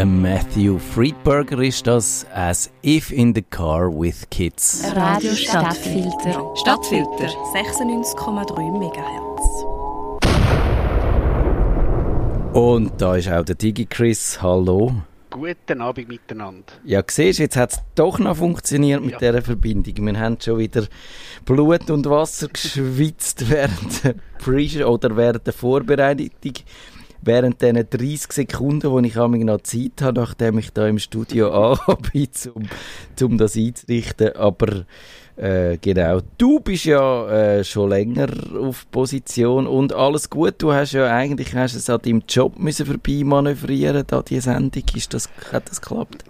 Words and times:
Der 0.00 0.06
Matthew 0.06 0.78
Friedberger 0.78 1.58
ist 1.62 1.86
das 1.86 2.24
as 2.32 2.70
If 2.82 3.12
in 3.12 3.34
the 3.34 3.42
Car 3.42 3.90
with 3.92 4.26
Kids. 4.30 4.82
Radio 4.96 5.34
Stadtfilter. 5.34 6.56
Stadtfilter 6.56 7.28
96,3 7.52 8.78
MHz. 8.80 9.66
Und 12.56 12.92
da 12.98 13.16
ist 13.16 13.28
auch 13.30 13.44
der 13.44 13.56
Digi 13.56 13.84
Chris. 13.84 14.40
Hallo. 14.40 14.94
Guten 15.28 15.82
Abend 15.82 16.08
miteinander. 16.08 16.72
Ja, 16.82 17.02
siehst 17.06 17.38
jetzt 17.38 17.58
hat 17.58 17.72
es 17.72 17.80
doch 17.94 18.18
noch 18.18 18.38
funktioniert 18.38 19.02
mit 19.02 19.12
ja. 19.12 19.18
dieser 19.18 19.42
Verbindung. 19.42 20.06
Wir 20.06 20.18
haben 20.18 20.38
schon 20.40 20.60
wieder 20.60 20.86
Blut 21.44 21.90
und 21.90 22.08
Wasser 22.08 22.48
geschwitzt 22.52 23.50
während 23.50 24.02
der 24.02 24.14
Pre- 24.38 24.88
oder 24.88 25.14
während 25.14 25.46
der 25.46 25.52
Vorbereitung 25.52 26.30
während 27.22 27.60
diesen 27.60 27.88
30 27.88 28.32
Sekunden, 28.32 28.90
wo 28.90 28.98
ich 29.00 29.14
noch 29.14 29.60
Zeit 29.62 30.02
habe, 30.02 30.20
nachdem 30.20 30.58
ich 30.58 30.72
da 30.72 30.86
im 30.86 30.98
Studio 30.98 31.50
anhabe, 31.72 32.28
um, 32.54 32.68
um 33.22 33.38
das 33.38 33.56
einzurichten. 33.56 34.36
Aber 34.36 34.84
äh, 35.36 35.78
genau, 35.78 36.20
du 36.38 36.60
bist 36.60 36.84
ja 36.84 37.28
äh, 37.30 37.64
schon 37.64 37.90
länger 37.90 38.28
auf 38.58 38.90
Position 38.90 39.66
und 39.66 39.92
alles 39.92 40.28
gut. 40.28 40.56
Du 40.58 40.72
hast 40.72 40.92
ja 40.92 41.14
eigentlich 41.14 41.54
hast 41.54 41.74
es 41.74 41.88
an 41.88 42.00
deinem 42.02 42.22
Job 42.28 42.58
müssen 42.58 42.86
vorbei 42.86 43.22
manövrieren, 43.24 44.04
da 44.06 44.22
die 44.22 44.40
Sendung. 44.40 44.84
Ist 44.94 45.14
das, 45.14 45.28
hat 45.52 45.70
das 45.70 45.80
geklappt? 45.80 46.24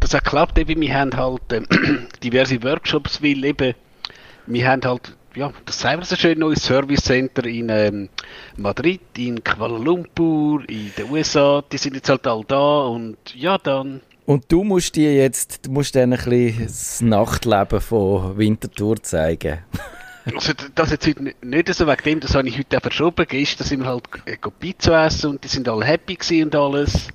Das 0.00 0.12
hat 0.12 0.24
geklappt, 0.24 0.58
eben, 0.58 0.80
wir 0.80 0.94
haben 0.94 1.16
halt 1.16 1.52
äh, 1.52 1.62
diverse 2.22 2.62
Workshops, 2.62 3.22
weil 3.22 3.44
eben, 3.44 3.74
wir 4.46 4.68
haben 4.68 4.82
halt 4.84 5.16
ja, 5.36 5.52
das 5.64 5.80
sagen 5.80 6.00
wir 6.00 6.06
so 6.06 6.16
schön, 6.16 6.38
neues 6.38 6.62
Service 6.62 7.02
Center 7.02 7.44
in 7.44 7.68
ähm, 7.68 8.08
Madrid, 8.56 9.00
in 9.18 9.42
Kuala 9.42 9.78
Lumpur, 9.78 10.68
in 10.68 10.92
den 10.96 11.10
USA, 11.10 11.62
die 11.70 11.78
sind 11.78 11.96
jetzt 11.96 12.08
halt 12.08 12.26
all 12.26 12.44
da 12.46 12.82
und 12.86 13.16
ja, 13.34 13.58
dann... 13.58 14.00
Und 14.26 14.50
du 14.50 14.64
musst 14.64 14.96
dir 14.96 15.14
jetzt, 15.14 15.66
du 15.66 15.70
musst 15.70 15.94
denen 15.94 16.14
ein 16.14 16.24
bisschen 16.24 16.66
das 16.66 17.00
Nachtleben 17.02 17.80
von 17.80 18.38
Winterthur 18.38 19.02
zeigen. 19.02 19.58
also 20.34 20.52
das 20.74 20.90
jetzt 20.90 21.06
heute 21.06 21.34
nicht 21.42 21.74
so 21.74 21.86
wegen 21.86 22.02
dem, 22.04 22.20
das 22.20 22.34
habe 22.34 22.48
ich 22.48 22.58
heute 22.58 22.78
auch 22.78 22.82
verschoben, 22.82 23.26
gestern 23.28 23.66
sind 23.66 23.80
wir 23.80 23.88
halt 23.88 24.08
äh, 24.24 24.36
Pizza 24.58 25.06
essen 25.06 25.30
und 25.30 25.44
die 25.44 25.48
sind 25.48 25.68
alle 25.68 25.84
happy 25.84 26.14
gewesen 26.14 26.44
und 26.44 26.54
alles. 26.54 27.08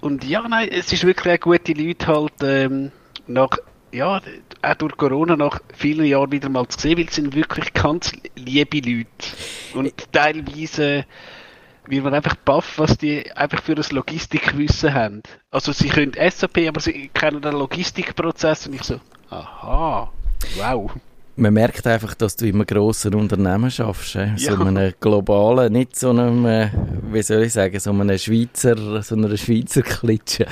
Und 0.00 0.24
ja, 0.24 0.46
nein, 0.48 0.68
es 0.72 0.92
ist 0.92 1.04
wirklich 1.04 1.28
eine 1.28 1.38
gute 1.38 1.74
Leute 1.74 2.06
halt 2.06 2.32
ähm, 2.42 2.90
nach 3.26 3.58
ja, 3.92 4.20
auch 4.62 4.74
durch 4.74 4.96
Corona 4.96 5.36
nach 5.36 5.60
vielen 5.74 6.06
Jahren 6.06 6.32
wieder 6.32 6.48
mal 6.48 6.66
zu 6.68 6.78
sehen, 6.78 6.98
weil 6.98 7.06
es 7.06 7.14
sind 7.14 7.34
wirklich 7.34 7.72
ganz 7.72 8.12
liebe 8.36 8.78
Leute. 8.78 9.08
Und 9.74 9.92
teilweise 10.12 11.06
wird 11.86 12.04
man 12.04 12.14
einfach 12.14 12.36
baff, 12.36 12.78
was 12.78 12.98
die 12.98 13.30
einfach 13.32 13.62
für 13.62 13.74
das 13.74 13.92
Logistikwissen 13.92 14.94
haben. 14.94 15.22
Also 15.50 15.72
sie 15.72 15.88
können 15.88 16.12
SAP, 16.12 16.68
aber 16.68 16.80
sie 16.80 17.08
kennen 17.12 17.40
den 17.40 17.54
Logistikprozess 17.54 18.66
und 18.66 18.74
ich 18.74 18.82
so, 18.82 19.00
aha, 19.30 20.10
wow 20.56 20.90
man 21.40 21.54
merkt 21.54 21.86
einfach, 21.86 22.14
dass 22.14 22.36
du 22.36 22.46
in 22.46 22.54
einem 22.54 22.66
grossen 22.66 23.14
Unternehmen 23.14 23.70
schaffst, 23.70 24.14
äh? 24.16 24.32
so 24.36 24.52
ja. 24.52 24.60
einem 24.60 24.92
globalen, 25.00 25.72
nicht 25.72 25.96
so 25.96 26.10
einem, 26.10 26.44
äh, 26.44 26.68
wie 27.10 27.22
soll 27.22 27.44
ich 27.44 27.54
sagen, 27.54 27.80
so 27.80 27.90
einem 27.90 28.16
Schweizer, 28.18 29.02
so 29.02 29.14
einer 29.14 29.36
Schweizer 29.36 29.82
Klitsche. 29.82 30.46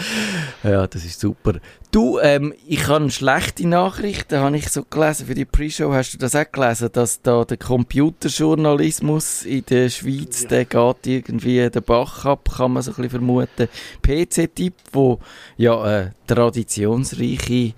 Ja, 0.65 0.87
das 0.87 1.05
ist 1.05 1.21
super. 1.21 1.55
Du, 1.91 2.19
ähm, 2.19 2.55
ich 2.67 2.87
habe 2.89 3.11
schlechte 3.11 3.67
Nachrichten, 3.67 4.41
habe 4.41 4.57
ich 4.57 4.69
so 4.69 4.85
gelesen 4.85 5.27
für 5.27 5.35
die 5.35 5.45
Pre-Show. 5.45 5.93
Hast 5.93 6.15
du 6.15 6.19
das 6.19 6.35
auch 6.35 6.51
gelesen, 6.51 6.91
dass 6.93 7.23
da 7.23 7.45
der 7.45 7.57
Computerjournalismus 7.57 9.45
in 9.45 9.65
der 9.67 9.89
Schweiz, 9.89 10.43
ja. 10.43 10.49
der 10.49 10.65
geht 10.65 11.07
irgendwie 11.07 11.69
den 11.71 11.83
Bach 11.83 12.25
ab, 12.25 12.49
kann 12.57 12.73
man 12.73 12.83
so 12.83 12.91
ein 12.91 12.97
bisschen 12.97 13.11
vermuten. 13.11 13.69
PC-Tipp, 14.03 14.75
wo 14.93 15.19
ja 15.57 16.01
äh, 16.01 16.11
traditionsreiche 16.27 17.75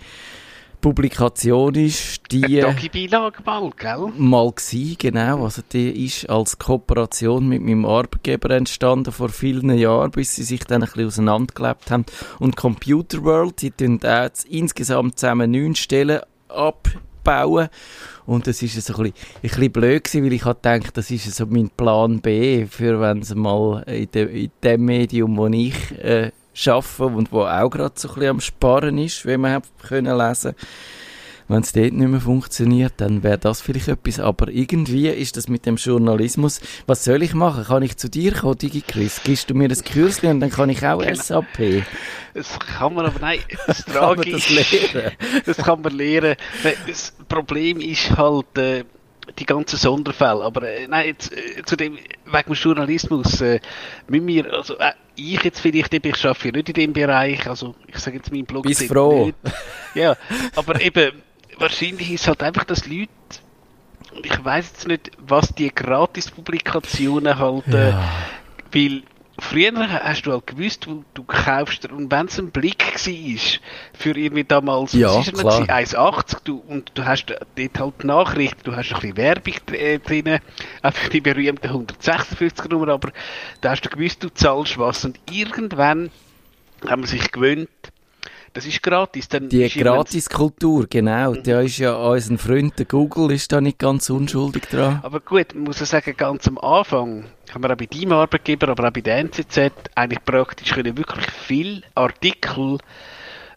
Publikation 0.80 1.74
ist, 1.74 2.20
die 2.30 2.88
Beilage 2.88 3.42
mal, 3.44 3.70
gell? 3.76 4.12
mal 4.16 4.50
gewesen, 4.50 4.96
genau. 4.98 5.44
Also 5.44 5.62
die 5.72 6.06
ist 6.06 6.28
als 6.28 6.58
Kooperation 6.58 7.48
mit 7.48 7.62
meinem 7.62 7.84
Arbeitgeber 7.84 8.50
entstanden 8.50 9.12
vor 9.12 9.28
vielen 9.28 9.76
Jahren, 9.76 10.10
bis 10.10 10.36
sie 10.36 10.42
sich 10.42 10.64
dann 10.64 10.82
ein 10.82 10.86
bisschen 10.86 11.06
auseinandergelebt 11.06 11.90
haben. 11.90 12.06
Und 12.38 12.56
Computer 12.56 13.22
World, 13.24 13.60
die 13.62 13.70
tun 13.70 14.00
jetzt 14.02 14.46
insgesamt 14.46 15.18
zusammen 15.18 15.50
neun 15.50 15.74
Stellen 15.74 16.20
abbauen. 16.48 17.68
Und 18.26 18.46
das 18.46 18.62
ist 18.62 18.80
so 18.80 18.94
ein 18.94 19.02
bisschen, 19.02 19.26
ein 19.36 19.40
bisschen 19.42 19.72
blöd 19.72 20.04
gewesen, 20.04 20.24
weil 20.24 20.32
ich 20.32 20.42
gedacht, 20.42 20.96
das 20.96 21.10
ist 21.10 21.34
so 21.34 21.46
mein 21.46 21.70
Plan 21.70 22.20
B, 22.20 22.66
für 22.66 23.00
wenn 23.00 23.18
es 23.18 23.34
mal 23.34 23.82
in, 23.82 24.10
de, 24.10 24.44
in 24.44 24.50
dem 24.62 24.84
Medium, 24.84 25.36
wo 25.36 25.46
ich 25.48 25.74
äh, 25.98 26.30
arbeiten 26.68 27.14
und 27.14 27.32
wo 27.32 27.42
auch 27.42 27.70
gerade 27.70 27.94
so 27.96 28.08
ein 28.08 28.14
bisschen 28.14 28.30
am 28.30 28.40
Sparen 28.40 28.98
ist, 28.98 29.26
wie 29.26 29.36
man 29.36 29.62
können 29.82 30.16
lesen 30.16 30.54
wenn 31.50 31.62
es 31.62 31.72
dort 31.72 31.92
nicht 31.92 32.08
mehr 32.08 32.20
funktioniert, 32.20 32.92
dann 32.98 33.24
wäre 33.24 33.36
das 33.36 33.60
vielleicht 33.60 33.88
etwas. 33.88 34.20
Aber 34.20 34.48
irgendwie 34.50 35.08
ist 35.08 35.36
das 35.36 35.48
mit 35.48 35.66
dem 35.66 35.76
Journalismus. 35.76 36.60
Was 36.86 37.02
soll 37.02 37.24
ich 37.24 37.34
machen? 37.34 37.64
Kann 37.64 37.82
ich 37.82 37.96
zu 37.96 38.08
dir 38.08 38.32
kommen, 38.32 38.56
DigiChris? 38.56 39.22
Gibst 39.24 39.50
du 39.50 39.54
mir 39.54 39.68
ein 39.68 39.84
Kürzchen 39.84 40.30
und 40.30 40.40
dann 40.40 40.50
kann 40.50 40.70
ich 40.70 40.86
auch 40.86 41.00
genau. 41.00 41.14
SAP? 41.14 41.84
Das 42.34 42.56
kann 42.60 42.94
man 42.94 43.06
aber, 43.06 43.18
nein, 43.18 43.40
das 43.66 43.84
Trage 43.84 44.30
das 44.30 44.48
lernen? 44.48 45.10
das 45.44 45.56
kann 45.56 45.80
man 45.82 45.92
lernen. 45.92 46.36
Das 46.86 47.12
Problem 47.28 47.80
ist 47.80 48.16
halt, 48.16 48.56
äh, 48.56 48.84
die 49.38 49.46
ganzen 49.46 49.76
Sonderfälle. 49.76 50.42
Aber 50.42 50.62
äh, 50.62 50.86
nein, 50.88 51.06
jetzt, 51.08 51.32
äh, 51.32 51.62
zu 51.64 51.76
dem, 51.76 51.98
wegen 52.26 52.44
dem 52.44 52.54
Journalismus, 52.54 53.40
äh, 53.40 53.60
müssen 54.08 54.26
wir, 54.26 54.52
also 54.52 54.78
äh, 54.78 54.92
ich 55.16 55.42
jetzt 55.42 55.60
vielleicht, 55.60 55.92
ich 55.92 56.26
arbeite 56.26 56.48
ja 56.48 56.52
nicht 56.52 56.68
in 56.68 56.74
dem 56.74 56.92
Bereich, 56.92 57.46
also 57.48 57.74
ich 57.86 57.98
sage 57.98 58.16
jetzt 58.16 58.32
mein 58.32 58.44
Blog. 58.44 58.64
Bist 58.64 58.84
froh. 58.84 59.26
Nicht. 59.26 59.36
Ja, 59.94 60.16
aber 60.56 60.80
eben, 60.80 61.12
wahrscheinlich 61.58 62.12
ist 62.12 62.26
halt 62.28 62.42
einfach, 62.42 62.64
dass 62.64 62.86
Leute, 62.86 63.10
ich 64.22 64.44
weiß 64.44 64.70
jetzt 64.72 64.88
nicht, 64.88 65.10
was 65.18 65.48
die 65.54 65.72
Gratis-Publikationen 65.74 67.38
halt, 67.38 67.66
ja. 67.68 68.02
weil 68.72 69.02
früher 69.50 69.72
hast 70.04 70.22
du 70.22 70.32
halt 70.32 70.46
gewusst, 70.46 70.86
du, 70.86 71.04
du 71.14 71.24
kaufst, 71.24 71.90
und 71.90 72.10
wenn 72.10 72.26
es 72.26 72.38
ein 72.38 72.50
Blick 72.50 72.84
war, 72.84 73.60
für 73.92 74.16
irgendwie 74.16 74.44
damals, 74.44 74.92
ja, 74.92 75.14
was 75.14 75.28
ist 75.28 75.36
1,80, 75.36 76.38
du, 76.44 76.62
und 76.68 76.92
du 76.94 77.04
hast 77.04 77.26
dort 77.26 77.78
halt 77.78 78.04
Nachrichten, 78.04 78.60
du 78.64 78.76
hast 78.76 78.92
ein 78.92 79.00
bisschen 79.00 79.16
Werbung 79.16 79.54
äh, 79.72 79.98
drin, 79.98 80.38
auch 80.82 80.92
für 80.92 81.10
die 81.10 81.20
berühmte 81.20 81.68
156 81.68 82.68
Nummer, 82.70 82.88
aber 82.88 83.10
da 83.60 83.70
hast 83.70 83.82
du 83.82 83.90
gewusst, 83.90 84.22
du 84.22 84.28
zahlst 84.32 84.78
was, 84.78 85.04
und 85.04 85.18
irgendwann 85.30 86.10
haben 86.88 87.02
wir 87.02 87.08
sich 87.08 87.32
gewöhnt, 87.32 87.68
das 88.52 88.66
ist 88.66 88.82
gratis. 88.82 89.28
Dann 89.28 89.48
die 89.48 89.68
Gratiskultur, 89.68 90.86
genau. 90.88 91.34
Mhm. 91.34 91.42
Da 91.44 91.60
ist 91.60 91.78
ja 91.78 91.94
unseren 91.94 92.38
Freund 92.38 92.78
der 92.78 92.86
Google 92.86 93.30
ist 93.30 93.52
da 93.52 93.60
nicht 93.60 93.78
ganz 93.78 94.10
unschuldig 94.10 94.64
dran. 94.68 94.98
Aber 95.02 95.20
gut, 95.20 95.54
man 95.54 95.64
muss 95.64 95.78
ja 95.78 95.86
sagen, 95.86 96.14
ganz 96.16 96.48
am 96.48 96.58
Anfang 96.58 97.26
haben 97.54 97.62
wir 97.62 97.72
auch 97.72 97.76
bei 97.76 97.86
deinem 97.86 98.12
Arbeitgeber, 98.12 98.68
aber 98.68 98.88
auch 98.88 98.92
bei 98.92 99.00
der 99.00 99.18
NZZ 99.18 99.72
eigentlich 99.94 100.24
praktisch 100.24 100.72
können 100.72 100.96
wirklich 100.96 101.26
viel 101.30 101.82
Artikel 101.94 102.78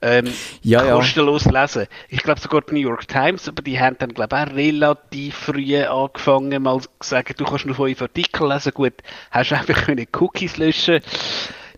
ähm, 0.02 0.34
ja, 0.62 0.82
kostenlos 0.92 1.46
ja. 1.46 1.62
lesen. 1.62 1.88
Ich 2.10 2.22
glaube 2.24 2.40
sogar 2.40 2.62
die 2.62 2.74
New 2.74 2.82
York 2.82 3.08
Times, 3.08 3.48
aber 3.48 3.62
die 3.62 3.80
haben 3.80 3.96
dann 4.00 4.14
glaube 4.14 4.36
ich 4.36 4.42
auch 4.52 4.56
relativ 4.56 5.36
früh 5.36 5.78
angefangen, 5.78 6.62
mal 6.62 6.82
zu 6.82 6.90
sagen, 7.02 7.34
du 7.38 7.46
kannst 7.46 7.66
nur 7.66 7.76
fünf 7.76 8.02
Artikel 8.02 8.50
lesen. 8.50 8.74
Gut, 8.74 8.94
hast 9.32 9.52
du 9.52 9.56
einfach 9.56 9.86
können 9.86 10.08
Cookies 10.20 10.58
löschen 10.58 11.02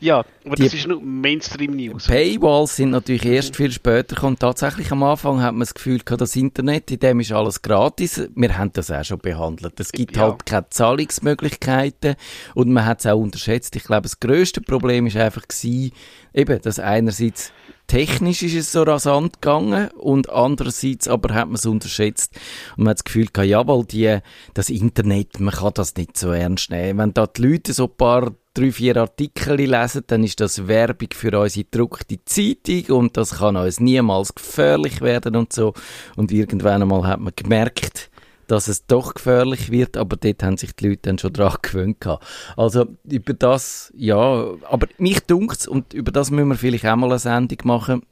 ja, 0.06 0.24
aber 0.46 0.56
die 0.56 0.64
das 0.64 0.74
ist 0.74 0.88
nur 0.88 1.02
Mainstream-News. 1.02 2.06
Paywalls 2.08 2.76
sind 2.76 2.92
natürlich 2.92 3.26
erst 3.26 3.56
viel 3.56 3.72
später 3.72 4.16
gekommen. 4.16 4.38
Tatsächlich 4.38 4.92
am 4.92 5.02
Anfang 5.02 5.42
hat 5.42 5.54
man 5.54 5.62
das 5.62 5.74
Gefühl 5.74 6.00
gehabt, 6.00 6.22
das 6.22 6.36
Internet, 6.36 6.92
in 6.92 7.00
dem 7.00 7.20
ist 7.20 7.32
alles 7.32 7.62
gratis. 7.62 8.30
Wir 8.36 8.58
haben 8.58 8.72
das 8.74 8.92
auch 8.92 9.04
schon 9.04 9.18
behandelt. 9.18 9.80
Es 9.80 9.92
gibt 9.92 10.16
ja. 10.16 10.24
halt 10.24 10.46
keine 10.46 10.70
Zahlungsmöglichkeiten 10.70 12.16
und 12.54 12.72
man 12.72 12.86
hat 12.86 13.00
es 13.00 13.08
auch 13.08 13.18
unterschätzt. 13.20 13.76
Ich 13.76 13.84
glaube, 13.84 14.04
das 14.04 14.20
grösste 14.20 14.62
Problem 14.62 15.08
ist 15.08 15.18
einfach 15.18 15.48
gewesen, 15.48 15.92
eben, 16.34 16.62
dass 16.62 16.78
einerseits 16.78 17.52
technisch 17.88 18.44
ist 18.44 18.56
es 18.56 18.72
so 18.72 18.84
rasant 18.84 19.42
gegangen 19.42 19.90
und 19.92 20.30
andererseits 20.30 21.08
aber 21.08 21.34
hat 21.34 21.48
man 21.48 21.56
es 21.56 21.66
unterschätzt 21.66 22.34
und 22.78 22.84
man 22.84 22.92
hat 22.92 23.00
das 23.00 23.04
Gefühl 23.04 23.28
gehabt, 23.34 23.50
jawohl, 23.50 23.86
die, 23.86 24.20
das 24.54 24.70
Internet, 24.70 25.40
man 25.40 25.54
kann 25.54 25.72
das 25.74 25.96
nicht 25.96 26.18
so 26.18 26.32
ernst 26.32 26.70
nehmen. 26.70 27.00
Wenn 27.00 27.14
da 27.14 27.28
die 27.28 27.42
Leute 27.42 27.74
so 27.74 27.86
ein 27.86 27.98
paar 27.98 28.32
drei, 28.56 28.72
vier 28.72 28.98
Artikel 28.98 29.56
lesen, 29.58 30.04
dann 30.08 30.24
ist 30.24 30.40
das 30.40 30.68
Werbung 30.68 31.10
für 31.14 31.40
unsere 31.40 31.66
gedruckte 31.66 32.24
Zeitung 32.26 32.98
und 32.98 33.18
das 33.18 33.38
kann 33.38 33.56
uns 33.56 33.80
niemals 33.80 34.34
gefährlich 34.34 35.02
werden 35.02 35.36
und 35.36 35.54
so. 35.54 35.74
Und 36.16 36.32
irgendwann 36.32 36.82
einmal 36.82 37.06
hat 37.06 37.20
man 37.20 37.34
gemerkt, 37.36 38.10
dass 38.48 38.68
es 38.68 38.86
doch 38.86 39.14
gefährlich 39.14 39.72
wird, 39.72 39.98
aber 39.98 40.16
dort 40.16 40.44
haben 40.44 40.58
sich 40.58 40.74
die 40.76 40.90
Leute 40.90 41.02
dann 41.04 41.18
schon 41.18 41.34
dran 41.34 41.56
gewöhnt 41.62 42.00
gehabt. 42.02 42.26
Also 42.56 42.86
über 43.04 43.34
das, 43.34 43.92
ja, 43.96 44.48
aber 44.64 44.88
mich 44.98 45.20
dunkt's 45.22 45.68
und 45.68 45.94
über 45.94 46.12
das 46.12 46.32
müssen 46.32 46.50
wir 46.50 46.56
vielleicht 46.56 46.86
auch 46.86 46.96
mal 46.96 47.10
eine 47.10 47.20
Sendung 47.20 47.60
machen. 47.64 48.04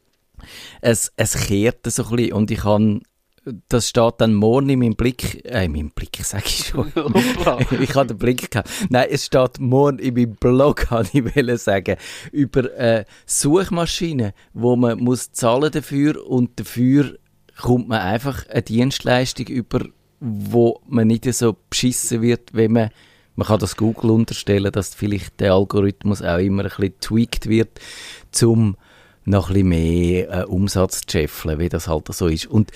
Es, 0.81 1.13
es 1.15 1.33
kehrt 1.47 1.89
so 1.89 2.03
ein 2.03 2.15
bisschen 2.15 2.33
und 2.33 2.51
ich 2.51 2.63
habe 2.63 2.99
das 3.67 3.89
steht 3.89 4.15
dann 4.19 4.33
morgen 4.33 4.69
in 4.69 4.79
meinem 4.79 4.95
Blick, 4.95 5.45
äh, 5.45 5.65
in 5.65 5.73
meinem 5.73 5.91
Blick, 5.91 6.17
sag 6.23 6.45
ich 6.45 6.67
schon. 6.67 6.91
ich 7.81 7.95
habe 7.95 8.07
den 8.07 8.17
Blick 8.17 8.51
gehabt. 8.51 8.69
Nein, 8.89 9.07
es 9.09 9.25
steht 9.25 9.59
morgen 9.59 9.99
in 9.99 10.13
meinem 10.13 10.35
Blog, 10.35 10.77
kann 10.77 11.07
ich 11.11 11.35
will 11.35 11.57
sagen, 11.57 11.97
über 12.31 12.71
äh, 12.77 13.05
Suchmaschinen, 13.25 14.33
wo 14.53 14.75
man 14.75 14.99
muss 14.99 15.31
zahlen 15.31 15.71
dafür 15.71 16.25
und 16.25 16.59
dafür 16.59 17.17
kommt 17.59 17.87
man 17.87 18.01
einfach 18.01 18.47
eine 18.49 18.61
Dienstleistung 18.61 19.47
über, 19.47 19.85
wo 20.19 20.81
man 20.87 21.07
nicht 21.07 21.31
so 21.33 21.55
beschissen 21.69 22.21
wird, 22.21 22.53
wenn 22.53 22.71
man 22.71 22.89
man 23.35 23.47
kann 23.47 23.59
das 23.59 23.77
Google 23.77 24.11
unterstellen, 24.11 24.71
dass 24.71 24.93
vielleicht 24.93 25.39
der 25.39 25.53
Algorithmus 25.53 26.21
auch 26.21 26.37
immer 26.37 26.65
ein 26.65 26.69
bisschen 26.69 26.99
tweaked 26.99 27.47
wird, 27.49 27.79
um 28.43 28.77
noch 29.25 29.49
ein 29.49 29.53
bisschen 29.53 29.69
mehr 29.69 30.29
äh, 30.29 30.43
Umsatz 30.45 31.01
zu 31.01 31.17
scheffeln, 31.17 31.59
wie 31.59 31.69
das 31.69 31.87
halt 31.87 32.13
so 32.13 32.27
ist. 32.27 32.45
Und 32.45 32.71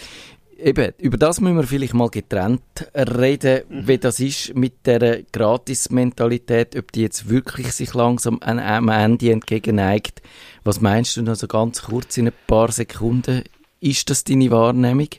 eben, 0.57 0.93
über 0.97 1.17
das 1.17 1.39
müssen 1.41 1.57
wir 1.57 1.63
vielleicht 1.63 1.93
mal 1.93 2.09
getrennt 2.09 2.61
reden, 2.93 3.61
mhm. 3.69 3.87
wie 3.87 3.97
das 3.97 4.19
ist 4.19 4.55
mit 4.55 4.85
der 4.85 5.23
Gratis-Mentalität, 5.31 6.75
ob 6.75 6.91
die 6.91 7.01
jetzt 7.01 7.29
wirklich 7.29 7.71
sich 7.73 7.93
langsam 7.93 8.39
an 8.41 8.59
einem 8.59 8.89
Ende 8.89 9.31
entgegenneigt. 9.31 10.21
Was 10.63 10.81
meinst 10.81 11.17
du 11.17 11.21
noch 11.21 11.35
so 11.35 11.47
ganz 11.47 11.83
kurz 11.83 12.17
in 12.17 12.27
ein 12.27 12.33
paar 12.47 12.71
Sekunden? 12.71 13.43
Ist 13.79 14.09
das 14.09 14.23
deine 14.23 14.51
Wahrnehmung? 14.51 15.09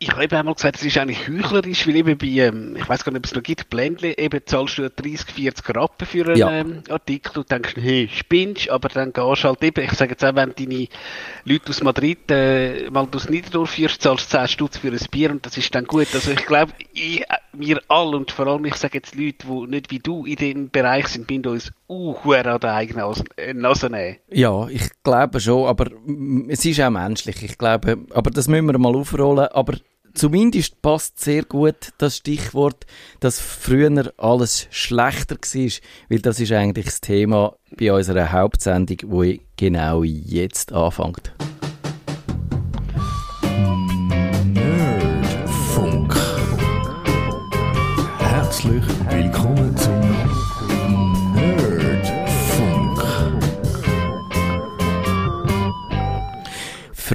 Ich 0.00 0.10
habe 0.12 0.24
eben 0.24 0.36
einmal 0.36 0.54
gesagt, 0.54 0.76
es 0.76 0.84
ist 0.84 0.96
eigentlich 0.96 1.26
heuchlerisch, 1.26 1.86
weil 1.88 1.96
eben 1.96 2.16
bei, 2.16 2.26
ähm, 2.26 2.76
ich 2.76 2.88
weiß 2.88 3.04
gar 3.04 3.10
nicht, 3.10 3.18
ob 3.18 3.24
es 3.24 3.34
noch 3.34 3.42
gibt, 3.42 3.68
Blendle, 3.68 4.16
eben 4.16 4.40
zahlst 4.46 4.78
du 4.78 4.88
30, 4.88 5.32
40 5.32 5.74
Rappen 5.74 6.06
für 6.06 6.26
einen 6.26 6.36
ja. 6.36 6.52
ähm, 6.52 6.82
Artikel 6.88 7.38
und 7.38 7.50
denkst, 7.50 7.74
hey, 7.76 8.08
spinnst, 8.12 8.70
aber 8.70 8.88
dann 8.88 9.12
gehst 9.12 9.42
du 9.42 9.48
halt 9.48 9.62
eben, 9.64 9.84
ich 9.84 9.92
sage 9.92 10.12
jetzt 10.12 10.24
auch, 10.24 10.36
wenn 10.36 10.54
deine 10.54 10.86
Leute 11.44 11.70
aus 11.70 11.82
Madrid 11.82 12.30
äh, 12.30 12.88
mal 12.90 13.06
durchs 13.06 13.28
Niederdorf 13.28 13.70
führst, 13.70 14.00
zahlst 14.00 14.32
du 14.32 14.38
10 14.38 14.48
Stutz 14.48 14.78
für 14.78 14.88
ein 14.88 14.98
Bier 15.10 15.32
und 15.32 15.44
das 15.44 15.58
ist 15.58 15.74
dann 15.74 15.84
gut. 15.84 16.06
Also 16.14 16.30
ich 16.30 16.46
glaube, 16.46 16.72
wir 17.52 17.82
alle 17.88 18.16
und 18.16 18.30
vor 18.30 18.46
allem, 18.46 18.66
ich 18.66 18.76
sage 18.76 18.98
jetzt 18.98 19.16
Leute, 19.16 19.46
die 19.48 19.66
nicht 19.66 19.90
wie 19.90 19.98
du 19.98 20.24
in 20.24 20.36
dem 20.36 20.70
Bereich 20.70 21.08
sind, 21.08 21.26
bin 21.26 21.44
uns 21.44 21.72
uh, 21.88 22.14
an 22.32 22.60
der 22.60 22.74
eigenen 22.74 23.14
Nase 23.54 23.90
nehmen. 23.90 24.16
Ja, 24.30 24.68
ich 24.68 24.90
glaube 25.02 25.40
schon, 25.40 25.66
aber 25.66 25.90
es 26.48 26.64
ist 26.64 26.80
auch 26.80 26.90
menschlich, 26.90 27.42
ich 27.42 27.58
glaube, 27.58 27.98
aber 28.10 28.30
das 28.30 28.46
müssen 28.46 28.66
wir 28.66 28.78
mal 28.78 28.94
aufrollen, 28.94 29.48
aber 29.48 29.74
zumindest 30.14 30.80
passt 30.82 31.20
sehr 31.20 31.44
gut 31.44 31.92
das 31.98 32.18
Stichwort, 32.18 32.86
dass 33.20 33.40
früher 33.40 34.12
alles 34.16 34.66
schlechter 34.70 35.36
war, 35.36 35.70
weil 36.08 36.18
das 36.20 36.40
ist 36.40 36.52
eigentlich 36.52 36.86
das 36.86 37.00
Thema 37.00 37.56
bei 37.78 37.92
unserer 37.92 38.32
Hauptsendung, 38.32 38.98
wo 39.06 39.24
genau 39.56 40.02
jetzt 40.02 40.72
anfängt. 40.72 41.32
Nerdfunk. 44.44 46.14
Herzlich 48.18 48.84
willkommen 49.10 49.76
zum 49.76 50.00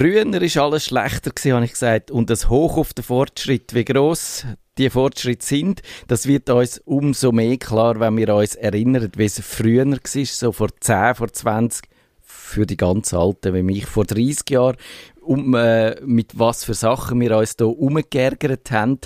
Früher 0.04 0.26
war 0.26 0.64
alles 0.64 0.84
schlechter, 0.84 1.32
habe 1.56 1.64
ich 1.64 1.72
gesagt, 1.72 2.12
und 2.12 2.30
das 2.30 2.50
Hoch 2.50 2.76
auf 2.76 2.94
den 2.94 3.06
Fortschritt. 3.06 3.74
Wie 3.74 3.86
gross 3.86 4.46
die 4.78 4.90
Fortschritte 4.90 5.46
sind, 5.46 5.82
das 6.10 6.28
wird 6.28 6.50
uns 6.50 6.80
umso 6.80 7.32
mehr 7.32 7.56
klar, 7.56 8.02
wenn 8.02 8.18
wir 8.18 8.36
uns 8.36 8.56
erinnern, 8.56 9.10
wie 9.16 9.24
es 9.24 9.40
früher 9.40 9.86
war, 9.86 10.26
so 10.26 10.52
vor 10.52 10.68
10, 10.78 11.16
vor 11.16 11.32
20, 11.32 11.86
für 12.20 12.66
die 12.66 12.76
ganz 12.76 13.14
Alten 13.14 13.54
wie 13.54 13.64
mich, 13.64 13.86
vor 13.86 14.04
30 14.04 14.50
Jahren, 14.50 14.76
um, 15.22 15.56
äh, 15.56 15.96
mit 16.02 16.38
was 16.38 16.66
für 16.66 16.74
Sachen 16.74 17.22
wir 17.22 17.38
uns 17.38 17.56
hier 17.58 17.70
umgeärgert 17.70 18.72
haben. 18.72 19.00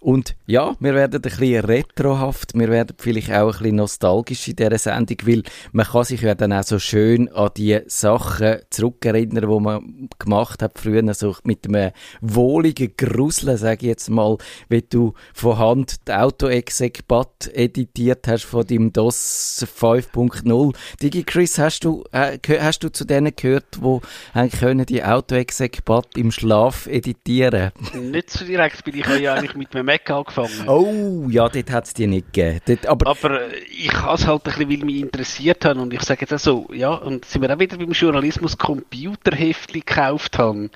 Und 0.00 0.34
ja, 0.46 0.74
wir 0.80 0.94
werden 0.94 1.16
ein 1.16 1.20
bisschen 1.20 1.62
retrohaft, 1.62 2.54
wir 2.54 2.68
werden 2.70 2.96
vielleicht 2.98 3.30
auch 3.32 3.52
ein 3.52 3.58
bisschen 3.58 3.76
nostalgisch 3.76 4.48
in 4.48 4.56
dieser 4.56 4.78
Sendung, 4.78 5.18
weil 5.24 5.42
man 5.72 5.86
kann 5.86 6.04
sich 6.04 6.22
ja 6.22 6.34
dann 6.34 6.54
auch 6.54 6.62
so 6.62 6.78
schön 6.78 7.28
an 7.28 7.50
die 7.54 7.80
Sachen 7.86 8.60
zurückerinnern, 8.70 9.48
die 9.48 9.60
man 9.60 10.08
gemacht 10.18 10.62
hat 10.62 10.78
früher, 10.78 11.12
so 11.12 11.36
mit 11.44 11.66
einem 11.66 11.92
wohligen 12.22 12.94
Gruseln, 12.96 13.58
sage 13.58 13.82
ich 13.82 13.88
jetzt 13.88 14.08
mal, 14.08 14.38
wie 14.70 14.80
du 14.80 15.12
von 15.34 15.58
Hand 15.58 16.08
die 16.08 16.12
Auto-Exec-Bat 16.12 17.50
editiert 17.52 18.26
hast 18.26 18.44
von 18.44 18.66
deinem 18.66 18.94
DOS 18.94 19.66
5.0. 19.78 20.74
Digi 21.02 21.24
Chris, 21.24 21.58
hast 21.58 21.84
du, 21.84 22.04
äh, 22.12 22.38
hast 22.58 22.82
du 22.84 22.90
zu 22.90 23.04
denen 23.04 23.36
gehört, 23.36 23.76
die 23.76 24.00
eigentlich 24.32 24.60
können 24.60 24.86
die 24.86 25.04
Auto-Exec-Bat 25.04 26.16
im 26.16 26.30
Schlaf 26.30 26.86
editieren? 26.86 27.72
Nicht 27.92 28.30
so 28.30 28.46
direkt, 28.46 28.86
weil 28.86 28.96
ich 28.96 29.06
ja 29.20 29.34
eigentlich 29.34 29.54
mit 29.56 29.74
einem 29.76 29.89
Mac 29.90 30.08
angefangen. 30.08 30.68
Oh, 30.68 31.28
ja, 31.28 31.48
dort 31.48 31.70
hat 31.70 31.86
es 31.86 31.94
die 31.94 32.06
nicht 32.06 32.32
gegeben. 32.32 32.60
Dort, 32.64 32.86
aber, 32.86 33.10
aber 33.10 33.40
äh, 33.42 33.56
ich 33.64 33.92
habe 33.92 34.14
es 34.14 34.26
halt 34.26 34.46
ein 34.46 34.52
bisschen, 34.52 34.70
weil 34.70 34.86
mich 34.86 35.00
interessiert 35.00 35.64
habe 35.64 35.80
und 35.80 35.92
ich 35.92 36.02
sage 36.02 36.20
jetzt 36.20 36.32
auch 36.32 36.38
so, 36.38 36.68
ja, 36.72 36.90
und 36.90 37.24
sind 37.24 37.42
wir 37.42 37.52
auch 37.52 37.58
wieder 37.58 37.76
beim 37.76 37.90
Journalismus 37.90 38.56
Computerheftli 38.56 39.80
gekauft 39.80 40.38
haben. 40.38 40.70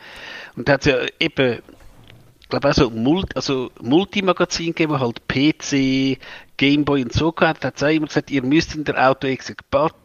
Und 0.57 0.69
da 0.69 0.73
hat 0.73 0.87
es 0.87 0.93
ja 0.93 0.99
eben, 1.21 1.61
ich 2.41 2.49
glaube 2.49 2.69
auch 2.69 2.75
so 2.75 2.91
Multi, 2.91 3.37
also 3.37 3.71
Multimagazin 3.81 4.75
gegeben, 4.75 4.99
halt 4.99 5.29
PC, 5.29 6.19
Gameboy 6.57 7.05
und 7.05 7.13
so 7.13 7.31
gehabt, 7.31 7.63
Da 7.63 7.69
hat 7.69 7.77
es 7.77 7.83
auch 7.85 7.89
immer 7.89 8.07
gesagt, 8.09 8.33
ihr 8.33 8.43
müsst 8.43 8.75
in 8.75 8.85
der 8.85 9.11
Auto 9.11 9.29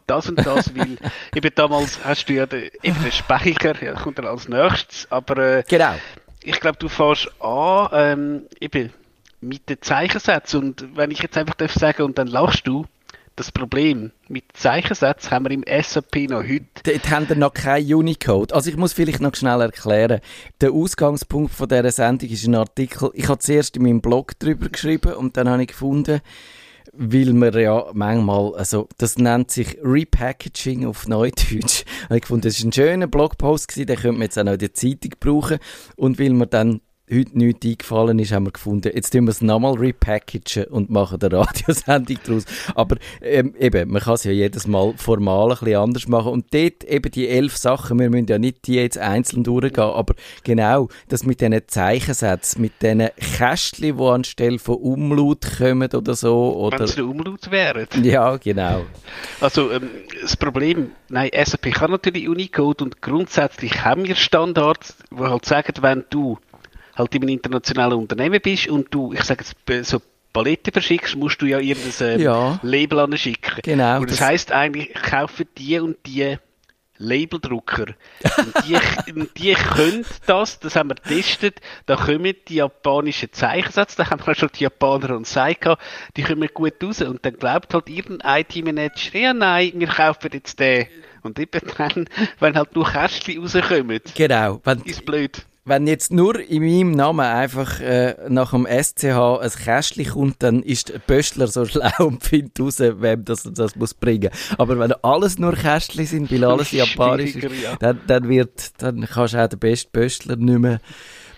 das 0.05 0.29
und 0.29 0.37
das, 0.45 0.75
weil 0.75 0.97
eben 1.35 1.51
damals 1.55 2.03
hast 2.05 2.29
du 2.29 2.33
ja 2.33 2.45
den, 2.45 2.69
eben 2.83 3.01
den 3.01 3.11
Speicher, 3.11 3.83
ja, 3.83 3.93
kommt 3.93 4.19
dann 4.19 4.27
als 4.27 4.47
nächstes, 4.47 5.11
aber 5.11 5.37
äh, 5.37 5.63
genau. 5.67 5.95
ich 6.43 6.59
glaube, 6.59 6.77
du 6.77 6.89
fährst 6.89 7.31
an, 7.41 7.89
ähm, 7.93 8.41
eben, 8.59 8.93
mit 9.41 9.69
den 9.69 9.81
Zeichensätzen. 9.81 10.61
Und 10.61 10.95
wenn 10.95 11.11
ich 11.11 11.19
jetzt 11.19 11.37
einfach 11.37 11.55
darf 11.55 11.73
sagen, 11.73 12.03
und 12.03 12.17
dann 12.17 12.27
lachst 12.27 12.67
du, 12.67 12.85
das 13.39 13.53
Problem 13.53 14.11
mit 14.27 14.43
Zeichensätzen 14.53 15.31
haben 15.31 15.45
wir 15.45 15.51
im 15.51 15.63
SAP 15.65 16.29
noch 16.29 16.43
heute. 16.43 16.65
Dort 16.83 17.09
haben 17.09 17.29
wir 17.29 17.37
noch 17.37 17.53
kein 17.53 17.93
Unicode. 17.93 18.53
Also 18.53 18.69
ich 18.69 18.75
muss 18.75 18.91
vielleicht 18.91 19.21
noch 19.21 19.33
schnell 19.33 19.61
erklären. 19.61 20.19
Der 20.59 20.71
Ausgangspunkt 20.71 21.53
von 21.53 21.69
dieser 21.69 21.89
Sendung 21.89 22.29
ist 22.29 22.45
ein 22.45 22.55
Artikel, 22.55 23.11
ich 23.13 23.29
habe 23.29 23.39
zuerst 23.39 23.77
in 23.77 23.83
meinem 23.83 24.01
Blog 24.01 24.33
darüber 24.39 24.67
geschrieben 24.67 25.13
und 25.13 25.37
dann 25.37 25.47
habe 25.47 25.61
ich 25.61 25.69
gefunden, 25.69 26.19
weil 26.91 27.31
man 27.33 27.53
ja 27.53 27.85
manchmal, 27.93 28.55
also 28.55 28.89
das 28.97 29.17
nennt 29.17 29.51
sich 29.51 29.77
Repackaging 29.81 30.85
auf 30.85 31.07
Neudeutsch. 31.07 31.85
Und 32.09 32.15
ich 32.17 32.21
gefunden, 32.21 32.41
das 32.41 32.57
ist 32.57 32.65
ein 32.65 32.73
schöner 32.73 33.07
Blogpost 33.07 33.73
den 33.77 33.85
könnte 33.85 34.11
man 34.11 34.23
jetzt 34.23 34.37
auch 34.37 34.43
noch 34.43 34.53
in 34.53 34.59
der 34.59 34.73
Zeitung 34.73 35.11
brauchen. 35.17 35.59
Und 35.95 36.19
weil 36.19 36.33
man 36.33 36.49
dann 36.49 36.81
heute 37.11 37.37
nichts 37.37 37.65
eingefallen 37.65 38.19
ist, 38.19 38.31
haben 38.31 38.45
wir 38.45 38.51
gefunden, 38.51 38.91
jetzt 38.93 39.11
tun 39.11 39.25
wir 39.25 39.31
es 39.31 39.41
nochmal 39.41 39.73
repackagen 39.73 40.65
und 40.65 40.89
machen 40.89 41.21
eine 41.21 41.37
Radiosendung 41.37 42.17
daraus. 42.23 42.45
Aber 42.75 42.97
ähm, 43.21 43.53
eben, 43.59 43.91
man 43.91 44.01
kann 44.01 44.13
es 44.15 44.23
ja 44.23 44.31
jedes 44.31 44.67
Mal 44.67 44.93
formal 44.97 45.51
ein 45.51 45.57
bisschen 45.59 45.75
anders 45.75 46.07
machen. 46.07 46.31
Und 46.31 46.53
dort 46.53 46.83
eben 46.83 47.11
die 47.11 47.27
elf 47.27 47.57
Sachen, 47.57 47.99
wir 47.99 48.09
müssen 48.09 48.27
ja 48.27 48.37
nicht 48.37 48.67
die 48.67 48.75
jetzt 48.75 48.97
einzeln 48.97 49.43
durchgehen, 49.43 49.83
aber 49.83 50.15
genau, 50.43 50.89
das 51.07 51.25
mit 51.25 51.41
diesen 51.41 51.61
Zeichensätzen, 51.67 52.61
mit 52.61 52.81
diesen 52.81 53.09
Kästchen, 53.37 53.97
die 53.97 54.03
anstelle 54.03 54.59
von 54.59 54.75
Umlaut 54.75 55.45
kommen 55.57 55.89
oder 55.91 56.15
so. 56.15 56.55
Oder... 56.55 56.79
Wenn 56.79 56.85
es 56.85 56.99
Umlaut 56.99 57.51
wären. 57.51 57.87
Ja, 58.03 58.37
genau. 58.37 58.83
Also 59.41 59.71
ähm, 59.71 59.89
das 60.21 60.37
Problem, 60.37 60.91
nein, 61.09 61.29
SAP 61.33 61.73
kann 61.73 61.91
natürlich 61.91 62.27
Unicode 62.27 62.83
und 62.83 63.01
grundsätzlich 63.01 63.83
haben 63.83 64.07
wir 64.07 64.15
Standards, 64.15 64.95
die 65.11 65.23
halt 65.23 65.45
sagen, 65.45 65.73
wenn 65.81 66.03
du 66.09 66.37
halt 66.99 67.15
in 67.15 67.23
einem 67.23 67.29
internationalen 67.29 67.97
Unternehmen 67.97 68.39
bist 68.41 68.67
und 68.67 68.93
du, 68.93 69.13
ich 69.13 69.23
sage 69.23 69.43
jetzt, 69.43 69.89
so 69.89 70.01
Paletten 70.31 70.71
verschickst, 70.71 71.15
musst 71.15 71.41
du 71.41 71.47
ja 71.47 71.59
irgendein 71.59 72.19
ähm, 72.19 72.21
ja. 72.21 72.59
Label 72.61 72.99
anschicken. 72.99 73.61
Genau. 73.63 73.99
Und 73.99 74.11
das, 74.11 74.17
das 74.17 74.27
heisst 74.27 74.51
eigentlich, 74.51 74.93
kaufe 74.93 75.45
die 75.45 75.79
und 75.79 75.97
die 76.05 76.37
Labeldrucker. 76.99 77.87
und 78.37 78.53
die, 78.67 79.13
und 79.13 79.37
die 79.37 79.53
können 79.53 80.05
das, 80.27 80.59
das 80.59 80.75
haben 80.75 80.89
wir 80.89 80.95
getestet, 80.95 81.61
da 81.87 81.95
kommen 81.95 82.35
die 82.47 82.55
japanischen 82.55 83.31
Zeichensätze, 83.31 83.97
da 83.97 84.09
haben 84.09 84.25
wir 84.25 84.35
schon 84.35 84.49
die 84.53 84.65
Japaner 84.65 85.15
und 85.15 85.25
Seika, 85.25 85.77
die 86.15 86.23
kommen 86.23 86.49
gut 86.53 86.83
raus. 86.83 87.01
Und 87.01 87.25
dann 87.25 87.33
glaubt 87.33 87.73
halt 87.73 87.89
irgendein 87.89 88.41
IT-Manager, 88.41 89.17
ja 89.17 89.33
nein, 89.33 89.71
wir 89.75 89.87
kaufen 89.87 90.29
jetzt 90.33 90.59
den. 90.59 90.87
Und 91.21 91.39
eben 91.39 91.61
dann, 91.77 92.07
wenn 92.39 92.55
halt 92.55 92.75
nur 92.75 92.85
Kästchen 92.85 93.41
rauskommen, 93.41 94.01
genau, 94.15 94.61
wenn, 94.63 94.81
ist 94.81 95.05
blöd 95.05 95.45
wenn 95.69 95.87
jetzt 95.87 96.11
nur 96.11 96.39
in 96.39 96.63
meinem 96.63 96.91
Namen 96.91 97.21
einfach 97.21 97.79
äh, 97.79 98.15
nach 98.27 98.51
dem 98.51 98.65
SCH 98.65 99.05
ein 99.41 99.49
Kästchen 99.49 100.05
kommt, 100.05 100.43
dann 100.43 100.63
ist 100.63 100.89
der 100.89 100.99
Böstler 100.99 101.47
so 101.47 101.65
schlau 101.67 101.91
und 101.99 102.23
findet 102.23 102.59
raus, 102.59 102.79
wem 102.79 103.23
das, 103.23 103.43
das 103.43 103.75
muss 103.75 103.93
bringen. 103.93 104.31
Aber 104.57 104.77
wenn 104.79 104.91
alles 105.03 105.39
nur 105.39 105.53
Kästchen 105.53 106.05
sind, 106.05 106.31
weil 106.31 106.43
alles 106.43 106.71
japanisch 106.71 107.35
ist, 107.35 107.63
ja. 107.63 107.75
dann, 107.79 108.01
dann, 108.07 108.27
wird, 108.27 108.81
dann 108.81 109.01
kannst 109.05 109.33
du 109.33 109.43
auch 109.43 109.47
den 109.47 109.59
besten 109.59 109.91
Böstler 109.91 110.35
nicht 110.35 110.59
mehr 110.59 110.79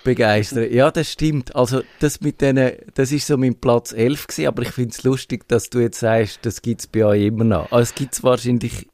begeistern. 0.04 0.72
Ja, 0.72 0.92
das 0.92 1.12
stimmt. 1.12 1.56
Also, 1.56 1.82
das 2.00 2.22
mit 2.22 2.42
denen, 2.42 2.74
das 2.94 3.12
ist 3.12 3.28
so 3.28 3.38
mein 3.38 3.56
Platz 3.56 3.92
11 3.92 4.28
gewesen, 4.28 4.48
aber 4.48 4.64
ich 4.64 4.72
finde 4.72 4.92
es 4.92 5.04
lustig, 5.04 5.48
dass 5.48 5.70
du 5.70 5.80
jetzt 5.80 6.00
sagst, 6.00 6.40
das 6.44 6.62
gibt 6.62 6.82
es 6.82 6.88
bei 6.88 7.06
euch 7.06 7.26
immer 7.26 7.44
noch. 7.44 7.72
Also, 7.72 7.84
es 7.84 7.96
gibt 7.96 8.14
es 8.14 8.24
wahrscheinlich 8.24 8.88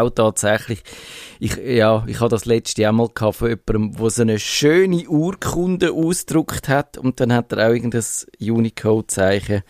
auch 0.00 0.10
tatsächlich, 0.10 0.82
ich, 1.40 1.56
ja, 1.56 2.04
ich 2.06 2.20
habe 2.20 2.30
das 2.30 2.44
letzte 2.44 2.90
Mal 2.92 3.08
gehabt 3.14 3.36
von 3.36 3.48
jemandem, 3.48 3.96
der 4.00 4.10
so 4.10 4.22
eine 4.22 4.38
schöne 4.38 5.08
Urkunde 5.08 5.92
ausgedruckt 5.92 6.68
hat 6.68 6.98
und 6.98 7.20
dann 7.20 7.32
hat 7.32 7.52
er 7.52 7.68
auch 7.68 7.72
irgendein 7.72 8.04
Unicode-Zeichen 8.40 9.62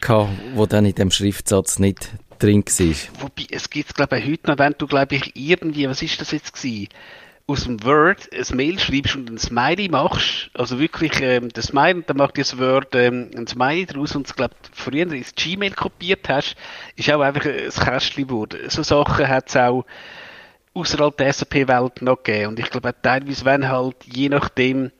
gehabt, 0.00 0.30
wo 0.54 0.66
dann 0.66 0.86
in 0.86 0.94
dem 0.94 1.10
Schriftsatz 1.10 1.78
nicht 1.78 2.10
drin 2.38 2.64
war. 2.64 3.22
Wobei, 3.22 3.46
es 3.50 3.70
gibt 3.70 3.94
glaube 3.94 4.18
ich 4.18 4.26
heute 4.26 4.50
noch, 4.50 4.58
wenn 4.58 4.74
du 4.76 4.86
glaube 4.86 5.16
ich 5.16 5.32
irgendwie, 5.34 5.88
was 5.88 6.02
ist 6.02 6.20
das 6.20 6.32
jetzt 6.32 6.54
gewesen? 6.54 6.88
Aus 7.48 7.64
dem 7.64 7.82
Word 7.84 8.28
ein 8.32 8.56
Mail 8.56 8.78
schreibst 8.78 9.14
und 9.14 9.30
ein 9.30 9.38
Smiley 9.38 9.88
machst, 9.88 10.50
also 10.54 10.80
wirklich 10.80 11.20
ähm, 11.20 11.48
das 11.50 11.66
Smiley, 11.66 11.94
und 11.94 12.10
dann 12.10 12.16
macht 12.16 12.38
das 12.38 12.58
Word 12.58 12.94
ähm, 12.94 13.30
ein 13.36 13.46
Smiley 13.46 13.86
draus 13.86 14.16
und 14.16 14.26
es 14.26 14.34
glaube 14.34 14.54
früher 14.72 15.12
ins 15.12 15.34
Gmail 15.34 15.72
kopiert 15.72 16.28
hast, 16.28 16.56
ist 16.96 17.10
auch 17.12 17.20
einfach 17.20 17.46
ein 17.46 17.70
Kästchen 17.70 18.26
geworden. 18.26 18.58
So 18.68 18.82
Sachen 18.82 19.28
hat 19.28 19.48
es 19.48 19.56
auch 19.56 19.84
außerhalb 20.74 21.16
der 21.16 21.32
SAP-Welt 21.32 22.02
noch 22.02 22.22
gegeben 22.22 22.48
und 22.48 22.58
ich 22.58 22.68
glaube 22.68 22.94
teilweise, 23.00 23.44
wenn 23.44 23.68
halt 23.68 23.96
je 24.04 24.28
nachdem 24.28 24.90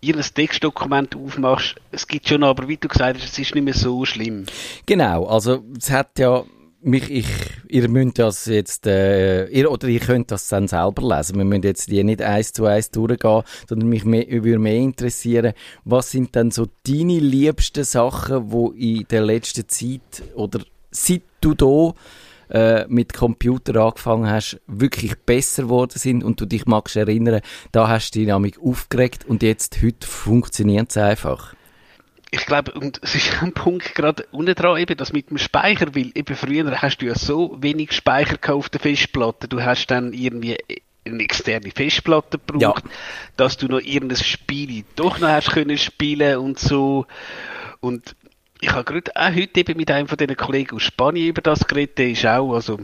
ihr 0.00 0.16
ein 0.16 0.22
Textdokument 0.22 1.14
aufmachst, 1.14 1.76
es 1.90 2.06
gibt 2.06 2.28
schon, 2.28 2.42
aber 2.42 2.68
wie 2.68 2.76
du 2.78 2.88
gesagt 2.88 3.18
hast, 3.18 3.24
es 3.24 3.38
ist 3.38 3.54
nicht 3.54 3.64
mehr 3.64 3.74
so 3.74 4.04
schlimm. 4.06 4.46
Genau, 4.86 5.26
also 5.26 5.62
es 5.76 5.90
hat 5.90 6.18
ja 6.18 6.44
mich, 6.86 7.10
ich, 7.10 7.26
ihr 7.68 7.88
müsst 7.88 8.18
das 8.18 8.46
jetzt, 8.46 8.86
äh, 8.86 9.46
ihr, 9.48 9.70
oder 9.70 9.88
ihr 9.88 10.00
könnt 10.00 10.30
das 10.30 10.48
dann 10.48 10.68
selber 10.68 11.16
lesen. 11.16 11.36
Wir 11.36 11.44
müssen 11.44 11.64
jetzt 11.64 11.90
die 11.90 12.02
nicht 12.04 12.22
eins 12.22 12.52
zu 12.52 12.64
eins 12.64 12.90
durchgehen, 12.90 13.42
sondern 13.68 13.88
mich 13.88 14.04
mehr, 14.04 14.26
würde 14.28 14.58
mehr 14.58 14.76
interessieren, 14.76 15.52
was 15.84 16.12
sind 16.12 16.34
denn 16.34 16.50
so 16.50 16.66
deine 16.86 17.18
liebsten 17.18 17.84
Sachen, 17.84 18.50
die 18.50 18.98
in 18.98 19.08
der 19.08 19.22
letzten 19.22 19.68
Zeit 19.68 20.22
oder 20.34 20.60
seit 20.90 21.22
du 21.40 21.54
da 21.54 21.92
äh, 22.48 22.86
mit 22.88 23.12
Computer 23.12 23.84
angefangen 23.84 24.30
hast, 24.30 24.60
wirklich 24.68 25.16
besser 25.16 25.64
geworden 25.64 25.98
sind 25.98 26.22
und 26.22 26.40
du 26.40 26.46
dich 26.46 26.66
magst 26.66 26.94
erinnern, 26.94 27.40
da 27.72 27.88
hast 27.88 28.12
du 28.12 28.20
dich 28.20 28.28
nämlich 28.28 28.58
aufgeregt 28.60 29.24
und 29.26 29.42
jetzt 29.42 29.82
heute 29.82 30.06
funktioniert 30.06 30.90
es 30.90 30.96
einfach 30.96 31.56
ich 32.30 32.44
glaube, 32.46 32.72
und 32.72 33.00
es 33.02 33.14
ist 33.14 33.42
ein 33.42 33.52
Punkt 33.52 33.94
gerade 33.94 34.26
unten 34.32 34.54
dran, 34.54 34.78
eben 34.78 34.96
das 34.96 35.12
mit 35.12 35.30
dem 35.30 35.38
Speicher, 35.38 35.94
weil 35.94 36.10
eben 36.14 36.36
früher 36.36 36.82
hast 36.82 36.98
du 36.98 37.06
ja 37.06 37.14
so 37.14 37.56
wenig 37.60 37.92
Speicher 37.92 38.36
auf 38.54 38.68
der 38.68 38.80
Festplatte, 38.80 39.48
du 39.48 39.62
hast 39.62 39.86
dann 39.86 40.12
irgendwie 40.12 40.56
eine 41.04 41.22
externe 41.22 41.70
Festplatte 41.70 42.38
gebraucht, 42.38 42.84
ja. 42.84 42.90
dass 43.36 43.56
du 43.56 43.66
noch 43.66 43.80
irgendein 43.80 44.18
Spiel 44.18 44.84
doch 44.96 45.18
noch 45.18 45.28
hast 45.28 45.52
können 45.52 45.78
spielen 45.78 46.38
und 46.38 46.58
so. 46.58 47.06
Und 47.80 48.16
ich 48.60 48.72
habe 48.72 48.84
gerade 48.84 49.12
auch 49.14 49.34
heute 49.34 49.60
eben 49.60 49.76
mit 49.76 49.90
einem 49.90 50.08
von 50.08 50.18
diesen 50.18 50.36
Kollegen 50.36 50.76
aus 50.76 50.82
Spanien 50.82 51.28
über 51.28 51.42
das 51.42 51.66
geredet, 51.66 51.98
der 51.98 52.10
ist 52.10 52.26
auch 52.26 52.54
also 52.54 52.80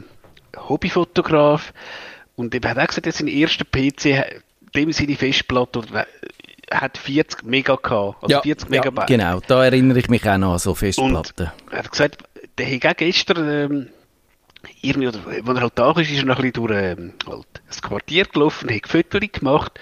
Hobbyfotograf 0.56 1.72
und 2.36 2.54
er 2.54 2.70
hat 2.70 2.78
auch 2.78 2.86
gesagt, 2.86 3.06
er 3.06 3.12
sein 3.12 3.28
erster 3.28 3.64
PC, 3.64 4.40
dem 4.74 4.92
seine 4.92 5.16
Festplatte 5.16 5.82
hat 6.80 6.98
40 6.98 7.44
Mega 7.44 7.76
gehabt, 7.76 8.22
also 8.22 8.34
ja, 8.34 8.40
40 8.42 8.68
Megabyte. 8.70 9.10
Ja, 9.10 9.16
genau, 9.16 9.40
da 9.46 9.64
erinnere 9.64 9.98
ich 9.98 10.08
mich 10.08 10.28
auch 10.28 10.38
noch 10.38 10.52
an 10.52 10.58
so 10.58 10.74
Festplatten. 10.74 11.50
Und 11.66 11.72
er 11.72 11.78
hat 11.78 11.90
gesagt, 11.90 12.24
der 12.58 12.74
hat 12.74 12.86
auch 12.86 12.96
gestern, 12.96 13.48
ähm, 13.48 13.88
irgendwie, 14.80 15.08
oder, 15.08 15.18
als 15.26 15.46
er 15.46 15.60
halt 15.60 15.72
da 15.76 15.90
ist, 15.92 16.10
ist 16.10 16.18
er 16.18 16.24
noch 16.24 16.36
ein 16.36 16.52
bisschen 16.52 16.66
durch 16.66 16.82
ähm, 16.82 17.12
halt 17.26 17.46
das 17.66 17.82
Quartier 17.82 18.24
gelaufen, 18.24 18.70
hat 18.70 18.88
Fotos 18.88 19.20
gemacht 19.32 19.78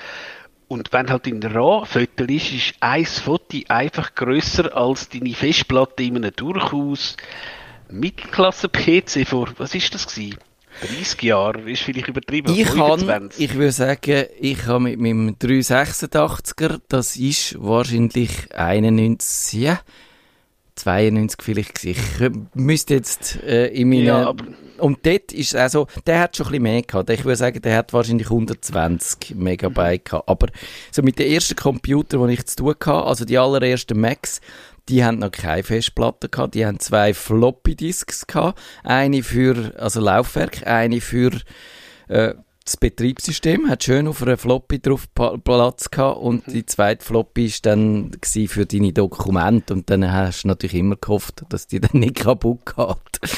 und 0.70 0.92
wenn 0.92 1.10
halt 1.10 1.26
in 1.26 1.42
RAW-Foto 1.42 2.24
ist, 2.24 2.52
ist 2.52 2.74
ein 2.78 3.04
Foto 3.04 3.58
einfach 3.66 4.14
grösser 4.14 4.76
als 4.76 5.08
deine 5.08 5.34
Festplatte 5.34 6.04
in 6.04 6.16
einem 6.16 6.30
durchaus 6.36 7.16
Mittelklasse-PC 7.88 9.26
vor, 9.26 9.48
was 9.56 9.74
ist 9.74 9.92
das 9.92 10.06
gewesen? 10.06 10.38
30 10.80 11.22
Jahre 11.22 11.70
ist 11.70 11.82
vielleicht 11.82 12.08
übertrieben. 12.08 12.52
Ich 12.54 12.66
kann, 12.66 13.30
ich 13.36 13.54
würde 13.54 13.72
sagen, 13.72 14.24
ich 14.40 14.66
habe 14.66 14.80
mit 14.80 15.00
meinem 15.00 15.36
386er, 15.36 16.80
das 16.88 17.16
ist 17.16 17.56
wahrscheinlich 17.60 18.54
91, 18.54 19.60
ja, 19.60 19.80
92 20.76 21.42
vielleicht 21.42 21.84
Ich 21.84 21.98
müsste 22.54 22.94
jetzt 22.94 23.42
äh, 23.42 23.66
in 23.68 23.88
meinen... 23.88 24.06
Ja, 24.06 24.34
und 24.78 25.04
dort 25.04 25.32
ist 25.32 25.48
es 25.48 25.54
also, 25.54 25.86
der 26.06 26.20
hat 26.20 26.36
schon 26.36 26.46
ein 26.46 26.52
bisschen 26.52 26.62
mehr 26.62 26.82
gehabt. 26.82 27.10
Ich 27.10 27.24
würde 27.24 27.36
sagen, 27.36 27.60
der 27.60 27.76
hat 27.76 27.92
wahrscheinlich 27.92 28.30
120 28.30 29.34
Megabyte 29.34 30.06
gehabt. 30.06 30.28
Aber 30.28 30.46
so 30.90 31.02
mit 31.02 31.18
den 31.18 31.30
ersten 31.30 31.54
Computern, 31.56 32.26
die 32.26 32.34
ich 32.34 32.46
zu 32.46 32.56
tun 32.56 32.70
hatte, 32.70 32.92
also 33.04 33.24
die 33.26 33.36
allerersten 33.36 34.00
Macs, 34.00 34.40
die 34.90 35.04
haben 35.04 35.18
noch 35.18 35.30
keine 35.30 35.62
Festplatte 35.62 36.28
gehabt, 36.28 36.54
die 36.54 36.66
haben 36.66 36.80
zwei 36.80 37.14
Floppy 37.14 37.76
Disks 37.76 38.26
gehabt, 38.26 38.60
eine 38.82 39.22
für 39.22 39.72
also 39.78 40.00
Laufwerk, 40.00 40.66
eine 40.66 41.00
für 41.00 41.30
äh, 42.08 42.34
das 42.64 42.76
Betriebssystem, 42.76 43.68
hat 43.68 43.84
schön 43.84 44.06
auf 44.06 44.22
einer 44.22 44.36
Floppy 44.36 44.80
drauf 44.80 45.06
Platz 45.14 45.90
gehabt. 45.90 46.18
Und 46.18 46.46
die 46.46 46.66
zweite 46.66 47.04
Floppy 47.04 47.46
ist 47.46 47.66
dann 47.66 48.12
für 48.22 48.66
deine 48.66 48.92
Dokumente. 48.92 49.72
Und 49.72 49.90
dann 49.90 50.12
hast 50.12 50.44
du 50.44 50.48
natürlich 50.48 50.74
immer 50.74 50.96
gehofft, 50.96 51.42
dass 51.48 51.66
die 51.66 51.80
dann 51.80 52.00
nicht 52.00 52.16
kaputt 52.16 52.60
geht. 52.66 53.30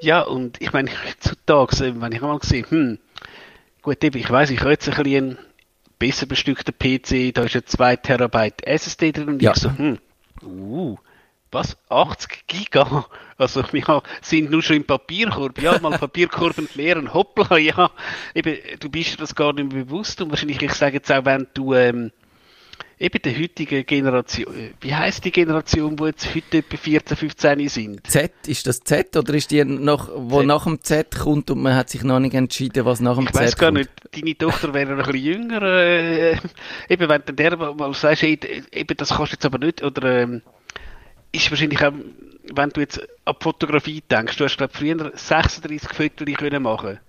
ja, 0.00 0.22
und 0.22 0.60
ich 0.60 0.72
meine, 0.72 0.90
heutzutage, 0.90 2.00
wenn 2.00 2.12
ich 2.12 2.20
mal 2.20 2.38
gesehen, 2.38 2.66
hm, 2.68 2.98
gut, 3.82 4.02
ich 4.02 4.30
weiß, 4.30 4.50
ich 4.50 4.60
habe 4.60 4.70
jetzt 4.70 4.88
ein 4.88 5.02
bisschen 5.02 5.38
besser 6.00 6.26
bestückter 6.26 6.72
PC, 6.72 7.32
da 7.32 7.44
ist 7.44 7.54
ja 7.54 7.64
2 7.64 7.96
Terabyte 7.96 8.66
SSD 8.66 9.12
drin 9.12 9.28
und 9.28 9.42
ja. 9.42 9.52
ich 9.52 9.58
so, 9.58 9.70
hm, 9.70 9.98
uh, 10.42 10.96
was? 11.52 11.76
80 11.88 12.46
Giga? 12.46 13.06
Also 13.36 13.62
wir 13.72 14.02
sind 14.22 14.50
nur 14.50 14.62
schon 14.62 14.76
im 14.76 14.84
Papierkorb. 14.84 15.60
Ja, 15.60 15.78
mal 15.78 15.98
Papierkorb 15.98 16.58
entleeren, 16.58 17.12
hoppla, 17.12 17.58
ja. 17.58 17.90
Eben, 18.34 18.56
du 18.80 18.88
bist 18.88 19.12
dir 19.12 19.16
das 19.18 19.34
gar 19.34 19.52
nicht 19.52 19.72
mehr 19.72 19.84
bewusst 19.84 20.20
und 20.20 20.30
wahrscheinlich, 20.30 20.62
ich 20.62 20.72
sage 20.72 20.96
jetzt 20.96 21.12
auch, 21.12 21.24
wenn 21.24 21.46
du 21.54 21.74
ähm, 21.74 22.12
eben 23.00 23.22
der 23.22 23.38
heutigen 23.38 23.84
Generation, 23.86 24.54
äh, 24.54 24.70
wie 24.80 24.94
heißt 24.94 25.24
die 25.24 25.32
Generation, 25.32 25.98
wo 25.98 26.06
jetzt 26.06 26.34
heute 26.34 26.58
etwa 26.58 26.76
14, 26.76 27.16
15 27.16 27.68
sind? 27.68 28.06
Z, 28.06 28.32
ist 28.46 28.66
das 28.66 28.80
Z 28.80 29.16
oder 29.16 29.34
ist 29.34 29.50
die 29.50 29.64
noch, 29.64 30.10
wo 30.14 30.40
Z. 30.40 30.46
nach 30.46 30.64
dem 30.64 30.82
Z 30.82 31.18
kommt 31.18 31.50
und 31.50 31.62
man 31.62 31.74
hat 31.74 31.88
sich 31.88 32.04
noch 32.04 32.20
nicht 32.20 32.34
entschieden, 32.34 32.84
was 32.84 33.00
nach 33.00 33.16
dem 33.16 33.24
ich 33.24 33.32
Z 33.32 33.34
kommt? 33.34 33.46
Ich 33.46 33.52
weiß 33.52 33.56
gar 33.56 33.70
nicht, 33.70 33.90
deine 34.12 34.36
Tochter 34.36 34.74
wäre 34.74 34.94
noch 34.94 35.06
ein 35.06 35.12
bisschen 35.12 35.32
jünger, 35.32 35.62
äh, 35.62 36.36
eben 36.88 37.08
wenn 37.08 37.22
du 37.24 37.32
der 37.32 37.56
mal 37.56 37.94
sagst, 37.94 38.22
eben 38.22 38.96
das 38.96 39.08
kannst 39.08 39.32
du 39.32 39.36
jetzt 39.36 39.46
aber 39.46 39.58
nicht, 39.58 39.82
oder 39.82 40.22
ähm, 40.22 40.42
ist 41.32 41.50
wahrscheinlich 41.50 41.82
auch, 41.82 41.92
wenn 42.54 42.70
du 42.70 42.80
jetzt 42.80 43.00
an 43.24 43.34
Fotografie 43.40 44.02
denkst, 44.10 44.36
du 44.36 44.44
hast 44.44 44.58
glaube 44.58 44.74
früher 44.76 45.10
36 45.14 45.88
Fotos 45.88 46.26
können 46.36 46.62
machen 46.62 47.00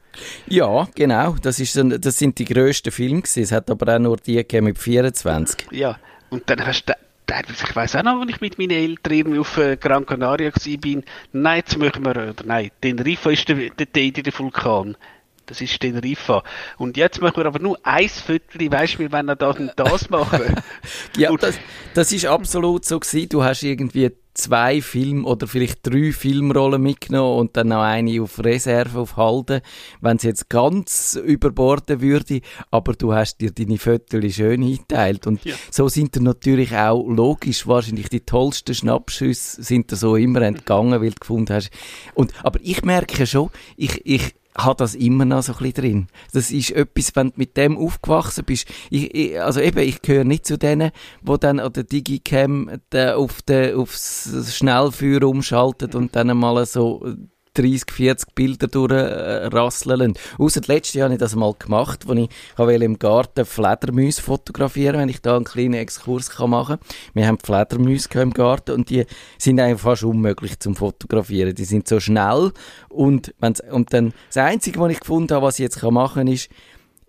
ja, 0.47 0.87
genau. 0.95 1.35
Das, 1.41 1.59
ist, 1.59 1.75
das 1.77 2.17
sind 2.17 2.37
die 2.39 2.45
grössten 2.45 2.91
Filme 2.91 3.21
gewesen. 3.21 3.43
Es 3.43 3.51
hat 3.51 3.69
aber 3.69 3.95
auch 3.95 3.99
nur 3.99 4.17
die 4.17 4.35
gegeben 4.35 4.65
mit 4.65 4.77
24. 4.79 5.67
Ja, 5.71 5.97
und 6.29 6.49
dann 6.49 6.65
hast 6.65 6.85
du 6.85 6.93
ich 7.39 7.75
weiß 7.75 7.95
auch 7.95 8.03
noch, 8.03 8.19
wenn 8.19 8.27
ich 8.27 8.41
mit 8.41 8.57
meinen 8.57 8.71
Eltern 8.71 9.39
auf 9.39 9.57
äh, 9.57 9.77
Gran 9.77 10.05
Canaria 10.05 10.51
war, 10.51 11.03
nein, 11.31 11.57
jetzt 11.57 11.77
möchten 11.77 12.03
wir, 12.03 12.11
oder 12.11 12.35
nein, 12.43 12.71
Teneriffa 12.81 13.31
ist 13.31 13.47
der, 13.47 13.69
der 13.69 13.85
der 13.85 14.37
Vulkan. 14.37 14.97
Das 15.45 15.59
ist 15.59 15.79
Teneriffa. 15.79 16.43
Und 16.77 16.97
jetzt 16.97 17.21
machen 17.21 17.37
wir 17.37 17.45
aber 17.45 17.59
nur 17.59 17.77
ein 17.83 18.07
Viertel, 18.07 18.71
weißt 18.71 18.95
du, 18.95 18.99
wir 18.99 19.11
wollen 19.11 19.35
das 19.37 19.59
und 19.59 19.71
das 19.75 20.09
machen. 20.09 20.41
ja, 21.17 21.31
das, 21.35 21.59
das 21.93 22.11
ist 22.11 22.25
absolut 22.25 22.85
so 22.85 22.99
gewesen. 22.99 23.27
Du 23.29 23.43
hast 23.43 23.63
irgendwie 23.63 24.11
zwei 24.33 24.81
Film 24.81 25.25
oder 25.25 25.47
vielleicht 25.47 25.85
drei 25.85 26.11
Filmrollen 26.11 26.81
mitgenommen 26.81 27.39
und 27.39 27.57
dann 27.57 27.69
noch 27.69 27.81
eine 27.81 28.21
auf 28.21 28.43
Reserve 28.43 28.99
auf 28.99 29.17
Halde, 29.17 29.61
wenn 29.99 30.17
es 30.17 30.23
jetzt 30.23 30.49
ganz 30.49 31.19
überborden 31.23 32.01
würde, 32.01 32.41
aber 32.69 32.93
du 32.93 33.13
hast 33.13 33.41
dir 33.41 33.51
deine 33.51 33.77
Viertel 33.77 34.29
schön 34.31 34.63
eingeteilt 34.63 35.27
und 35.27 35.43
ja. 35.43 35.55
so 35.69 35.87
sind 35.87 36.15
dir 36.15 36.21
natürlich 36.21 36.75
auch 36.75 37.07
logisch 37.07 37.67
wahrscheinlich 37.67 38.09
die 38.09 38.21
tollsten 38.21 38.73
Schnappschüsse 38.73 39.61
sind 39.63 39.91
dir 39.91 39.95
so 39.95 40.15
immer 40.15 40.41
entgangen, 40.41 41.01
weil 41.01 41.11
du 41.11 41.19
gefunden 41.19 41.53
hast. 41.53 41.71
Und, 42.13 42.33
aber 42.43 42.59
ich 42.61 42.83
merke 42.83 43.25
schon, 43.25 43.49
ich, 43.75 44.01
ich, 44.05 44.33
habe 44.57 44.77
das 44.77 44.95
immer 44.95 45.25
noch 45.25 45.43
so 45.43 45.53
ein 45.53 45.57
bisschen 45.59 45.73
drin. 45.73 46.07
Das 46.33 46.51
ist 46.51 46.71
etwas, 46.71 47.15
wenn 47.15 47.27
du 47.27 47.33
mit 47.37 47.57
dem 47.57 47.77
aufgewachsen 47.77 48.43
bist. 48.45 48.67
Ich, 48.89 49.13
ich, 49.15 49.41
also 49.41 49.61
eben, 49.61 49.79
ich 49.79 50.01
gehöre 50.01 50.23
nicht 50.23 50.45
zu 50.45 50.57
denen, 50.57 50.91
wo 51.21 51.37
dann 51.37 51.59
an 51.59 51.73
der 51.73 51.83
Digicam 51.83 52.69
auf 52.93 53.41
de, 53.43 53.73
aufs 53.73 54.55
Schnellfeuer 54.55 55.23
umschaltet 55.23 55.95
und 55.95 56.15
dann 56.15 56.37
mal 56.37 56.65
so 56.65 57.05
30, 57.53 57.91
40 57.91 58.35
Bilder 58.35 58.67
durchrasseln. 58.67 60.15
Äh, 60.15 60.19
Außer 60.37 60.61
letztes 60.67 60.93
Jahr 60.93 61.05
habe 61.05 61.15
ich 61.15 61.19
das 61.19 61.35
mal 61.35 61.53
gemacht, 61.57 62.07
wo 62.07 62.13
ich 62.13 62.81
im 62.81 62.99
Garten 62.99 63.45
Fledermäuse 63.45 64.21
fotografieren 64.21 64.99
wenn 64.99 65.09
ich 65.09 65.21
da 65.21 65.35
einen 65.35 65.45
kleinen 65.45 65.73
Exkurs 65.73 66.37
machen 66.39 66.79
kann. 66.79 66.87
Wir 67.13 67.27
haben 67.27 67.39
Fledermäuse 67.39 68.09
im 68.13 68.33
Garten 68.33 68.71
und 68.71 68.89
die 68.89 69.05
sind 69.37 69.59
einfach 69.59 69.83
fast 69.83 70.03
unmöglich 70.03 70.59
zum 70.59 70.75
Fotografieren. 70.75 71.53
Die 71.55 71.65
sind 71.65 71.87
so 71.87 71.99
schnell 71.99 72.51
und, 72.89 73.33
wenn's, 73.39 73.61
und 73.71 73.93
dann 73.93 74.13
das 74.27 74.37
Einzige, 74.37 74.79
was 74.79 74.91
ich 74.91 74.99
gefunden 74.99 75.33
habe, 75.33 75.45
was 75.45 75.59
ich 75.59 75.63
jetzt 75.63 75.81
machen 75.81 76.13
kann, 76.15 76.27
ist, 76.27 76.49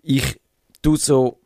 ich 0.02 0.40
tu 0.82 0.96
so 0.96 1.40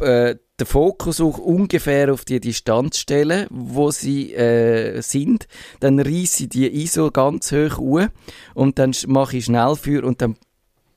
äh, 0.00 0.36
den 0.60 0.66
Fokus 0.66 1.20
auch 1.20 1.38
ungefähr 1.38 2.12
auf 2.12 2.24
die 2.24 2.40
Distanz 2.40 2.98
stellen, 2.98 3.46
wo 3.50 3.90
sie 3.90 4.34
äh, 4.34 5.00
sind. 5.00 5.48
Dann 5.80 5.98
reiße 5.98 6.44
ich 6.44 6.48
die 6.50 6.82
ISO 6.82 7.10
ganz 7.10 7.52
hoch 7.52 7.78
hoch 7.78 8.06
und 8.54 8.78
dann 8.78 8.94
mache 9.06 9.38
ich 9.38 9.46
schnell 9.46 9.74
für 9.76 10.04
und 10.04 10.22
dann 10.22 10.36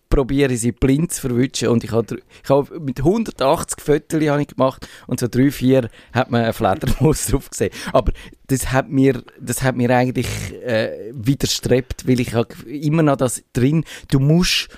probiere 0.10 0.53
ich 0.53 0.62
sie 0.62 0.72
blind 0.72 1.12
zu 1.12 1.22
verwischen 1.22 1.70
und 1.70 1.84
ich 1.84 1.91
habe, 1.91 2.20
ich 2.43 2.50
habe 2.50 2.79
mit 2.79 3.00
180 3.00 3.82
Fotos 3.82 4.22
habe 4.27 4.41
ich 4.43 4.48
gemacht 4.48 4.88
und 5.08 5.20
so 5.20 5.27
drei, 5.27 5.50
vier 5.50 5.89
hat 6.12 6.29
man 6.29 6.43
eine 6.43 6.53
Fledermaus 6.53 7.25
drauf 7.32 7.50
gesehen. 7.50 7.72
Aber 7.93 8.12
das 8.46 8.72
hat 8.72 8.89
mir, 8.89 9.24
das 9.39 9.63
hat 9.63 9.75
mir 9.75 9.89
eigentlich 9.89 10.27
äh, 10.63 11.12
widerstrebt, 11.13 12.08
weil 12.08 12.20
ich 12.20 12.36
habe 12.36 12.53
immer 12.70 13.01
noch 13.01 13.15
das 13.15 13.43
drin, 13.53 13.86
du 14.12 14.20
musst 14.20 14.70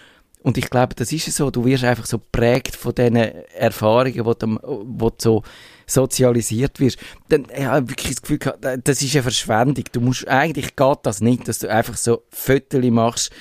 und 0.46 0.60
ich 0.60 0.70
glaube, 0.70 0.94
das 0.94 1.12
ist 1.12 1.26
so, 1.36 1.50
du 1.50 1.66
wirst 1.66 1.84
einfach 1.84 2.06
so 2.06 2.20
prägt 2.20 2.76
von 2.76 2.94
diesen 2.94 3.16
Erfahrungen, 3.16 4.26
wo 4.26 4.36
du, 4.36 4.60
wo 4.62 5.10
du 5.10 5.16
so 5.18 5.44
sozialisiert 5.88 6.80
wirst. 6.80 7.00
Dann 7.30 7.48
ich 7.52 7.66
habe 7.66 7.90
wirklich 7.90 8.14
das 8.14 8.22
Gefühl, 8.22 8.38
gehabt, 8.38 8.64
das 8.64 9.02
ist 9.02 9.16
eine 9.16 9.24
Verschwendung. 9.24 9.86
Du 9.92 10.02
musst, 10.02 10.28
eigentlich 10.28 10.76
geht 10.76 11.00
das 11.02 11.20
nicht, 11.20 11.48
dass 11.48 11.58
du 11.58 11.68
einfach 11.68 11.98
so 11.98 12.22
Fotos 12.30 12.84
machst, 12.92 13.32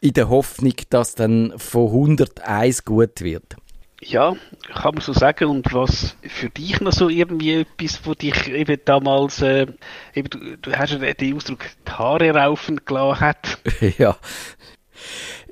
in 0.00 0.12
der 0.12 0.28
Hoffnung, 0.28 0.74
dass 0.88 1.16
dann 1.16 1.52
von 1.56 1.88
101 1.88 2.84
gut 2.84 3.20
wird. 3.20 3.56
Ja, 4.00 4.36
kann 4.72 4.94
man 4.94 5.00
so 5.00 5.12
sagen. 5.12 5.48
Und 5.48 5.74
was 5.74 6.14
für 6.22 6.48
dich 6.48 6.80
noch 6.80 6.92
so 6.92 7.08
irgendwie 7.08 7.54
etwas, 7.54 7.98
wo 8.04 8.14
dich 8.14 8.46
eben 8.46 8.78
damals, 8.84 9.42
äh, 9.42 9.66
eben, 10.14 10.30
du, 10.30 10.58
du 10.58 10.72
hast 10.76 10.92
ja 10.92 11.12
den 11.12 11.34
Ausdruck, 11.34 11.64
die 11.88 11.90
Haare 11.90 12.30
raufen 12.30 12.82
gelassen 12.84 13.20
hat. 13.20 13.58
ja. 13.98 14.16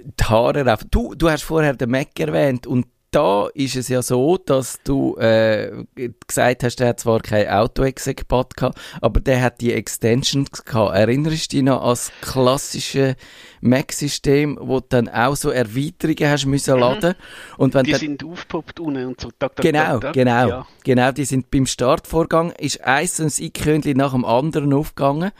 Die 0.05 0.25
Haare 0.25 0.67
raufen. 0.67 0.89
Du, 0.91 1.15
du 1.15 1.31
hast 1.31 1.43
vorher 1.43 1.75
den 1.75 1.91
Mac 1.91 2.19
erwähnt 2.19 2.67
und 2.67 2.87
da 3.13 3.49
ist 3.53 3.77
es 3.77 3.89
ja 3.89 4.01
so, 4.01 4.39
dass 4.39 4.79
du 4.85 5.17
äh, 5.19 5.85
gesagt 6.27 6.65
hast, 6.65 6.77
der 6.77 6.89
hat 6.89 7.01
zwar 7.01 7.21
kein 7.21 7.47
Auto-Exec-Pad 7.47 8.57
gehabt, 8.57 8.81
aber 9.03 9.21
der 9.21 9.43
hat 9.43 9.61
die 9.61 9.75
Extensions 9.75 10.65
gehabt. 10.65 10.97
Erinnerst 10.97 11.53
du 11.53 11.57
dich 11.57 11.63
noch 11.63 11.83
an 11.83 11.91
das 11.91 12.11
klassische 12.23 13.17
Mac-System, 13.61 14.59
wo 14.61 14.81
du 14.81 14.87
dann 14.89 15.09
auch 15.11 15.37
so 15.37 15.51
Erweiterungen 15.51 16.31
hast 16.31 16.47
müssen 16.47 16.75
mhm. 16.75 16.81
laden 16.81 17.15
und 17.59 17.75
wenn 17.75 17.85
Die 17.85 17.95
sind 17.95 18.25
aufgepoppt 18.25 18.81
unten 18.81 19.07
und 19.07 19.21
so. 19.21 19.29
Tak, 19.39 19.57
tak, 19.57 19.63
genau, 19.63 19.99
tak, 19.99 20.15
genau, 20.15 20.49
ja. 20.49 20.67
genau. 20.83 21.13
Die 21.13 21.27
sind 21.27 21.51
beim 21.51 21.67
Startvorgang, 21.67 22.53
ist 22.53 22.81
eins 22.81 23.21
ein 23.21 23.31
Icon 23.39 23.83
nach 23.95 24.13
dem 24.13 24.25
anderen 24.25 24.73
aufgegangen 24.73 25.33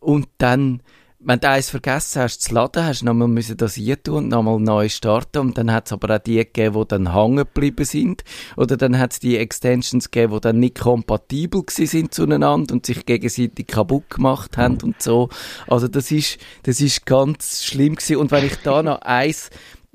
und 0.00 0.28
dann 0.36 0.82
wenn 1.26 1.40
du 1.40 1.48
eins 1.48 1.70
vergessen 1.70 2.22
hast 2.22 2.40
zu 2.40 2.54
laden, 2.54 2.84
hast 2.84 3.00
du 3.00 3.06
nochmal 3.06 3.26
müssen 3.26 3.56
das 3.56 3.74
hier 3.74 4.00
tun 4.00 4.16
und 4.24 4.28
nochmal 4.28 4.60
neu 4.60 4.88
starten. 4.88 5.38
Und 5.38 5.58
dann 5.58 5.72
hat 5.72 5.86
es 5.86 5.92
aber 5.92 6.14
auch 6.14 6.20
die 6.20 6.36
gegeben, 6.36 6.80
die 6.80 6.86
dann 6.86 7.12
hängen 7.12 7.38
geblieben 7.38 7.84
sind. 7.84 8.22
Oder 8.56 8.76
dann 8.76 8.96
hat 8.96 9.12
es 9.12 9.18
die 9.18 9.36
Extensions 9.36 10.12
gegeben, 10.12 10.34
die 10.34 10.40
dann 10.40 10.60
nicht 10.60 10.78
kompatibel 10.78 11.64
sind 11.68 12.14
zueinander 12.14 12.72
und 12.72 12.86
sich 12.86 13.04
gegenseitig 13.04 13.66
kaputt 13.66 14.08
gemacht 14.08 14.56
haben 14.56 14.78
und 14.84 15.02
so. 15.02 15.28
Also 15.66 15.88
das 15.88 16.12
ist, 16.12 16.38
das 16.62 16.80
ist 16.80 17.04
ganz 17.06 17.64
schlimm 17.64 17.96
gewesen. 17.96 18.18
Und 18.18 18.30
wenn 18.30 18.46
ich 18.46 18.56
da 18.62 18.84
noch 18.84 19.00
eins 19.00 19.50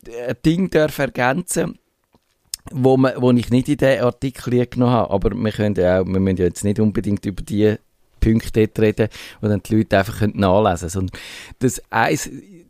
äh, 0.06 0.36
Ding 0.46 0.70
darf 0.70 1.00
ergänzen, 1.00 1.80
wo, 2.72 2.98
man, 2.98 3.14
wo 3.22 3.32
ich 3.32 3.50
nicht 3.50 3.70
in 3.70 3.78
den 3.78 4.02
Artikel 4.02 4.66
genommen 4.66 4.92
habe, 4.92 5.14
aber 5.14 5.30
wir 5.34 5.52
können 5.54 5.76
ja 5.76 6.02
auch, 6.02 6.06
wir 6.06 6.20
müssen 6.20 6.38
ja 6.38 6.46
jetzt 6.46 6.66
nicht 6.66 6.82
unbedingt 6.82 7.26
über 7.26 7.42
die 7.42 7.78
Punkte 8.22 8.68
dort 8.68 8.80
reden, 8.80 9.10
wo 9.42 9.50
dann 9.50 9.62
die 9.62 9.76
Leute 9.76 9.98
einfach 9.98 10.22
nachlesen 10.28 10.90
können. 10.90 11.02
Und 11.10 11.12
das, 11.60 11.82
eins, 11.90 12.30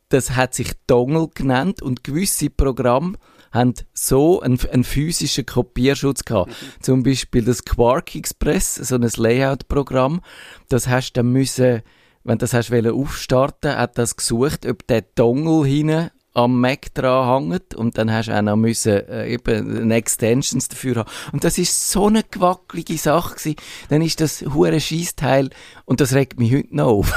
das 0.10 0.32
hat 0.32 0.56
sich 0.56 0.72
Dongle 0.88 1.30
genannt 1.34 1.84
und 1.84 2.04
gewisse 2.04 2.50
Programme 2.50 3.18
haben 3.52 3.74
so 3.94 4.42
einen, 4.42 4.60
einen 4.72 4.84
physischen 4.84 5.46
Kopierschutz 5.46 6.26
gehabt. 6.26 6.50
Mhm. 6.50 6.82
Zum 6.82 7.04
Beispiel 7.04 7.44
das 7.44 7.66
Quark 7.66 8.16
Express, 8.16 8.76
so 8.76 8.96
ein 8.96 9.02
Layout-Programm. 9.02 10.22
Das 10.70 10.88
hast 10.88 11.12
du 11.12 11.20
dann 11.20 11.32
müssen, 11.32 11.82
wenn 12.24 12.38
du 12.38 12.44
das 12.44 12.54
hast 12.54 12.72
aufstarten, 12.72 13.76
hat 13.76 13.98
das 13.98 14.16
gesucht, 14.16 14.66
ob 14.66 14.88
der 14.88 15.02
Dongle 15.02 15.68
hinten 15.68 16.12
am 16.34 16.62
Mac 16.62 16.94
dran 16.94 17.50
hängt 17.50 17.76
und 17.76 17.98
dann 17.98 18.12
hast 18.12 18.28
du 18.28 18.38
auch 18.38 18.42
noch 18.42 18.56
müssen, 18.56 19.08
äh, 19.08 19.34
eben 19.34 19.92
Extensions 19.92 20.70
dafür 20.70 20.98
haben. 20.98 21.10
Und 21.32 21.44
das 21.44 21.58
ist 21.58 21.92
so 21.92 22.08
eine 22.08 22.24
gewackelige 22.24 22.98
Sache 22.98 23.36
gewesen. 23.36 23.56
Dann 23.90 24.02
ist 24.02 24.22
das 24.22 24.42
hure 24.42 24.80
Schießteil 24.80 25.50
und 25.86 26.00
das 26.02 26.14
regt 26.14 26.40
mich 26.40 26.54
heute 26.54 26.76
noch 26.76 26.88
auf. 26.88 27.14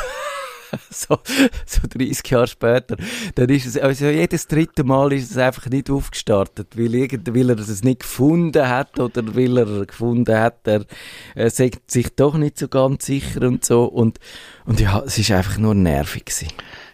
so, 0.90 1.18
so 1.66 1.80
30 1.88 2.28
Jahre 2.28 2.46
später. 2.46 2.96
Dann 3.34 3.48
ist 3.48 3.66
es, 3.66 3.78
also 3.78 4.06
jedes 4.06 4.46
dritte 4.46 4.84
Mal 4.84 5.12
ist 5.12 5.30
es 5.30 5.36
einfach 5.36 5.66
nicht 5.66 5.90
aufgestartet, 5.90 6.76
weil, 6.76 6.94
irgend, 6.94 7.34
weil 7.34 7.50
er 7.50 7.58
es 7.58 7.82
nicht 7.82 8.00
gefunden 8.00 8.68
hat 8.68 8.98
oder 8.98 9.34
weil 9.34 9.58
er 9.58 9.86
gefunden 9.86 10.36
hat, 10.36 10.66
er, 10.66 10.84
sagt 11.50 11.90
sich 11.90 12.14
doch 12.14 12.34
nicht 12.34 12.58
so 12.58 12.68
ganz 12.68 13.06
sicher 13.06 13.42
und 13.42 13.64
so 13.64 13.84
und, 13.84 14.18
und 14.64 14.80
ja, 14.80 15.02
es 15.06 15.18
ist 15.18 15.30
einfach 15.30 15.58
nur 15.58 15.74
nervig 15.74 16.26
gewesen. 16.26 16.48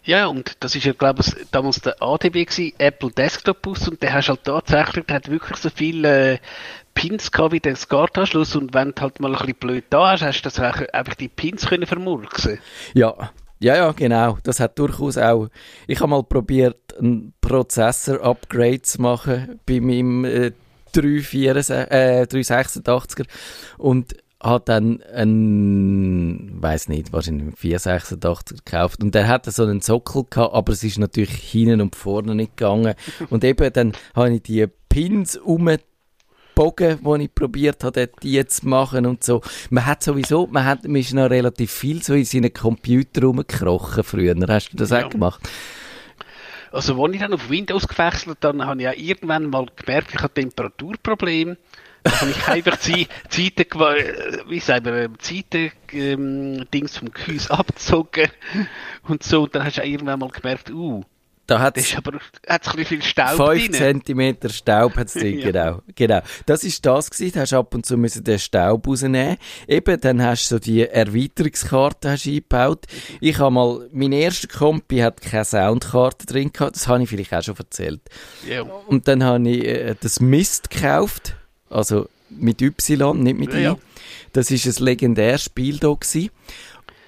Ja, 0.04 0.26
und 0.26 0.56
das 0.60 0.74
ist 0.74 0.84
ja, 0.84 0.92
glaube 0.92 1.22
ich, 1.22 1.34
damals 1.50 1.80
der 1.80 2.02
ADB 2.02 2.44
gewesen, 2.44 2.72
Apple 2.78 3.10
Desktop 3.10 3.62
Bus, 3.62 3.88
und 3.88 4.02
der 4.02 4.14
hast 4.14 4.28
halt 4.28 4.44
tatsächlich, 4.44 5.06
der 5.06 5.16
hat 5.16 5.30
wirklich 5.30 5.58
so 5.58 5.70
viele 5.70 6.34
äh, 6.34 6.38
Pins 6.94 7.30
gehabt 7.30 7.52
wie 7.52 7.60
der 7.60 7.76
SCART-Anschluss, 7.76 8.56
und 8.56 8.74
wenn 8.74 8.92
du 8.92 9.02
halt 9.02 9.20
mal 9.20 9.34
ein 9.34 9.38
bisschen 9.38 9.54
blöd 9.54 9.84
da 9.90 10.12
hast, 10.12 10.22
hast 10.22 10.42
du 10.42 10.48
das 10.48 10.58
einfach 10.58 11.14
die 11.14 11.28
Pins 11.28 11.66
können 11.66 11.86
vermurksen. 11.86 12.58
Ja. 12.94 13.30
Ja, 13.62 13.76
ja, 13.76 13.92
genau. 13.92 14.38
Das 14.42 14.58
hat 14.58 14.78
durchaus 14.78 15.18
auch. 15.18 15.48
Ich 15.86 16.00
habe 16.00 16.08
mal 16.08 16.22
probiert, 16.22 16.96
einen 16.98 17.34
Prozessor-Upgrade 17.42 18.80
zu 18.80 19.02
machen 19.02 19.60
bei 19.66 19.80
meinem 19.80 20.24
äh, 20.24 20.52
386er 20.94 23.26
und 23.76 24.14
hat 24.42 24.68
dann 24.70 25.02
einen, 25.02 26.62
weiß 26.62 26.88
nicht, 26.88 27.12
wahrscheinlich 27.12 27.58
486 27.58 28.64
gekauft 28.64 29.02
und 29.02 29.14
der 29.14 29.28
hatte 29.28 29.50
so 29.50 29.64
einen 29.64 29.80
Sockel 29.80 30.24
gehabt, 30.28 30.54
aber 30.54 30.72
es 30.72 30.82
ist 30.82 30.98
natürlich 30.98 31.30
hinten 31.30 31.82
und 31.82 31.94
vorne 31.94 32.34
nicht 32.34 32.56
gegangen 32.56 32.94
und 33.30 33.44
eben 33.44 33.72
dann 33.72 33.92
habe 34.14 34.34
ich 34.34 34.42
die 34.42 34.66
Pins 34.88 35.36
umgebogen, 35.36 37.00
die 37.04 37.24
ich 37.24 37.34
probiert 37.34 37.84
habe, 37.84 38.10
die 38.22 38.44
zu 38.46 38.66
machen 38.66 39.04
und 39.04 39.22
so. 39.22 39.42
Man 39.68 39.84
hat 39.84 40.02
sowieso, 40.02 40.46
man 40.46 40.64
hat, 40.64 40.84
man 40.84 40.96
ist 40.96 41.12
noch 41.12 41.28
relativ 41.28 41.70
viel 41.70 42.02
so 42.02 42.14
in 42.14 42.24
seinen 42.24 42.52
Computer 42.52 43.22
rumgekrochen 43.22 44.02
früher. 44.02 44.34
Hast 44.48 44.72
du 44.72 44.76
das 44.78 44.90
ja. 44.90 45.04
auch 45.04 45.10
gemacht? 45.10 45.40
Also, 46.72 47.02
als 47.02 47.14
ich 47.14 47.20
dann 47.20 47.34
auf 47.34 47.50
Windows 47.50 47.86
gewechselt 47.86 48.38
dann 48.40 48.64
habe 48.64 48.80
ich 48.80 48.84
ja 48.84 48.92
irgendwann 48.94 49.50
mal 49.50 49.66
gemerkt, 49.76 50.14
ich 50.14 50.22
habe 50.22 50.32
Temperaturprobleme 50.32 51.56
da 52.02 52.20
habe 52.20 52.30
ich 52.30 52.48
einfach 52.48 52.76
die 52.76 53.06
Zeiten, 53.28 53.66
wie 54.48 54.60
sagen 54.60 54.86
wir, 54.86 55.10
Zeiten, 55.18 55.72
ähm, 55.92 56.66
Dings 56.72 56.96
vom 56.96 57.10
Gehäuse 57.10 57.50
abgezogen 57.50 58.30
und 59.08 59.22
so. 59.22 59.42
Und 59.42 59.54
dann 59.54 59.64
hast 59.64 59.78
du 59.78 59.82
irgendwann 59.82 60.20
mal 60.20 60.30
gemerkt, 60.30 60.70
uh, 60.70 61.04
da 61.50 61.58
hat 61.58 61.76
es 61.78 61.96
aber 61.96 62.20
hat's 62.46 62.68
ein 62.68 62.76
bisschen 62.76 63.00
viel 63.00 63.02
Staub 63.02 63.54
5 63.54 63.76
cm 63.76 64.36
Staub 64.50 64.96
hat 64.96 65.08
es 65.08 65.14
drin, 65.14 65.38
ja. 65.40 65.50
genau. 65.50 65.82
genau. 65.96 66.20
Das 66.46 66.62
ist 66.62 66.86
das 66.86 67.10
gewesen, 67.10 67.32
du 67.32 67.40
hast 67.40 67.52
ab 67.52 67.74
und 67.74 67.84
zu 67.84 67.96
müssen 67.96 68.22
den 68.22 68.38
Staub 68.38 68.86
rausnehmen. 68.86 69.36
Eben, 69.66 70.00
dann 70.00 70.22
hast 70.22 70.48
du 70.48 70.54
so 70.54 70.58
die 70.60 70.86
Erweiterungskarte 70.86 72.12
hast 72.12 72.26
eingebaut. 72.26 72.86
Ich 73.20 73.40
habe 73.40 73.50
mal, 73.50 73.88
mein 73.90 74.12
erster 74.12 74.46
Kompi 74.46 74.98
hat 74.98 75.22
keine 75.22 75.44
Soundkarte 75.44 76.24
drin 76.26 76.52
gehabt, 76.52 76.76
das 76.76 76.86
habe 76.86 77.02
ich 77.02 77.08
vielleicht 77.08 77.34
auch 77.34 77.42
schon 77.42 77.56
erzählt. 77.56 78.02
Ja. 78.48 78.62
Und 78.62 79.08
dann 79.08 79.24
habe 79.24 79.48
ich 79.48 79.64
äh, 79.64 79.96
das 80.00 80.20
Mist 80.20 80.70
gekauft 80.70 81.34
also 81.70 82.08
mit 82.28 82.60
Y, 82.60 83.22
nicht 83.22 83.38
mit 83.38 83.54
I. 83.54 83.62
Ja. 83.62 83.76
Das 84.32 84.50
ist 84.50 84.66
ein 84.66 84.84
legendäres 84.84 85.44
Spiel 85.44 85.78
da 85.78 85.92
gewesen. 85.92 86.30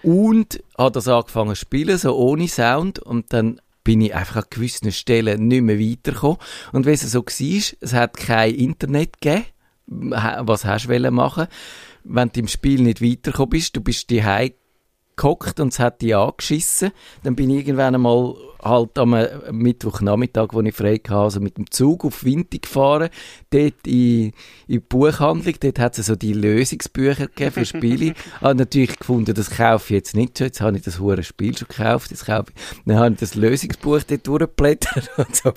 Und 0.03 0.62
hat 0.77 0.96
das 0.96 1.07
angefangen 1.07 1.55
zu 1.55 1.61
spielen, 1.61 1.96
so 1.98 2.16
ohne 2.16 2.48
Sound. 2.48 2.98
Und 2.98 3.33
dann 3.33 3.61
bin 3.85 4.01
ich 4.01 4.14
einfach 4.14 4.37
an 4.37 4.44
gewissen 4.51 4.90
Stellen 4.92 5.46
nicht 5.46 5.62
mehr 5.62 5.79
weitergekommen. 5.79 6.38
Und 6.72 6.87
wenn 6.87 6.94
es 6.94 7.03
so 7.03 7.20
war, 7.22 7.77
es 7.81 7.92
hat 7.92 8.16
kein 8.16 8.55
Internet 8.55 9.20
gegeben. 9.20 9.46
Was 9.87 10.64
hast 10.64 10.88
du 10.88 11.11
machen 11.11 11.48
Wenn 12.05 12.31
du 12.31 12.40
im 12.40 12.48
Spiel 12.48 12.83
nicht 12.83 13.03
weitergekommen 13.03 13.51
bist, 13.51 13.77
du 13.77 13.81
bist 13.81 14.11
die 14.11 14.22
gehockt 15.16 15.61
und 15.61 15.72
es 15.72 15.79
hat 15.79 16.01
dich 16.01 16.16
angeschissen, 16.16 16.92
dann 17.22 17.37
bin 17.37 17.51
ich 17.51 17.59
irgendwann 17.59 17.94
einmal 17.94 18.35
halt 18.62 18.98
am 18.98 19.14
äh, 19.14 19.29
Mittwochnachmittag, 19.51 20.48
wo 20.53 20.61
ich 20.61 20.75
frei 20.75 20.96
hatte, 20.96 21.14
also 21.14 21.40
mit 21.40 21.57
dem 21.57 21.70
Zug 21.70 22.05
auf 22.05 22.25
Winter 22.25 22.59
gefahren, 22.59 23.09
dort 23.51 23.87
in, 23.87 24.27
in 24.27 24.33
die 24.68 24.79
Buchhandlung, 24.79 25.55
dort 25.61 25.79
hat 25.79 25.98
es 25.98 26.07
so 26.07 26.16
die 26.16 26.33
Lösungsbücher 26.33 27.27
gegeben 27.27 27.53
für 27.53 27.64
Spiele. 27.64 28.14
habe 28.40 28.55
natürlich 28.55 28.98
gefunden, 28.98 29.35
das 29.35 29.51
kaufe 29.51 29.85
ich 29.87 29.98
jetzt 29.98 30.16
nicht 30.16 30.38
schon, 30.38 30.46
jetzt 30.46 30.61
habe 30.61 30.77
ich 30.77 30.83
das 30.83 30.98
hure 30.98 31.22
Spiel 31.22 31.57
schon 31.57 31.68
gekauft, 31.68 32.11
jetzt 32.11 32.27
kaufe 32.27 32.53
ich. 32.55 32.83
Dann 32.87 32.96
habe 32.96 33.14
ich 33.14 33.20
das 33.20 33.35
Lösungsbuch 33.35 34.03
dort 34.03 34.27
durchgeblättert 34.27 35.11
und 35.16 35.44
habe 35.44 35.57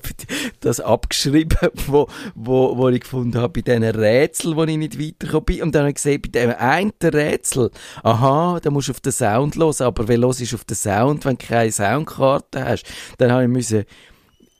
das 0.60 0.80
abgeschrieben, 0.80 1.56
wo, 1.86 2.08
wo, 2.34 2.76
wo 2.76 2.88
ich 2.88 3.00
gefunden 3.00 3.38
habe, 3.40 3.60
bei 3.60 3.60
diesen 3.60 3.84
Rätseln, 3.84 4.56
wo 4.56 4.64
ich 4.64 4.76
nicht 4.76 4.98
weitergekommen 4.98 5.44
bin. 5.44 5.62
Und 5.62 5.74
dann 5.74 5.82
habe 5.82 5.90
ich 5.90 5.96
gesehen, 5.96 6.22
bei 6.22 6.28
dem 6.28 6.50
einen 6.50 6.92
Rätsel, 7.02 7.70
aha, 8.02 8.58
da 8.60 8.70
musst 8.70 8.88
du 8.88 8.92
auf 8.92 9.00
den 9.00 9.12
Sound 9.12 9.56
hören, 9.56 9.74
aber 9.80 10.08
wer 10.08 10.18
los 10.18 10.40
ist 10.40 10.54
auf 10.54 10.64
den 10.64 10.76
Sound, 10.76 11.24
wenn 11.24 11.36
du 11.36 11.46
keine 11.46 11.72
Soundkarte 11.72 12.64
hast? 12.64 12.84
Dann 13.18 13.32
habe 13.32 13.44
ich 13.44 13.48
müssen 13.48 13.84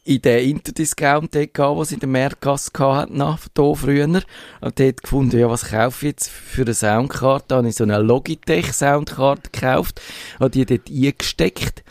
in 0.07 0.23
den 0.23 0.51
Interdiscount 0.51 1.35
dort 1.35 1.55
gehen, 1.55 1.77
was 1.77 1.91
in 1.91 1.99
der 1.99 2.09
Mehrgasse 2.09 2.71
hatte, 2.79 3.17
nach, 3.17 3.41
hier 3.57 3.75
früher. 3.75 4.05
Und 4.05 4.25
dort 4.61 5.03
gefunden, 5.03 5.39
ja, 5.39 5.51
was 5.51 5.69
kaufe 5.69 6.07
ich 6.07 6.13
jetzt 6.13 6.29
für 6.31 6.63
eine 6.63 6.75
Soundkarte? 6.75 7.47
Da 7.49 7.57
habe 7.57 7.69
ich 7.69 7.75
so 7.75 7.85
eine 7.85 7.99
Logitech-Soundkarte 7.99 9.51
gekauft, 9.51 10.01
habe 10.39 10.51
die 10.51 10.65
dort 10.65 10.89
eingesteckt. 10.89 11.83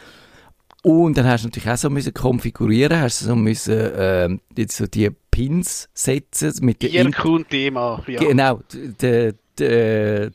Und 0.82 1.18
dann 1.18 1.28
hast 1.28 1.44
du 1.44 1.48
natürlich 1.48 1.70
auch 1.70 1.78
so 1.78 1.90
müssen 1.90 2.14
konfigurieren, 2.14 3.02
hast 3.02 3.22
du 3.22 3.26
so 3.26 3.36
müssen, 3.36 3.74
äh, 3.74 4.30
jetzt 4.56 4.78
so 4.78 4.88
die 4.88 5.10
Pins 5.32 5.90
setzen 5.94 6.54
mit 6.62 6.84
der 6.84 6.92
Ihr 6.92 7.12
Thema, 7.50 8.02
ja. 8.08 8.20
Genau, 8.20 8.62
der, 9.02 9.34
der, 9.58 10.32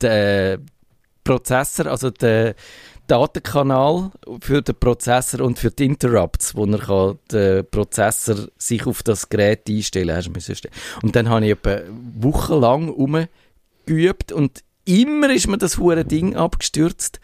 der 0.00 0.58
Prozessor, 1.22 1.86
also 1.86 2.10
der 2.10 2.54
Datenkanal 3.06 4.10
für 4.40 4.62
den 4.62 4.74
Prozessor 4.76 5.40
und 5.40 5.58
für 5.58 5.70
die 5.70 5.84
Interrupts, 5.84 6.54
wo 6.54 6.64
er 6.66 6.78
kann, 6.78 7.18
den 7.30 7.66
Prozessor 7.70 8.48
sich 8.56 8.86
auf 8.86 9.02
das 9.02 9.28
Gerät 9.28 9.68
einstellen 9.68 10.32
müssen. 10.32 10.56
Und 11.02 11.16
dann 11.16 11.28
habe 11.28 11.44
ich 11.44 11.52
etwa 11.52 11.80
wochenlang 12.14 12.88
umgeübt 12.88 14.32
und 14.32 14.62
immer 14.84 15.30
ist 15.32 15.48
mir 15.48 15.58
das 15.58 15.78
hure 15.78 16.04
Ding 16.04 16.36
abgestürzt. 16.36 17.20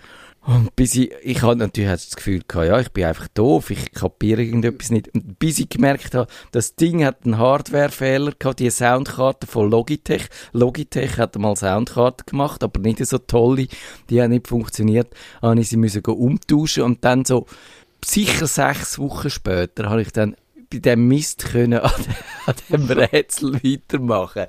Und 0.48 0.74
bis 0.76 0.94
ich, 0.94 1.12
ich 1.22 1.42
hatte 1.42 1.58
natürlich 1.58 1.90
das 1.90 2.16
Gefühl 2.16 2.40
gehabt, 2.48 2.68
ja, 2.68 2.80
ich 2.80 2.88
bin 2.90 3.04
einfach 3.04 3.28
doof, 3.28 3.68
ich 3.68 3.92
kapiere 3.92 4.42
irgendetwas 4.42 4.90
nicht. 4.90 5.14
Und 5.14 5.38
bis 5.38 5.58
ich 5.58 5.68
gemerkt 5.68 6.14
habe, 6.14 6.26
das 6.52 6.74
Ding 6.74 7.04
hat 7.04 7.26
einen 7.26 7.36
Hardwarefehler 7.36 8.32
gehabt, 8.38 8.58
die 8.58 8.70
Soundkarte 8.70 9.46
von 9.46 9.70
Logitech. 9.70 10.26
Logitech 10.54 11.18
hat 11.18 11.36
mal 11.36 11.54
Soundkarte 11.54 12.24
gemacht, 12.24 12.64
aber 12.64 12.80
nicht 12.80 13.04
so 13.04 13.18
tolle, 13.18 13.68
die 14.08 14.22
haben 14.22 14.30
nicht 14.30 14.48
funktioniert. 14.48 15.08
Habe 15.42 15.60
ich 15.60 15.68
sie 15.68 15.76
müssen 15.76 16.02
umtauschen 16.02 16.82
und 16.82 17.04
dann 17.04 17.26
so 17.26 17.44
sicher 18.02 18.46
sechs 18.46 18.98
Wochen 18.98 19.28
später 19.28 19.90
habe 19.90 20.00
ich 20.00 20.12
dann 20.12 20.34
bei 20.72 20.78
dem 20.78 21.08
Mist 21.08 21.44
können 21.44 21.80
an, 21.80 21.92
an 22.46 22.54
dem 22.70 22.90
Rätsel 22.90 23.52
weitermachen. 23.62 24.46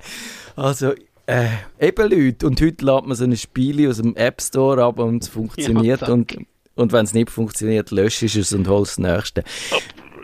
Also, 0.56 0.94
äh, 1.30 1.86
eben 1.88 2.10
Leute. 2.10 2.46
Und 2.46 2.60
heute 2.60 2.84
lädt 2.84 3.06
man 3.06 3.16
so 3.16 3.24
ein 3.24 3.36
Spiel 3.36 3.88
aus 3.88 3.98
dem 3.98 4.16
App 4.16 4.40
Store 4.40 4.82
ab 4.84 4.98
und 4.98 5.22
es 5.22 5.28
funktioniert. 5.28 6.02
Ja, 6.02 6.08
und 6.08 6.36
und 6.76 6.92
wenn 6.92 7.04
es 7.04 7.12
nicht 7.12 7.30
funktioniert, 7.30 7.90
löscht 7.90 8.22
es 8.22 8.52
und 8.52 8.66
holst 8.66 8.92
das 8.92 8.98
nächste. 8.98 9.44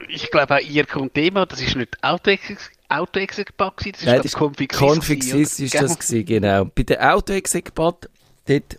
Ich 0.08 0.30
glaube 0.30 0.56
auch 0.56 0.60
ihr 0.60 0.86
Thema, 1.12 1.44
das 1.44 1.60
ist 1.60 1.76
nicht 1.76 2.02
Auto-Exec 2.02 2.58
Auto-Exec-Bug, 2.88 3.76
das 3.78 3.86
ist 3.86 4.06
Nein, 4.06 4.20
das 4.22 4.36
Config-Sys. 4.36 4.78
Config-Sys 4.78 5.58
ist 5.58 5.74
das 5.74 5.98
gewesen, 5.98 6.24
genau. 6.24 6.66
Bei 6.66 6.84
der 6.84 7.14
Auto-Exec-Bug, 7.14 8.08
dort 8.46 8.76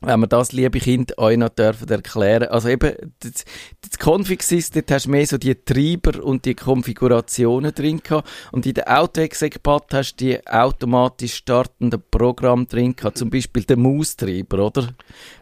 wenn 0.00 0.20
wir 0.20 0.26
das, 0.26 0.52
liebe 0.52 0.78
Kinder, 0.78 1.18
euch 1.18 1.36
noch 1.36 1.50
dürfen 1.50 1.88
erklären. 1.88 2.48
Also 2.48 2.68
eben, 2.68 2.94
das, 3.20 3.44
das 3.82 3.98
Config-Sys, 3.98 4.70
dort 4.70 4.90
hast 4.90 5.06
du 5.06 5.10
mehr 5.10 5.26
so 5.26 5.36
die 5.36 5.54
Treiber 5.54 6.24
und 6.24 6.44
die 6.46 6.54
Konfigurationen 6.54 7.74
drin 7.74 8.02
gehabt. 8.02 8.28
Und 8.50 8.64
in 8.64 8.74
der 8.74 8.98
Auto-Exec-Pad 8.98 9.92
hast 9.92 10.16
du 10.16 10.24
die 10.24 10.46
automatisch 10.46 11.34
startenden 11.34 12.02
Programme 12.10 12.64
drin 12.66 12.96
gehabt. 12.96 13.18
Zum 13.18 13.28
Beispiel 13.28 13.64
den 13.64 13.82
Maustreiber, 13.82 14.66
oder? 14.66 14.88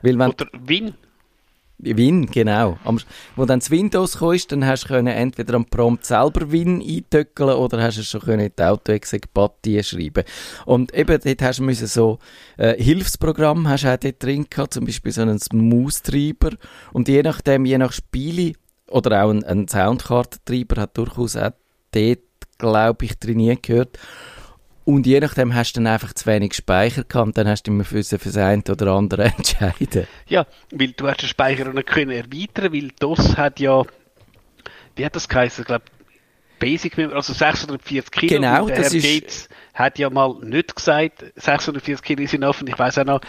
Weil 0.02 0.18
wenn, 0.18 0.30
oder 0.30 0.48
Win. 0.64 0.94
Win, 1.78 2.26
genau. 2.26 2.76
Am, 2.84 2.98
wo 3.36 3.44
dann 3.44 3.60
das 3.60 3.70
Windows 3.70 4.18
kam, 4.18 4.36
dann 4.48 4.66
hast 4.66 4.84
du 4.84 4.88
können 4.88 5.06
entweder 5.06 5.54
am 5.54 5.64
Prompt 5.64 6.04
selber 6.04 6.50
Win 6.50 6.82
eintöckeln 6.82 7.50
oder 7.50 7.80
hast 7.82 7.98
du 7.98 8.02
schon 8.02 8.20
können 8.20 8.46
in 8.46 8.52
die 8.58 8.62
Auto-Exec-Partie 8.62 9.82
schreiben. 9.84 10.24
Und 10.66 10.92
eben 10.92 11.20
dort 11.22 11.42
hast 11.42 11.60
du 11.60 11.62
müssen 11.62 11.86
so 11.86 12.18
äh, 12.56 12.82
Hilfsprogramm 12.82 13.68
hast 13.68 13.84
du 13.84 13.92
auch 13.94 13.96
dort 13.96 14.22
drin 14.22 14.46
gehabt, 14.50 14.74
zum 14.74 14.86
Beispiel 14.86 15.12
so 15.12 15.22
einen 15.22 15.38
Maustreiber. 15.52 16.56
Und 16.92 17.08
je 17.08 17.22
nachdem, 17.22 17.64
je 17.64 17.78
nach 17.78 17.92
Spiele 17.92 18.54
oder 18.90 19.24
auch 19.24 19.30
ein, 19.30 19.44
ein 19.44 19.68
Soundkartentreiber 19.68 20.82
hat 20.82 20.96
durchaus 20.98 21.36
auch 21.36 21.52
dort, 21.92 22.18
glaube 22.58 23.04
ich, 23.04 23.18
trainiert 23.18 23.62
gehört. 23.62 23.98
Und 24.88 25.06
je 25.06 25.20
nachdem 25.20 25.54
hast 25.54 25.74
du 25.74 25.80
dann 25.80 25.86
einfach 25.92 26.14
zu 26.14 26.24
wenig 26.24 26.54
Speicher 26.54 27.04
gehabt, 27.04 27.36
dann 27.36 27.46
hast 27.46 27.64
du 27.64 27.72
immer 27.72 27.84
für, 27.84 27.98
das 27.98 28.36
eine 28.38 28.62
oder 28.70 28.92
andere 28.92 29.24
entscheiden. 29.36 30.06
Ja, 30.28 30.46
weil 30.70 30.92
du 30.92 31.06
hast 31.06 31.20
den 31.20 31.28
Speicher 31.28 31.70
noch 31.70 31.84
können 31.84 32.10
erweitern, 32.10 32.72
weil 32.72 32.88
DOS 32.98 33.36
hat 33.36 33.60
ja, 33.60 33.82
wie 34.96 35.04
hat 35.04 35.14
das 35.14 35.28
geheißen, 35.28 35.60
ich 35.60 35.66
glaube, 35.66 35.84
Basic, 36.58 36.98
also 36.98 37.34
640 37.34 38.10
Kilo. 38.10 38.34
Genau, 38.36 38.66
das 38.66 38.78
Herr 38.78 38.94
ist... 38.94 39.02
Gates 39.04 39.48
hat 39.74 39.98
ja 39.98 40.08
mal 40.08 40.36
nicht 40.42 40.74
gesagt, 40.74 41.22
640 41.36 42.02
Kilo 42.02 42.26
sind 42.26 42.44
offen. 42.44 42.66
Ich 42.66 42.78
weiß 42.78 42.96
auch 42.96 43.04
noch, 43.04 43.20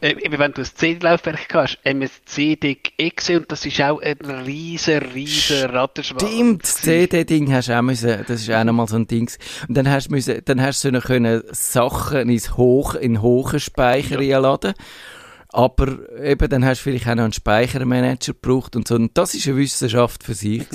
wenn 0.00 0.52
du 0.52 0.62
ein 0.62 0.64
CD-Laufwerk 0.64 1.54
hast, 1.54 1.78
Exe 1.84 3.36
und 3.36 3.50
das 3.50 3.66
ist 3.66 3.80
auch 3.80 4.00
ein 4.00 4.18
riesen, 4.18 4.98
riesen 4.98 5.70
Rattenschwanz. 5.70 6.22
Stimmt, 6.22 6.62
das 6.62 6.76
CD-Ding 6.76 7.52
hast 7.52 7.68
du 7.68 7.78
auch 7.78 7.82
müssen, 7.82 8.24
das 8.26 8.42
ist 8.42 8.50
auch 8.50 8.64
nochmal 8.64 8.88
so 8.88 8.96
ein 8.96 9.06
Ding. 9.06 9.30
Und 9.68 9.76
dann 9.76 9.90
hast 9.90 10.08
du 10.08 10.12
müssen, 10.12 10.40
dann 10.44 10.62
hast 10.62 10.84
du 10.84 11.00
können 11.00 11.42
Sachen 11.50 12.28
ins 12.28 12.56
Hoch, 12.56 12.94
in 12.94 13.22
hohen 13.22 13.60
Speicher 13.60 14.20
ja. 14.20 14.36
einladen. 14.36 14.74
Aber 15.50 15.98
eben, 16.22 16.48
dann 16.48 16.64
hast 16.64 16.80
du 16.80 16.90
vielleicht 16.90 17.08
auch 17.08 17.14
noch 17.14 17.24
einen 17.24 17.32
Speichermanager 17.32 18.34
gebraucht 18.34 18.76
und 18.76 18.86
so. 18.86 18.96
Und 18.96 19.16
das 19.16 19.34
ist 19.34 19.48
eine 19.48 19.56
Wissenschaft 19.56 20.22
für 20.22 20.34
sich 20.34 20.64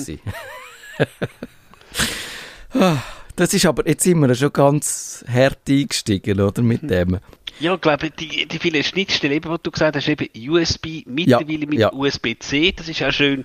Ah, 2.76 2.98
das 3.36 3.54
ist 3.54 3.66
aber, 3.66 3.86
jetzt 3.86 4.02
sind 4.02 4.18
wir 4.18 4.34
schon 4.34 4.52
ganz 4.52 5.24
hart 5.28 5.68
eingestiegen, 5.68 6.40
oder, 6.40 6.60
mit 6.62 6.82
hm. 6.82 6.88
dem. 6.88 7.18
Ja, 7.60 7.74
ich 7.74 7.80
glaube, 7.80 8.10
die, 8.10 8.46
die 8.46 8.58
vielen 8.58 8.82
Schnittstellen, 8.82 9.36
eben, 9.36 9.50
was 9.50 9.62
du 9.62 9.70
gesagt 9.70 9.96
hast, 9.96 10.08
eben 10.08 10.28
USB, 10.50 11.04
mittlerweile 11.06 11.60
ja, 11.60 11.66
mit 11.66 11.78
ja. 11.78 11.92
USB-C, 11.92 12.72
das 12.72 12.88
ist 12.88 13.02
auch 13.02 13.12
schön, 13.12 13.44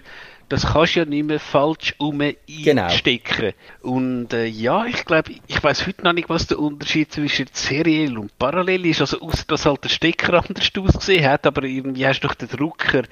das 0.50 0.66
kannst 0.66 0.96
du 0.96 1.00
ja 1.00 1.06
nicht 1.06 1.26
mehr 1.26 1.40
falsch 1.40 1.94
um 2.00 2.20
genau. 2.48 2.84
einstecken. 2.84 3.54
Genau. 3.82 3.96
Und 3.96 4.34
äh, 4.34 4.46
ja, 4.46 4.86
ich 4.86 5.06
glaube, 5.06 5.34
ich 5.48 5.64
weiß 5.64 5.86
heute 5.86 6.04
noch 6.04 6.14
nicht, 6.14 6.28
was 6.28 6.48
der 6.48 6.60
Unterschied 6.60 7.12
zwischen 7.12 7.46
seriell 7.54 8.18
und 8.18 8.38
parallel 8.40 8.88
ist. 8.88 9.02
Also 9.02 9.22
außer 9.22 9.44
dass 9.48 9.68
halt 9.68 9.84
der 9.84 9.90
Stecker 9.90 10.34
anders 10.34 10.72
ausgesehen 10.76 11.30
hat, 11.30 11.46
aber 11.46 11.64
irgendwie 11.64 12.06
hast 12.06 12.22
du 12.22 12.28
doch 12.28 12.34
den 12.34 12.50
Drucker 12.50 13.04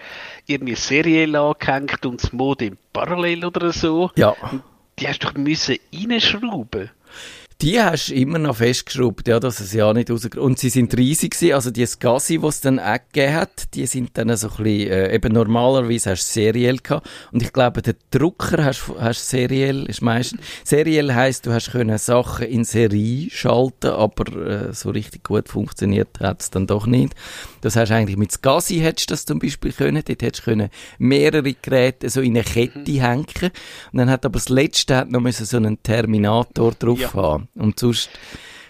irgendwie 0.47 0.75
seriell 0.75 1.35
angehängt 1.35 2.05
und 2.05 2.23
das 2.23 2.33
Modem 2.33 2.77
parallel 2.91 3.45
oder 3.45 3.71
so. 3.71 4.09
Ja. 4.15 4.29
Und 4.29 4.63
die 4.99 5.07
hast 5.07 5.23
du 5.23 5.27
doch 5.27 5.35
müssen 5.35 5.77
reinschrauben 5.93 6.89
die 7.61 7.81
hast 7.81 8.09
du 8.09 8.13
immer 8.13 8.37
noch 8.37 8.57
festgeschraubt, 8.57 9.27
ja, 9.27 9.39
dass 9.39 9.59
es 9.59 9.73
ja 9.73 9.91
nicht 9.91 10.11
raus... 10.11 10.27
Und 10.37 10.59
sie 10.59 10.69
sind 10.69 10.95
riesig 10.95 11.31
gewesen, 11.31 11.53
also 11.53 11.71
die 11.71 11.85
Scassi, 11.87 12.37
die 12.37 12.45
es 12.45 12.61
dann 12.61 12.79
auch 12.79 12.99
gegeben 13.11 13.33
hat, 13.33 13.73
die 13.73 13.87
sind 13.87 14.15
dann 14.15 14.35
so 14.37 14.49
ein 14.49 14.63
bisschen, 14.63 14.91
äh, 14.91 15.15
eben 15.15 15.33
normalerweise 15.33 16.11
hast 16.11 16.27
du 16.27 16.33
seriell 16.33 16.77
gehabt. 16.77 17.09
Und 17.31 17.41
ich 17.41 17.51
glaube, 17.51 17.81
der 17.81 17.95
Drucker 18.11 18.63
hast, 18.63 18.91
hast 18.99 19.27
seriell, 19.29 19.85
ist 19.87 20.01
meistens... 20.01 20.41
Seriell 20.63 21.15
heisst, 21.15 21.47
du 21.47 21.51
hast 21.51 21.71
können 21.71 21.97
Sachen 21.97 22.45
in 22.45 22.63
Serie 22.63 23.29
schalten, 23.31 23.87
aber 23.87 24.69
äh, 24.69 24.73
so 24.73 24.91
richtig 24.91 25.23
gut 25.23 25.49
funktioniert 25.49 26.19
hat 26.19 26.41
es 26.41 26.51
dann 26.51 26.67
doch 26.67 26.85
nicht. 26.85 27.15
Das 27.61 27.75
hast 27.75 27.89
du 27.89 27.95
eigentlich 27.95 28.17
mit 28.17 28.31
Scassi 28.31 28.75
hättest 28.75 29.09
du 29.09 29.13
das 29.13 29.25
zum 29.25 29.39
Beispiel 29.39 29.71
können, 29.71 30.03
dort 30.05 30.21
hättest 30.21 30.45
du 30.45 30.51
können 30.51 30.69
mehrere 30.99 31.53
Geräte 31.53 32.09
so 32.09 32.21
in 32.21 32.35
eine 32.37 32.43
Kette 32.43 32.79
mhm. 32.79 33.01
hängen. 33.01 33.51
Und 33.91 33.97
dann 33.97 34.11
hat 34.11 34.25
aber 34.25 34.37
das 34.37 34.49
letzte 34.49 34.95
hat 34.95 35.09
noch 35.09 35.27
so 35.31 35.57
einen 35.57 35.81
Terminator 35.81 36.71
drauf 36.73 36.99
ja. 36.99 37.13
haben. 37.13 37.46
Und 37.55 37.79
sonst 37.79 38.09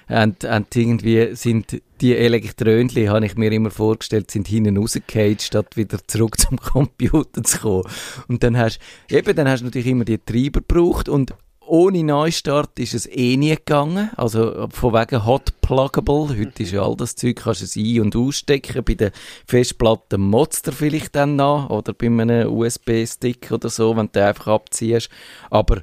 und, 0.09 0.45
und 0.45 0.75
irgendwie 0.75 1.35
sind 1.35 1.81
die 1.99 2.15
Elektronchen, 2.15 3.09
habe 3.09 3.25
ich 3.25 3.35
mir 3.35 3.51
immer 3.51 3.71
vorgestellt, 3.71 4.31
sind 4.31 4.47
hinten 4.47 4.77
rausgefallen, 4.77 5.39
statt 5.39 5.75
wieder 5.75 5.99
zurück 6.07 6.39
zum 6.39 6.57
Computer 6.57 7.43
zu 7.43 7.59
kommen. 7.59 7.83
Und 8.29 8.41
dann 8.43 8.57
hast, 8.57 8.79
eben, 9.09 9.35
dann 9.35 9.49
hast 9.49 9.61
du 9.61 9.65
natürlich 9.65 9.87
immer 9.87 10.05
die 10.05 10.17
Treiber 10.17 10.61
gebraucht 10.61 11.09
und 11.09 11.33
ohne 11.69 12.01
Neustart 12.01 12.79
ist 12.79 12.93
es 12.93 13.05
eh 13.07 13.35
nie 13.35 13.55
gegangen. 13.55 14.09
Also 14.15 14.69
von 14.71 14.93
wegen 14.93 15.25
Hot 15.25 15.59
Pluggable. 15.59 16.29
Heute 16.29 16.63
ist 16.63 16.71
ja 16.71 16.81
all 16.81 16.95
das 16.95 17.15
Zeug, 17.15 17.35
kannst 17.43 17.59
du 17.59 17.65
es 17.65 17.75
ein- 17.75 17.99
und 17.99 18.15
ausstecken. 18.15 18.85
Bei 18.85 18.93
den 18.93 19.11
Festplatten 19.45 20.21
motzt 20.21 20.67
er 20.67 20.73
vielleicht 20.73 21.15
dann 21.17 21.35
noch. 21.35 21.69
Oder 21.69 21.91
bei 21.93 22.07
einem 22.07 22.49
USB-Stick 22.49 23.51
oder 23.51 23.67
so, 23.67 23.97
wenn 23.97 24.05
du 24.05 24.13
den 24.13 24.23
einfach 24.23 24.47
abziehst. 24.47 25.09
Aber 25.49 25.81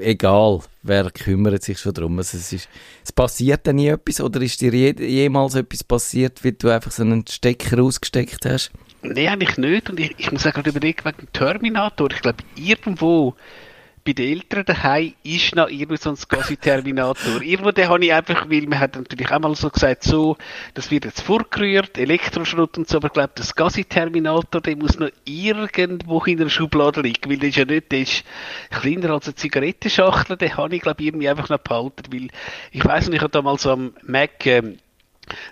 egal, 0.00 0.60
wer 0.82 1.10
kümmert 1.10 1.62
sich 1.62 1.78
schon 1.78 1.94
darum. 1.94 2.18
Also 2.18 2.36
es, 2.36 2.52
ist, 2.52 2.68
es 3.04 3.12
passiert 3.12 3.66
dann 3.66 3.76
nie 3.76 3.88
etwas 3.88 4.20
oder 4.20 4.40
ist 4.40 4.60
dir 4.60 4.72
je, 4.72 4.94
jemals 4.98 5.54
etwas 5.54 5.84
passiert, 5.84 6.44
wie 6.44 6.52
du 6.52 6.68
einfach 6.68 6.90
so 6.90 7.02
einen 7.02 7.26
Stecker 7.26 7.82
ausgesteckt 7.82 8.44
hast? 8.46 8.72
Nein, 9.02 9.28
eigentlich 9.28 9.56
nicht. 9.58 9.90
Und 9.90 10.00
ich, 10.00 10.14
ich 10.18 10.32
muss 10.32 10.46
auch 10.46 10.52
gerade 10.52 10.70
überlegen, 10.70 11.04
wegen 11.04 11.28
Terminator. 11.32 12.10
Ich 12.10 12.22
glaube, 12.22 12.42
irgendwo 12.56 13.34
bei 14.04 14.12
den 14.12 14.32
Eltern 14.36 14.66
daheim 14.66 15.14
ist 15.22 15.54
noch 15.54 15.68
irgendwie 15.68 15.96
so 15.96 16.10
ein 16.10 16.16
SCSI-Terminator. 16.16 17.40
Irgendwo 17.42 17.70
den 17.70 17.88
habe 17.88 18.04
ich 18.04 18.12
einfach, 18.12 18.48
weil 18.50 18.66
man 18.66 18.78
hat 18.78 18.96
natürlich 18.96 19.30
auch 19.30 19.40
mal 19.40 19.54
so 19.54 19.70
gesagt, 19.70 20.04
so, 20.04 20.36
das 20.74 20.90
wird 20.90 21.06
jetzt 21.06 21.22
vorgerührt, 21.22 21.96
Elektroschrott 21.96 22.76
und 22.76 22.86
so, 22.86 22.98
aber 22.98 23.06
ich 23.06 23.14
glaube, 23.14 23.32
der 23.36 23.44
SCSI-Terminator, 23.44 24.60
der 24.60 24.76
muss 24.76 24.98
noch 24.98 25.08
irgendwo 25.24 26.22
in 26.24 26.36
der 26.36 26.50
Schublade 26.50 27.00
liegen, 27.00 27.30
weil 27.30 27.38
der 27.38 27.48
ist 27.48 27.56
ja 27.56 27.64
nicht, 27.64 27.90
der 27.90 28.00
ist 28.00 28.24
kleiner 28.70 29.10
als 29.10 29.26
eine 29.26 29.36
Zigarettenschachtel, 29.36 30.36
den 30.36 30.54
habe 30.56 30.76
ich, 30.76 30.82
glaube 30.82 31.00
ich, 31.00 31.08
irgendwie 31.08 31.28
einfach 31.28 31.48
noch 31.48 31.58
behalten, 31.58 32.12
weil 32.12 32.28
ich 32.72 32.84
weiß 32.84 33.06
nicht, 33.06 33.16
ich 33.16 33.22
habe 33.22 33.32
damals 33.32 33.66
am 33.66 33.94
Mac 34.02 34.44
ähm, 34.44 34.78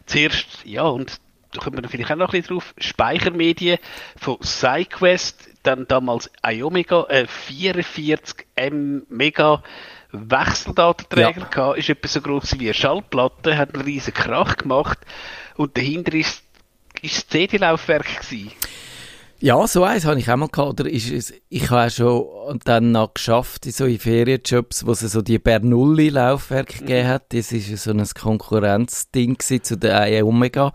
zuerst, 0.05 0.47
ja, 0.65 0.83
und 0.83 1.21
da 1.53 1.61
kommen 1.61 1.83
wir 1.83 1.89
vielleicht 1.89 2.11
auch 2.11 2.17
noch 2.17 2.33
ein 2.33 2.41
bisschen 2.41 2.57
drauf, 2.57 2.75
Speichermedien 2.79 3.79
von 4.17 4.37
SideQuest, 4.41 5.52
dann 5.63 5.87
damals 5.89 6.31
iOmega, 6.47 7.05
äh, 7.09 7.27
44 7.27 8.47
M 8.57 9.03
Mega 9.09 9.63
Wechseldatenträger 10.13 11.41
Ja. 11.41 11.47
gehabt, 11.47 11.79
ist 11.79 11.89
etwa 11.89 12.09
so 12.09 12.21
groß 12.21 12.59
wie 12.59 12.67
eine 12.67 12.75
Schallplatte, 12.75 13.57
hat 13.57 13.75
einen 13.75 13.85
riesen 13.85 14.13
Krach 14.13 14.57
gemacht 14.57 14.99
und 15.57 15.77
dahinter 15.77 16.13
ist, 16.15 16.43
ist 17.01 17.17
das 17.17 17.29
CD-Laufwerk 17.29 18.21
gewesen. 18.21 18.53
Ja, 19.41 19.67
so 19.67 19.83
eins 19.83 20.05
habe 20.05 20.21
ich 20.21 20.31
auch 20.31 20.37
mal 20.37 20.49
gehabt. 20.49 20.81
Oder 20.81 20.89
ist 20.89 21.11
es, 21.11 21.35
ich 21.49 21.69
habe 21.71 21.87
auch 21.87 21.91
schon 21.91 22.61
dann 22.65 22.93
noch 22.93 23.15
geschafft, 23.15 23.67
in 23.67 23.73
so 23.73 23.87
in 23.87 23.99
Ferienjobs, 23.99 24.87
wo 24.87 24.93
es 24.93 25.01
so 25.01 25.21
die 25.21 25.41
Bernoulli-Laufwerke 25.41 26.79
gegeben 26.79 27.09
hat. 27.09 27.33
Das 27.33 27.51
ist 27.51 27.69
ja 27.69 27.77
so 27.77 27.91
ein 27.91 28.07
Konkurrenzding 28.07 29.39
zu 29.41 29.77
der 29.77 30.25
Omega. 30.25 30.73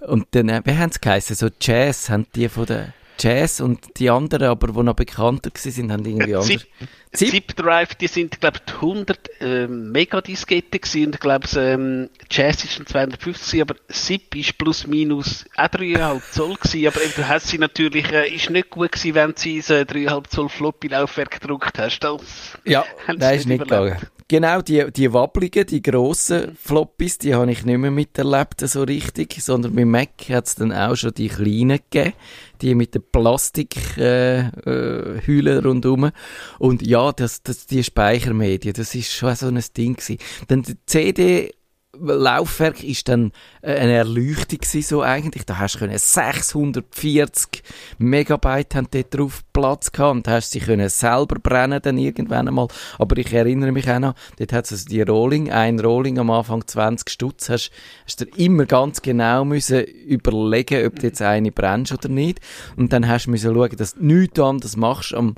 Und 0.00 0.26
dann, 0.32 0.48
äh, 0.48 0.62
wie 0.64 0.76
haben 0.76 0.90
sie 0.90 0.98
geheißen? 1.00 1.36
So 1.36 1.48
Jazz, 1.60 2.08
haben 2.08 2.26
die 2.34 2.48
von 2.48 2.66
der 2.66 2.92
Jazz 3.18 3.60
und 3.60 3.98
die 3.98 4.10
anderen, 4.10 4.48
aber 4.48 4.68
die 4.68 4.82
noch 4.82 4.94
bekannter 4.94 5.50
sind, 5.54 5.90
haben 5.92 6.04
irgendwie 6.04 6.32
Äh, 6.32 6.34
anders. 6.34 6.66
Zip, 7.12 7.30
Zip? 7.30 7.56
Drive, 7.56 7.94
die 7.94 8.08
sind, 8.08 8.40
glaube 8.40 8.58
ich, 8.66 8.74
100 8.74 9.18
ähm, 9.40 9.90
Megadisketten 9.92 10.80
gewesen 10.80 11.06
und 11.06 11.14
ich 11.14 11.20
glaube, 11.20 11.46
ähm, 11.56 12.10
Jazz 12.30 12.64
ist 12.64 12.78
ein 12.78 12.86
250 12.86 13.50
gewesen, 13.52 13.62
aber 13.62 13.74
Zip 13.88 14.34
ist 14.36 14.58
plus 14.58 14.86
minus 14.86 15.44
auch 15.56 15.64
3,5 15.68 16.20
Zoll 16.30 16.54
gewesen, 16.56 16.86
aber 16.88 17.00
du 17.16 17.28
hast 17.28 17.48
sie 17.48 17.58
natürlich, 17.58 18.10
äh, 18.12 18.28
ist 18.34 18.50
nicht 18.50 18.68
gut 18.70 18.92
gewesen, 18.92 19.14
wenn 19.14 19.34
sie 19.36 19.60
so 19.62 19.74
ein 19.74 19.86
3,5 19.86 20.28
Zoll 20.28 20.48
Floppy-Laufwerk 20.50 21.40
gedruckt 21.40 21.78
hast. 21.78 22.00
Das 22.00 22.58
Ja, 22.64 22.84
haben 23.06 23.20
sie 23.20 23.30
das 23.30 23.36
ist 23.36 23.46
nicht 23.46 23.62
überlebt. 23.62 24.00
gegangen. 24.00 24.06
Genau, 24.28 24.60
die, 24.60 24.90
die 24.90 25.12
wabbligen, 25.12 25.66
die 25.66 25.80
grossen 25.80 26.56
Floppies, 26.60 27.18
die 27.18 27.36
habe 27.36 27.52
ich 27.52 27.64
nicht 27.64 27.78
mehr 27.78 27.92
miterlebt 27.92 28.60
so 28.60 28.82
richtig, 28.82 29.40
sondern 29.40 29.72
mit 29.72 29.86
Mac 29.86 30.10
hat 30.30 30.48
es 30.48 30.56
dann 30.56 30.72
auch 30.72 30.96
schon 30.96 31.14
die 31.14 31.28
kleinen 31.28 31.78
gegeben, 31.90 32.12
die 32.60 32.74
mit 32.74 32.96
den 32.96 33.04
Plastikhühlen 33.12 34.52
äh, 34.64 35.20
Hülen 35.24 35.64
rundherum. 35.64 36.10
Und 36.58 36.84
ja, 36.84 37.12
das, 37.12 37.44
das, 37.44 37.66
die 37.66 37.84
Speichermedien, 37.84 38.74
das 38.74 38.96
ist 38.96 39.12
schon 39.12 39.36
so 39.36 39.46
ein 39.46 39.62
Ding 39.76 39.94
gewesen. 39.94 40.18
Dann 40.48 40.62
die 40.62 40.74
CD 40.86 41.54
Laufwerk 42.00 42.82
ist 42.82 43.08
dann 43.08 43.32
äh, 43.62 43.74
eine 43.74 43.94
Erleuchtung 43.94 44.60
so 44.62 45.02
eigentlich. 45.02 45.44
Da 45.44 45.58
hast 45.58 45.74
du 45.74 45.78
können 45.80 45.98
640 45.98 47.62
Megabyte 47.98 48.74
haben 48.74 48.88
dort 48.90 49.14
drauf 49.14 49.42
Platz 49.52 49.92
gehabt 49.92 50.16
und 50.16 50.28
hast 50.28 50.50
sie 50.50 50.60
können 50.60 50.88
selber 50.88 51.36
brennen 51.40 51.80
dann 51.82 51.98
irgendwann 51.98 52.48
einmal. 52.48 52.68
Aber 52.98 53.16
ich 53.16 53.32
erinnere 53.32 53.72
mich 53.72 53.90
auch 53.90 53.98
noch, 53.98 54.14
dort 54.38 54.52
hat 54.52 54.66
es 54.66 54.72
also 54.72 54.84
die 54.86 55.02
Rolling, 55.02 55.50
ein 55.50 55.80
Rolling 55.80 56.18
am 56.18 56.30
Anfang 56.30 56.66
20 56.66 57.08
Stutz, 57.08 57.48
hast, 57.48 57.70
hast 58.04 58.20
du 58.20 58.24
immer 58.36 58.66
ganz 58.66 59.02
genau 59.02 59.44
müssen 59.44 59.84
überlegen, 59.84 60.86
ob 60.86 60.98
du 60.98 61.06
jetzt 61.06 61.22
eine 61.22 61.52
brennst 61.52 61.92
oder 61.92 62.08
nicht. 62.08 62.40
Und 62.76 62.92
dann 62.92 63.08
hast 63.08 63.26
du 63.26 63.30
müssen 63.30 63.54
schauen, 63.54 63.76
dass 63.76 63.94
du 63.94 64.04
nichts 64.04 64.38
anderes 64.38 64.76
machst 64.76 65.14
am 65.14 65.36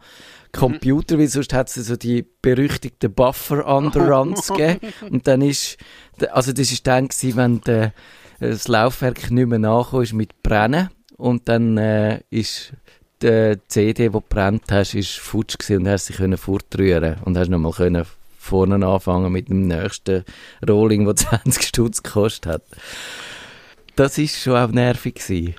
Computer, 0.52 1.18
weil 1.18 1.28
sonst 1.28 1.52
hat 1.52 1.68
es 1.68 1.74
so 1.86 1.96
die 1.96 2.24
berüchtigten 2.42 3.12
Buffer-Underruns 3.12 4.48
gegeben. 4.56 4.92
Und 5.10 5.26
dann 5.26 5.42
ist, 5.42 5.76
also 6.32 6.52
das 6.52 6.72
ist 6.72 6.86
dann 6.86 7.08
gewesen, 7.08 7.36
wenn 7.36 7.60
der, 7.62 7.92
das 8.40 8.68
Laufwerk 8.68 9.30
nicht 9.30 9.48
mehr 9.48 9.58
nachgekommen 9.58 10.04
ist 10.04 10.12
mit 10.12 10.42
Brennen. 10.42 10.90
Und 11.16 11.48
dann 11.48 11.76
äh, 11.76 12.20
ist 12.30 12.72
die 13.22 13.56
CD, 13.66 14.04
die 14.04 14.12
du 14.12 14.20
brennt 14.20 14.70
hast, 14.70 14.94
ist 14.94 15.18
futsch 15.18 15.58
gewesen 15.58 15.82
und 15.82 15.88
hast 15.88 16.06
sie 16.06 16.12
können 16.12 16.38
fortrühren 16.38 17.16
und 17.24 17.36
hast 17.36 17.48
nochmal 17.48 17.72
können 17.72 18.04
vorne 18.38 18.86
anfangen 18.86 19.32
mit 19.32 19.48
dem 19.48 19.66
nächsten 19.66 20.24
Rolling, 20.66 21.04
der 21.04 21.16
20 21.16 21.62
Stutz 21.64 22.02
gekostet 22.02 22.46
hat. 22.46 22.62
Das 23.96 24.16
ist 24.16 24.40
schon 24.40 24.56
auch 24.56 24.70
nervig 24.70 25.16
gewesen. 25.16 25.54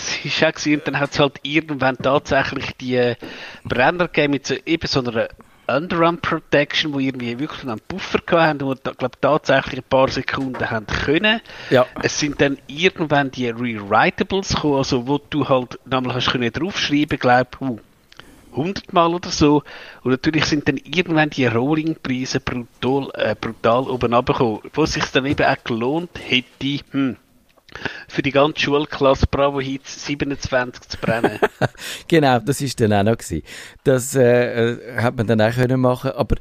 Das 0.00 0.24
ist 0.24 0.42
auch 0.42 0.52
gewesen. 0.52 0.78
und 0.78 0.88
dann 0.88 1.00
hat 1.00 1.12
es 1.12 1.18
halt 1.18 1.40
irgendwann 1.42 1.98
tatsächlich 1.98 2.76
die 2.80 2.96
äh, 2.96 3.16
Brenner 3.64 4.06
gegeben 4.06 4.32
mit 4.32 4.46
so, 4.46 4.54
eben 4.64 4.86
so 4.86 5.00
einer 5.00 5.28
Underrun 5.66 6.18
Protection, 6.18 6.92
wo 6.92 6.98
irgendwie 6.98 7.38
wirklich 7.38 7.62
einen 7.62 7.80
Puffer 7.80 8.20
haben 8.32 8.62
und 8.62 8.80
da, 8.82 8.92
glaub, 8.92 9.20
tatsächlich 9.20 9.80
ein 9.80 9.88
paar 9.88 10.08
Sekunden 10.08 10.70
haben 10.70 10.86
können. 10.86 11.40
Ja. 11.68 11.86
Es 12.02 12.18
sind 12.18 12.40
dann 12.40 12.58
irgendwann 12.66 13.30
die 13.30 13.50
Rewritables 13.50 14.54
gekommen, 14.54 14.78
also 14.78 15.06
wo 15.06 15.18
du 15.18 15.48
halt 15.48 15.78
nochmal 15.84 16.14
hast 16.14 16.30
können 16.30 16.50
draufschreiben, 16.50 17.18
glaub, 17.18 17.60
uh, 17.60 17.78
100 18.52 18.92
Mal 18.92 19.14
oder 19.14 19.30
so. 19.30 19.62
Und 20.02 20.10
natürlich 20.10 20.46
sind 20.46 20.66
dann 20.66 20.78
irgendwann 20.78 21.30
die 21.30 21.46
Rolling-Preise 21.46 22.40
brutal, 22.40 23.10
äh, 23.14 23.36
brutal 23.38 23.82
oben 23.82 24.14
runtergekommen, 24.14 24.60
wo 24.72 24.82
es 24.82 24.94
sich 24.94 25.04
dann 25.12 25.26
eben 25.26 25.46
auch 25.46 25.62
gelohnt 25.62 26.10
hätte, 26.18 26.84
hm, 26.90 27.16
für 28.08 28.22
die 28.22 28.32
ganze 28.32 28.60
Schulklasse 28.60 29.26
Bravo 29.30 29.60
Hits 29.60 30.06
27 30.06 30.88
zu 30.88 30.98
brennen. 30.98 31.38
Genau, 32.08 32.38
das 32.40 32.60
ist 32.60 32.80
dann 32.80 32.92
auch 32.92 33.02
noch 33.02 33.18
gewesen. 33.18 33.42
Das 33.84 34.14
äh, 34.14 34.72
äh, 34.72 34.96
hat 34.96 35.16
man 35.16 35.26
dann 35.26 35.40
auch 35.40 35.52
können 35.52 35.80
machen, 35.80 36.10
aber 36.10 36.36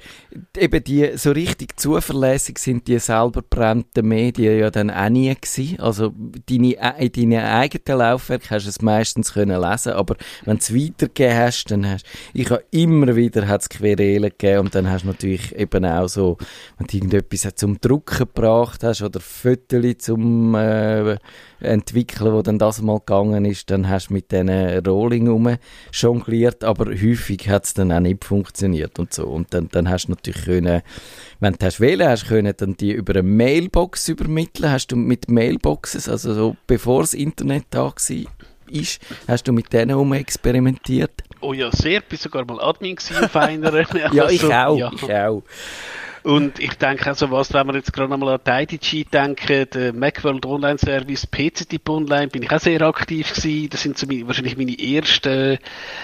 eben 0.57 0.83
die 0.83 1.17
so 1.17 1.31
richtig 1.31 1.79
zuverlässig 1.79 2.57
sind 2.57 2.87
die 2.87 2.99
selber 2.99 3.41
brennenden 3.41 4.07
Medien 4.07 4.59
ja 4.59 4.71
dann 4.71 4.89
auch 4.89 5.09
nie 5.09 5.33
gewesen. 5.33 5.79
Also 5.79 6.13
deine, 6.47 6.75
äh, 6.75 7.05
in 7.05 7.11
deinen 7.31 7.45
eigenen 7.45 7.99
Laufwerk 7.99 8.49
hast 8.49 8.65
du 8.65 8.69
es 8.69 8.81
meistens 8.81 9.33
können 9.33 9.61
lesen, 9.61 9.93
aber 9.93 10.15
wenn 10.45 10.57
es 10.57 10.73
weitergegeben 10.73 11.37
hast, 11.37 11.65
dann 11.65 11.87
hast 11.87 12.05
ich 12.33 12.49
habe 12.49 12.63
immer 12.71 13.15
wieder 13.15 13.47
hat's 13.47 13.69
Querelen 13.69 14.31
gegeben 14.37 14.59
und 14.59 14.75
dann 14.75 14.89
hast 14.89 15.03
du 15.03 15.07
natürlich 15.07 15.55
eben 15.55 15.85
auch 15.85 16.07
so, 16.07 16.37
wenn 16.77 16.87
du 16.87 16.97
irgendetwas 16.97 17.55
zum 17.55 17.79
Drucken 17.79 18.19
gebracht 18.19 18.83
hast 18.83 19.01
oder 19.01 19.19
Fotos 19.19 19.69
zum 19.99 20.55
äh, 20.55 21.17
entwickeln, 21.59 22.33
wo 22.33 22.41
dann 22.41 22.59
das 22.59 22.81
mal 22.81 22.99
gegangen 22.99 23.45
ist, 23.45 23.69
dann 23.69 23.89
hast 23.89 24.09
du 24.09 24.13
mit 24.13 24.31
diesen 24.31 24.49
Rolling 24.85 25.27
rum 25.27 25.57
jongliert, 25.91 26.63
aber 26.63 26.85
häufig 26.85 27.49
hat 27.49 27.65
es 27.65 27.73
dann 27.73 27.91
auch 27.91 27.99
nicht 27.99 28.23
funktioniert 28.23 28.99
und 28.99 29.13
so. 29.13 29.25
Und 29.25 29.53
dann, 29.53 29.69
dann 29.69 29.89
hast 29.89 30.07
du 30.07 30.11
natürlich 30.11 30.45
können, 30.45 30.81
wenn 31.39 31.53
du 31.53 31.65
hast 31.65 31.79
wählen 31.79 32.07
hast 32.07 32.27
können, 32.27 32.53
dann 32.55 32.75
die 32.75 32.91
über 32.91 33.13
eine 33.13 33.23
Mailbox 33.23 34.07
übermitteln, 34.09 34.71
hast 34.71 34.87
du 34.87 34.95
mit 34.95 35.29
Mailboxes, 35.29 36.07
also 36.07 36.33
so 36.33 36.55
bevor 36.67 37.01
das 37.01 37.13
Internet 37.13 37.65
da 37.69 37.85
war, 37.85 37.93
ist, 38.71 39.01
hast 39.27 39.47
du 39.47 39.51
mit 39.51 39.73
denen 39.73 39.95
um 39.95 40.13
experimentiert? 40.13 41.23
oh 41.41 41.53
ja, 41.53 41.71
sehr, 41.71 42.01
bin 42.01 42.17
sogar 42.17 42.45
mal 42.45 42.61
Admin 42.61 42.95
gewesen 42.95 43.23
auf 43.23 43.35
einer. 43.35 43.69
Ja, 44.13 44.29
ich 44.29 44.43
Also, 44.43 44.53
auch, 44.53 44.77
ja. 44.77 44.91
ich 44.93 45.13
auch. 45.13 45.43
Und 46.23 46.59
ich 46.59 46.73
denke 46.75 47.07
also, 47.07 47.31
was, 47.31 47.53
wenn 47.53 47.67
wir 47.67 47.75
jetzt 47.75 47.93
gerade 47.93 48.09
nochmal 48.09 48.39
an 48.43 48.61
IDG 48.63 49.05
denken, 49.05 49.67
der 49.73 49.93
Macworld 49.93 50.45
Online 50.45 50.77
Service, 50.77 51.25
PC-Tipp 51.25 51.87
Online, 51.89 52.27
bin 52.27 52.43
ich 52.43 52.51
auch 52.51 52.59
sehr 52.59 52.81
aktiv 52.81 53.33
gewesen. 53.33 53.69
Das 53.69 53.81
sind 53.81 53.97
so 53.97 54.05
meine, 54.07 54.27
wahrscheinlich 54.27 54.57
meine 54.57 54.77
ersten 54.77 55.59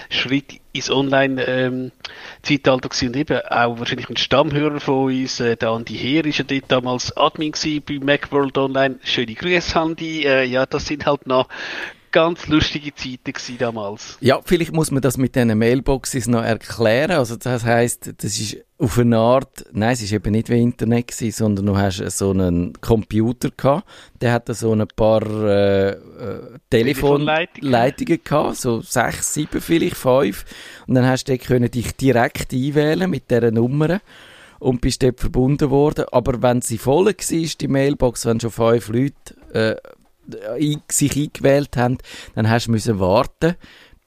Schritte 0.08 0.56
ins 0.72 0.90
Online-Zeitalter 0.90 2.88
gewesen. 2.88 3.08
Und 3.08 3.16
eben 3.16 3.40
auch 3.40 3.78
wahrscheinlich 3.78 4.08
ein 4.08 4.16
Stammhörer 4.16 4.80
von 4.80 5.06
uns, 5.06 5.40
äh, 5.40 5.56
der 5.56 5.70
Andi 5.70 5.94
Heer, 5.94 6.24
ist 6.24 6.38
ja 6.38 6.44
dort 6.44 6.64
damals 6.68 7.16
Admin 7.16 7.52
gewesen 7.52 7.82
bei 7.86 7.98
Macworld 7.98 8.56
Online. 8.58 8.98
Schöne 9.04 9.34
Grüße, 9.34 9.78
Andi. 9.78 10.24
Äh, 10.24 10.44
ja, 10.44 10.66
das 10.66 10.86
sind 10.86 11.06
halt 11.06 11.26
noch 11.26 11.48
ganz 12.16 12.46
lustige 12.46 12.94
Zeiten 12.94 13.34
gewesen 13.34 13.58
damals. 13.58 14.16
Ja, 14.22 14.40
vielleicht 14.42 14.72
muss 14.72 14.90
man 14.90 15.02
das 15.02 15.18
mit 15.18 15.34
diesen 15.36 15.58
Mailboxes 15.58 16.28
noch 16.28 16.42
erklären. 16.42 17.10
Also 17.10 17.36
das 17.36 17.62
heißt, 17.62 18.14
das 18.16 18.40
ist 18.40 18.56
auf 18.78 18.98
eine 18.98 19.18
Art, 19.18 19.66
nein, 19.72 19.92
es 19.92 20.00
ist 20.00 20.12
eben 20.12 20.32
nicht 20.32 20.48
wie 20.48 20.62
Internet 20.62 21.08
gewesen, 21.08 21.30
sondern 21.36 21.66
du 21.66 21.76
hast 21.76 21.98
so 22.16 22.30
einen 22.30 22.72
Computer 22.80 23.50
gehabt, 23.54 23.86
der 24.22 24.32
hat 24.32 24.48
so 24.56 24.72
ein 24.72 24.88
paar 24.96 25.20
äh, 25.26 25.90
äh, 25.90 25.96
Telefonleitungen. 26.70 28.20
Gehabt, 28.24 28.56
so 28.56 28.80
sechs, 28.80 29.34
sieben 29.34 29.60
vielleicht, 29.60 29.96
fünf. 29.96 30.46
Und 30.86 30.94
dann 30.94 31.04
hast 31.04 31.28
du 31.28 31.36
können 31.36 31.70
dich 31.70 31.96
direkt 31.96 32.54
einwählen 32.54 33.10
mit 33.10 33.30
dieser 33.30 33.50
Nummer 33.50 34.00
und 34.58 34.80
bist 34.80 35.02
dort 35.02 35.20
verbunden 35.20 35.68
worden. 35.68 36.06
Aber 36.12 36.40
wenn 36.40 36.62
sie 36.62 36.78
voll 36.78 37.04
war, 37.04 37.12
die 37.60 37.68
Mailbox, 37.68 38.24
wenn 38.24 38.40
schon 38.40 38.50
fünf 38.50 38.88
Leute 38.88 39.14
äh, 39.52 39.76
sich 40.90 41.16
eingewählt 41.16 41.76
haben, 41.76 41.98
dann 42.34 42.48
hast 42.48 42.66
du 42.66 42.72
müssen 42.72 42.98
warten, 43.00 43.56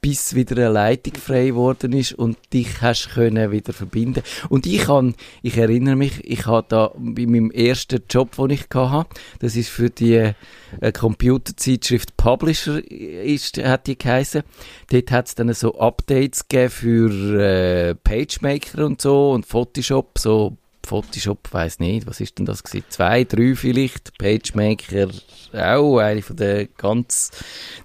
bis 0.02 0.34
wieder 0.34 0.56
eine 0.56 0.70
Leitung 0.70 1.16
frei 1.16 1.48
geworden 1.48 1.92
ist 1.94 2.14
und 2.14 2.38
dich 2.54 2.82
hast 2.82 3.10
können 3.10 3.52
wieder 3.52 3.74
verbinden. 3.74 4.24
Und 4.48 4.66
ich 4.66 4.84
kann, 4.84 5.16
ich 5.42 5.58
erinnere 5.58 5.96
mich, 5.96 6.24
ich 6.24 6.46
habe 6.46 6.66
da 6.70 6.92
bei 6.96 7.26
meinem 7.26 7.52
ersten 7.52 8.04
Job, 8.10 8.36
den 8.38 8.52
ich 8.52 8.68
hatte, 8.74 9.10
das 9.40 9.56
ist 9.56 9.70
für 9.70 9.90
die 9.90 10.32
äh, 10.80 10.92
Computerzeitschrift 10.94 12.16
Publisher, 12.16 12.82
ist, 12.90 13.58
hat 13.58 13.88
die 13.88 13.98
geheißen. 13.98 14.44
Dort 14.90 15.12
hat 15.12 15.28
es 15.28 15.36
dann 15.36 15.54
so 15.54 15.78
Updates 15.78 16.48
gegeben 16.48 16.70
für 16.70 17.40
äh, 17.40 17.96
PageMaker 17.96 18.86
und 18.86 19.02
so 19.02 19.32
und 19.32 19.46
Photoshop, 19.46 20.18
so 20.18 20.58
Photoshop, 20.90 21.52
weiß 21.52 21.80
nicht, 21.80 22.08
was 22.08 22.20
ist 22.20 22.40
denn 22.40 22.46
das 22.46 22.64
gewesen? 22.64 22.86
Zwei, 22.90 23.24
drei 23.24 23.54
vielleicht, 23.56 24.18
PageMaker 24.18 25.10
auch, 25.54 26.00
eine 26.00 26.22
von 26.22 26.36
den 26.36 26.70
ganz 26.78 27.32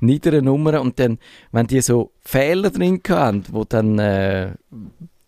niederen 0.01 0.47
Nummern 0.47 0.79
und 0.79 0.99
dann, 0.99 1.19
wenn 1.53 1.67
die 1.67 1.83
so 1.83 2.13
Fehler 2.23 2.71
drin 2.71 3.01
hatten, 3.07 3.45
wo 3.51 3.65
dann 3.65 3.99
äh, 3.99 4.53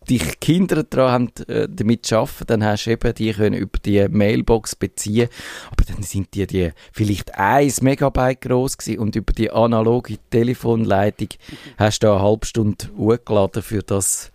dich 0.09 0.41
Kinder 0.41 0.85
daran 0.85 1.12
haben, 1.12 1.49
äh, 1.49 1.69
damit 1.71 2.07
zu 2.07 2.17
arbeiten, 2.17 2.47
dann 2.47 2.65
hast 2.65 2.87
du 2.87 2.91
eben 2.91 3.15
die 3.15 3.33
können 3.33 3.61
über 3.61 3.79
die 3.79 4.09
Mailbox 4.09 4.77
beziehen. 4.77 5.29
Aber 5.71 5.85
dann 5.85 6.03
sind 6.03 6.35
die, 6.35 6.47
die 6.47 6.71
vielleicht 6.93 7.35
1 7.35 7.83
Megabyte 7.83 8.41
groß 8.43 8.79
gewesen 8.79 9.01
und 9.01 9.17
über 9.17 9.33
die 9.33 9.51
analoge 9.51 10.19
Telefonleitung 10.31 11.29
hast 11.77 12.03
du 12.03 12.12
eine 12.12 12.23
halbe 12.23 12.47
Stunde 12.47 12.87
hochgeladen 12.97 13.62
für 13.62 13.83
das, 13.83 14.33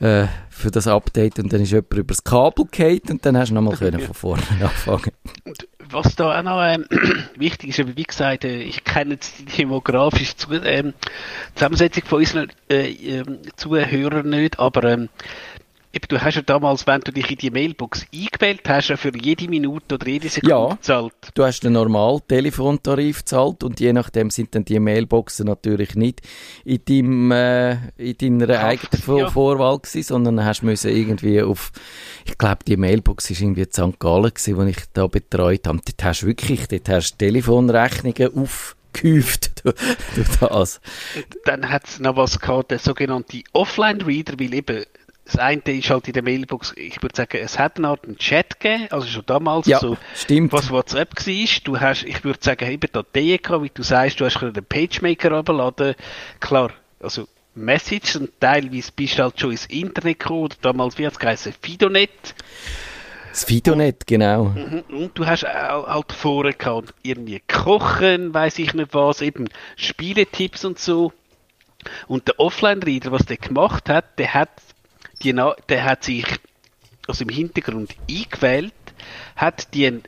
äh, 0.00 0.26
für 0.50 0.70
das 0.70 0.86
Update 0.86 1.38
und 1.38 1.52
dann 1.52 1.60
ist 1.62 1.70
jemand 1.70 1.92
über 1.92 2.04
das 2.04 2.24
Kabel 2.24 2.66
gefallen 2.70 3.00
und 3.10 3.26
dann 3.26 3.36
hast 3.36 3.50
du 3.50 3.54
nochmal 3.54 3.76
können 3.76 4.00
von 4.00 4.14
vorne 4.14 4.42
anfangen. 4.60 5.12
Und 5.44 5.68
was 5.90 6.16
da 6.16 6.38
auch 6.38 6.42
noch 6.42 6.62
ähm, 6.62 6.84
wichtig 7.36 7.78
ist, 7.78 7.96
wie 7.96 8.02
gesagt, 8.02 8.44
äh, 8.44 8.60
ich 8.62 8.84
kenne 8.84 9.14
jetzt 9.14 9.38
die 9.38 9.44
demografische 9.44 10.36
Zu 10.36 10.52
ähm, 10.52 10.94
Zusammensetzung 11.54 12.04
von 12.04 12.18
unseren 12.18 12.52
äh, 12.70 12.90
ähm, 12.90 13.38
Zuhörern 13.56 14.28
nicht, 14.28 14.58
aber 14.58 14.84
ähm, 14.84 15.08
eben, 15.92 16.04
du 16.08 16.20
hast 16.20 16.34
ja 16.36 16.42
damals, 16.42 16.86
wenn 16.86 17.00
du 17.00 17.12
dich 17.12 17.30
in 17.30 17.36
die 17.38 17.50
Mailbox 17.50 18.06
eingewählt 18.12 18.60
hast, 18.68 18.88
ja 18.88 18.96
für 18.96 19.16
jede 19.16 19.48
Minute 19.48 19.94
oder 19.94 20.06
jede 20.08 20.28
Sekunde 20.28 20.54
Ja. 20.54 20.68
gezahlt. 20.74 21.14
Du 21.34 21.44
hast 21.44 21.60
den 21.60 21.72
normalen 21.72 22.20
Telefontarif 22.28 23.18
gezahlt 23.20 23.62
und 23.64 23.80
je 23.80 23.92
nachdem 23.92 24.30
sind 24.30 24.54
dann 24.54 24.64
die 24.64 24.78
Mailboxen 24.78 25.46
natürlich 25.46 25.94
nicht 25.94 26.20
in, 26.64 26.80
deinem, 26.84 27.30
äh, 27.32 27.76
in 27.96 28.16
deiner 28.38 28.46
Kraft, 28.46 28.64
eigenen 28.64 29.18
ja. 29.18 29.30
Vorwahl 29.30 29.78
gewesen, 29.78 30.02
sondern 30.02 30.44
hast 30.44 30.62
müssen 30.62 30.94
irgendwie 30.94 31.42
auf, 31.42 31.72
ich 32.26 32.36
glaube 32.38 32.64
die 32.66 32.76
Mailbox 32.76 33.30
ist 33.30 33.40
irgendwie 33.40 33.62
in 33.62 33.72
St. 33.72 33.98
Gallen 33.98 34.24
gewesen, 34.34 34.56
wo 34.56 34.62
ich 34.64 34.78
da 34.92 35.06
betreut 35.06 35.66
habe. 35.66 35.78
Dort 35.84 36.04
hast 36.04 36.22
du 36.22 36.26
wirklich, 36.26 36.66
dort 36.68 36.88
hast 36.88 37.12
du 37.12 37.16
Telefonrechnungen 37.18 38.36
aufgehäuft 38.36 39.64
durch, 39.64 39.76
durch 40.14 40.28
das. 40.40 40.80
Dann 41.44 41.68
hat 41.68 41.86
es 41.86 41.98
noch 42.00 42.16
was 42.16 42.38
gehabt, 42.38 42.70
der 42.70 42.78
sogenannte 42.78 43.42
Offline-Reader, 43.52 44.34
weil 44.38 44.54
eben 44.54 44.84
das 45.30 45.38
eine 45.38 45.60
ist 45.66 45.90
halt 45.90 46.06
in 46.08 46.14
der 46.14 46.22
Mailbox, 46.22 46.72
ich 46.76 47.02
würde 47.02 47.14
sagen, 47.14 47.38
es 47.42 47.58
hat 47.58 47.76
eine 47.76 47.88
Art 47.88 48.04
einen 48.04 48.16
Chat 48.16 48.58
gegeben, 48.58 48.88
also 48.90 49.06
schon 49.06 49.24
damals, 49.26 49.66
Ja, 49.66 49.78
so, 49.78 49.98
stimmt. 50.14 50.52
was 50.54 50.70
WhatsApp 50.70 51.14
war. 51.14 51.46
Du 51.64 51.78
hast, 51.80 52.04
ich 52.04 52.24
würde 52.24 52.38
sagen, 52.42 52.70
eben 52.70 52.90
Dateien 52.90 53.38
gehabt, 53.42 53.62
wie 53.62 53.70
du 53.72 53.82
sagst, 53.82 54.18
du 54.20 54.24
hast 54.24 54.40
den 54.40 54.64
PageMaker 54.64 55.32
runterladen. 55.32 55.94
Klar, 56.40 56.70
also 57.00 57.28
Message 57.54 58.16
und 58.16 58.30
teilweise 58.40 58.90
bist 58.96 59.18
du 59.18 59.24
halt 59.24 59.38
schon 59.38 59.50
ins 59.50 59.66
Internet 59.66 60.18
gekommen, 60.20 60.44
oder 60.44 60.56
damals, 60.62 60.96
wie 60.96 61.04
hat 61.06 61.12
es 61.12 61.18
geheißen, 61.18 61.52
Fidonet. 61.60 62.10
Das 63.30 63.44
Fidonet, 63.44 64.06
genau. 64.06 64.44
Mhm, 64.46 64.84
Und 64.88 65.18
du 65.18 65.26
hast 65.26 65.44
auch 65.46 65.86
halt 65.86 66.12
vorher 66.12 66.54
gehabt, 66.54 66.94
irgendwie 67.02 67.42
kochen, 67.46 68.32
weiß 68.32 68.58
ich 68.60 68.72
nicht 68.72 68.94
was, 68.94 69.20
eben 69.20 69.48
Spieletipps 69.76 70.64
und 70.64 70.78
so. 70.78 71.12
Und 72.06 72.26
der 72.28 72.40
Offline-Reader, 72.40 73.12
was 73.12 73.26
der 73.26 73.36
gemacht 73.36 73.88
hat, 73.88 74.18
der 74.18 74.32
hat, 74.34 74.48
die, 75.22 75.32
Na- 75.32 75.56
der 75.68 75.84
hat 75.84 76.04
sich 76.04 76.26
also 77.06 77.24
im 77.24 77.30
Hintergrund 77.30 77.94
eingewählt, 78.08 78.74
hat 79.36 79.72
die 79.74 80.00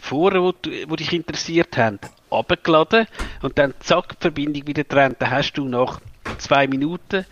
Foren, 0.00 0.52
wo 0.88 0.96
dich 0.96 1.12
interessiert 1.12 1.76
haben, 1.76 2.00
abgeladen 2.30 3.06
und 3.42 3.56
dann 3.58 3.74
zack, 3.80 4.08
die 4.18 4.22
Verbindung 4.22 4.66
wieder 4.66 4.82
dran. 4.84 5.14
Da 5.18 5.30
hast 5.30 5.52
du 5.54 5.64
nach 5.68 6.00
zwei 6.38 6.66
Minuten 6.66 7.24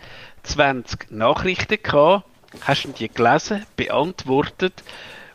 20 0.44 1.10
Nachrichten 1.10 1.82
gehabt, 1.82 2.24
hast 2.60 2.84
du 2.84 2.88
die 2.90 3.08
gelesen, 3.08 3.66
beantwortet 3.76 4.84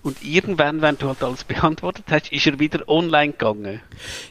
und 0.04 0.24
irgendwann, 0.24 0.82
wenn 0.82 0.98
du 0.98 1.08
halt 1.08 1.24
alles 1.24 1.44
beantwortet 1.44 2.06
hast, 2.10 2.32
ist 2.32 2.46
er 2.48 2.60
wieder 2.60 2.88
online 2.88 3.34
gegangen. 3.34 3.82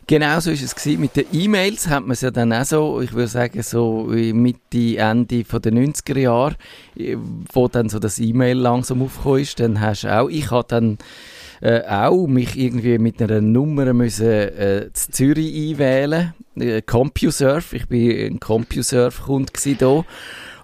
Genau 0.07 0.41
so 0.41 0.51
ist 0.51 0.63
es 0.63 0.75
gewesen. 0.75 1.01
Mit 1.01 1.17
den 1.17 1.27
E-Mails 1.33 1.89
hat 1.89 2.03
man 2.03 2.13
es 2.13 2.21
ja 2.21 2.31
dann 2.31 2.53
auch 2.53 2.65
so, 2.65 3.01
ich 3.01 3.13
würde 3.13 3.29
sagen 3.29 3.63
so 3.63 4.05
Mitte, 4.05 4.97
Ende 4.97 5.45
von 5.45 5.63
den 5.63 5.93
90er 5.93 6.19
Jahren, 6.19 6.57
äh, 6.97 7.17
wo 7.53 7.69
dann 7.69 7.89
so 7.89 7.99
das 7.99 8.19
E-Mail 8.19 8.57
langsam 8.59 9.03
aufgekommen 9.03 9.41
ist, 9.41 9.61
dann 9.61 9.81
hast 9.81 10.05
du 10.05 10.17
auch, 10.17 10.29
ich 10.29 10.51
habe 10.51 10.67
dann 10.69 10.99
äh, 11.61 11.83
auch 11.83 12.27
mich 12.27 12.57
irgendwie 12.57 12.99
mit 12.99 13.21
einer 13.21 13.41
Nummer 13.41 13.93
müssen 13.93 14.27
äh, 14.27 14.91
zu 14.93 15.11
Zürich 15.11 15.73
einwählen, 15.73 16.35
äh, 16.57 16.83
CompuServe, 16.83 17.77
ich 17.77 17.89
bin 17.89 18.35
ein 18.35 18.41
CompuServe-Kunde 18.41 19.53
da. 19.79 20.05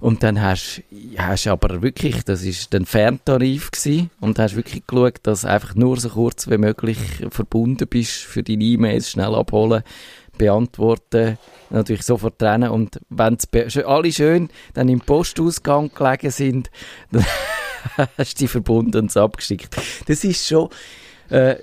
Und 0.02 0.24
dann 0.24 0.42
hast 0.42 0.82
hast 1.16 1.46
aber 1.46 1.80
wirklich, 1.80 2.24
das 2.24 2.42
ist 2.42 2.74
dann 2.74 2.86
Ferntarif 2.86 3.70
gewesen, 3.70 4.10
und 4.18 4.36
hast 4.40 4.56
wirklich 4.56 4.84
geschaut, 4.84 5.20
dass 5.22 5.44
einfach 5.44 5.76
nur 5.76 5.96
so 5.96 6.08
kurz 6.08 6.50
wie 6.50 6.58
möglich 6.58 6.98
verbunden 7.30 7.86
bist 7.86 8.24
für 8.24 8.42
deine 8.42 8.64
E-Mails, 8.64 9.12
schnell 9.12 9.32
abholen, 9.32 9.84
beantworten, 10.36 11.38
natürlich 11.70 12.02
sofort 12.02 12.40
trennen 12.40 12.70
und 12.70 12.98
wenn 13.10 13.38
alle 13.86 14.10
schön 14.10 14.48
dann 14.74 14.88
im 14.88 14.98
Postausgang 14.98 15.92
gelegen 15.94 16.32
sind, 16.32 16.72
dann 17.12 17.24
hast 18.18 18.40
du 18.40 18.44
die 18.44 18.48
verbunden 18.48 19.02
und 19.02 19.10
es 19.10 19.16
abgeschickt. 19.16 19.76
Das 20.08 20.24
ist 20.24 20.48
schon, 20.48 20.68
äh, 21.28 21.54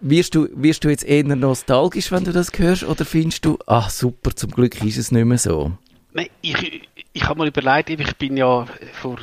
wirst 0.00 0.34
du, 0.34 0.46
wirst 0.52 0.84
du 0.84 0.90
jetzt 0.90 1.04
eher 1.04 1.24
nostalgisch, 1.24 2.12
wenn 2.12 2.24
du 2.24 2.32
das 2.32 2.52
hörst, 2.54 2.84
oder 2.84 3.06
findest 3.06 3.46
du, 3.46 3.58
ah 3.64 3.88
super, 3.88 4.36
zum 4.36 4.50
Glück 4.50 4.84
ist 4.84 4.98
es 4.98 5.10
nicht 5.10 5.24
mehr 5.24 5.38
so? 5.38 5.72
Nein, 6.12 6.28
ich, 6.42 6.82
ich 7.18 7.28
habe 7.28 7.38
mal 7.38 7.48
überlegt, 7.48 7.90
ich 7.90 8.16
bin 8.16 8.36
ja 8.36 8.64
vor, 8.92 9.18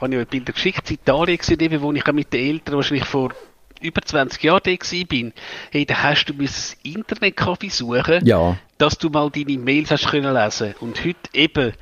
habe 0.00 0.16
ja 0.16 0.24
Bilder 0.24 0.52
geschickt, 0.52 0.90
in 0.90 0.96
Italien 0.96 1.38
gewesen, 1.38 1.60
eben, 1.60 1.80
wo 1.80 1.92
ich 1.92 2.04
mit 2.06 2.32
den 2.32 2.44
Eltern 2.44 2.74
wahrscheinlich 2.74 3.06
vor 3.06 3.32
über 3.80 4.02
20 4.02 4.42
Jahren 4.42 4.60
da 4.64 4.96
bin. 5.08 5.32
Hey, 5.70 5.86
da 5.86 6.02
hast 6.02 6.24
du 6.26 6.32
das 6.32 6.76
Internetcafé 6.84 7.70
suchen, 7.70 8.26
Ja. 8.26 8.56
dass 8.78 8.98
du 8.98 9.10
mal 9.10 9.30
deine 9.30 9.58
Mails 9.58 9.92
hast 9.92 10.08
können 10.08 10.34
lesen. 10.34 10.74
Und 10.80 11.04
heute 11.04 11.18
eben, 11.32 11.72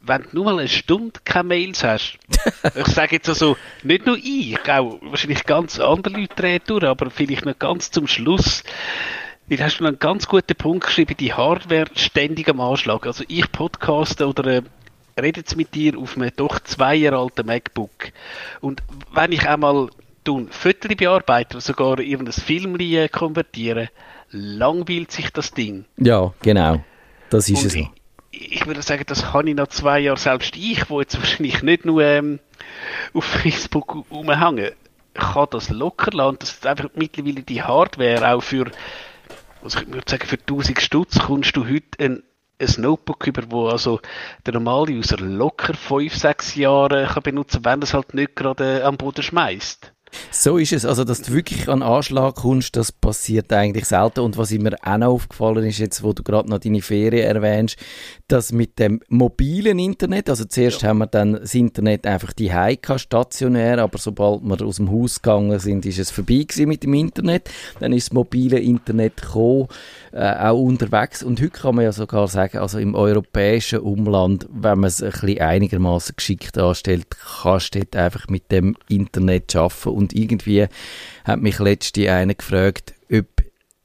wenn 0.00 0.22
du 0.22 0.28
nur 0.32 0.44
mal 0.46 0.58
eine 0.58 0.68
Stunde 0.68 1.20
keine 1.24 1.44
Mails 1.44 1.84
hast, 1.84 2.18
ich 2.74 2.86
sage 2.88 3.16
jetzt 3.16 3.28
also, 3.28 3.56
nicht 3.84 4.06
nur 4.06 4.16
ich, 4.18 4.58
auch 4.68 4.98
wahrscheinlich 5.02 5.44
ganz 5.44 5.78
andere 5.78 6.18
Leute 6.18 6.34
drehen 6.34 6.60
durch, 6.66 6.84
aber 6.84 7.10
vielleicht 7.10 7.46
noch 7.46 7.58
ganz 7.58 7.92
zum 7.92 8.08
Schluss, 8.08 8.64
weil 9.48 9.62
hast 9.62 9.78
du 9.78 9.86
einen 9.86 10.00
ganz 10.00 10.26
guten 10.26 10.56
Punkt 10.56 10.86
geschrieben, 10.86 11.16
die 11.18 11.32
Hardware 11.32 11.86
ständig 11.94 12.48
am 12.48 12.60
Anschlag. 12.60 13.06
Also 13.06 13.24
ich 13.28 13.50
podcaste 13.52 14.26
oder 14.26 14.62
äh, 15.22 15.26
rede 15.26 15.40
jetzt 15.40 15.56
mit 15.56 15.74
dir 15.74 15.98
auf 15.98 16.16
einem 16.16 16.30
doch 16.36 16.60
zwei 16.60 16.94
Jahre 16.94 17.18
alten 17.18 17.46
MacBook. 17.46 18.12
Und 18.60 18.82
wenn 19.12 19.32
ich 19.32 19.48
einmal 19.48 19.88
tun 20.24 20.48
Fotos 20.50 20.94
bearbeite 20.96 21.56
oder 21.56 21.60
sogar 21.60 21.98
irgendein 21.98 22.32
Film 22.32 22.78
konvertiere, 23.10 23.88
langweilt 24.30 25.10
sich 25.10 25.30
das 25.30 25.52
Ding. 25.52 25.84
Ja, 25.96 26.32
genau. 26.42 26.84
Das 27.30 27.48
ist 27.48 27.64
es 27.64 27.72
so. 27.72 27.78
ich, 27.78 28.52
ich 28.52 28.66
würde 28.66 28.82
sagen, 28.82 29.04
das 29.06 29.32
kann 29.32 29.46
ich 29.46 29.54
nach 29.54 29.68
zwei 29.68 30.00
Jahren 30.00 30.16
selbst 30.16 30.56
ich, 30.56 30.88
wo 30.90 31.00
jetzt 31.00 31.18
wahrscheinlich 31.18 31.62
nicht 31.62 31.84
nur 31.84 32.02
ähm, 32.02 32.38
auf 33.14 33.24
Facebook 33.24 34.04
rumhängen, 34.10 34.70
kann 35.14 35.46
das 35.50 35.70
locker 35.70 36.10
lassen. 36.12 36.38
Das 36.40 36.50
ist 36.50 36.66
einfach 36.66 36.88
mittlerweile 36.94 37.42
die 37.42 37.62
Hardware 37.62 38.34
auch 38.34 38.42
für, 38.42 38.70
also 39.62 39.80
ich 39.80 39.92
würde 39.92 40.08
sagen, 40.08 40.26
für 40.26 40.38
1000 40.38 40.80
Stutz 40.80 41.18
kommst 41.18 41.56
du 41.56 41.66
heute 41.66 41.98
ein, 41.98 42.22
ein 42.60 42.82
Notebook 42.82 43.26
über, 43.26 43.42
wo 43.50 43.68
also 43.68 44.00
der 44.46 44.54
normale 44.54 44.92
User 44.92 45.18
locker 45.18 45.74
5, 45.74 46.14
6 46.14 46.54
Jahre 46.56 47.06
kann 47.06 47.22
benutzen, 47.22 47.64
wenn 47.64 47.82
es 47.82 47.94
halt 47.94 48.14
nicht 48.14 48.36
gerade 48.36 48.80
äh, 48.80 48.82
am 48.82 48.96
Boden 48.96 49.22
schmeißt. 49.22 49.92
So 50.30 50.58
ist 50.58 50.72
es. 50.72 50.84
Also, 50.84 51.04
dass 51.04 51.22
du 51.22 51.32
wirklich 51.32 51.68
an 51.68 51.82
Anschlag 51.82 52.34
kommst, 52.34 52.76
das 52.76 52.92
passiert 52.92 53.52
eigentlich 53.52 53.84
selten. 53.84 54.20
Und 54.20 54.36
was 54.36 54.50
mir 54.50 54.76
auch 54.82 54.98
noch 54.98 55.08
aufgefallen 55.08 55.64
ist, 55.64 55.78
jetzt, 55.78 56.02
wo 56.02 56.12
du 56.12 56.22
gerade 56.22 56.48
noch 56.48 56.58
deine 56.58 56.82
Ferien 56.82 57.36
erwähnst, 57.36 57.76
dass 58.30 58.52
mit 58.52 58.78
dem 58.78 59.00
mobilen 59.08 59.78
Internet, 59.78 60.30
also 60.30 60.44
zuerst 60.44 60.84
haben 60.84 60.98
wir 60.98 61.06
dann 61.06 61.32
das 61.32 61.54
Internet 61.54 62.06
einfach 62.06 62.32
die 62.32 62.52
Heika 62.52 62.98
stationär, 62.98 63.78
aber 63.78 63.98
sobald 63.98 64.42
wir 64.42 64.64
aus 64.64 64.76
dem 64.76 64.90
Haus 64.90 65.20
gegangen 65.20 65.58
sind, 65.58 65.84
ist 65.84 65.98
es 65.98 66.10
vorbei 66.10 66.44
gewesen 66.46 66.68
mit 66.68 66.84
dem 66.84 66.94
Internet. 66.94 67.50
Dann 67.80 67.92
ist 67.92 68.08
das 68.08 68.12
mobile 68.14 68.58
Internet 68.58 69.20
gekommen, 69.20 69.68
äh, 70.12 70.32
auch 70.34 70.60
unterwegs. 70.60 71.22
Und 71.22 71.40
heute 71.40 71.50
kann 71.50 71.74
man 71.74 71.84
ja 71.84 71.92
sogar 71.92 72.28
sagen, 72.28 72.58
also 72.58 72.78
im 72.78 72.94
europäischen 72.94 73.80
Umland, 73.80 74.46
wenn 74.52 74.80
man 74.80 74.88
es 74.88 75.02
ein 75.02 75.10
bisschen 75.10 75.40
einigermaßen 75.40 76.14
geschickt 76.16 76.56
anstellt, 76.56 77.06
kannst 77.42 77.74
du 77.74 77.80
dort 77.80 77.96
einfach 77.96 78.28
mit 78.28 78.52
dem 78.52 78.76
Internet 78.88 79.54
arbeiten. 79.56 79.90
Und 79.90 80.12
irgendwie 80.12 80.66
hat 81.24 81.40
mich 81.40 81.58
letzte 81.58 82.12
einer 82.12 82.34
gefragt, 82.34 82.94
ob 83.12 83.26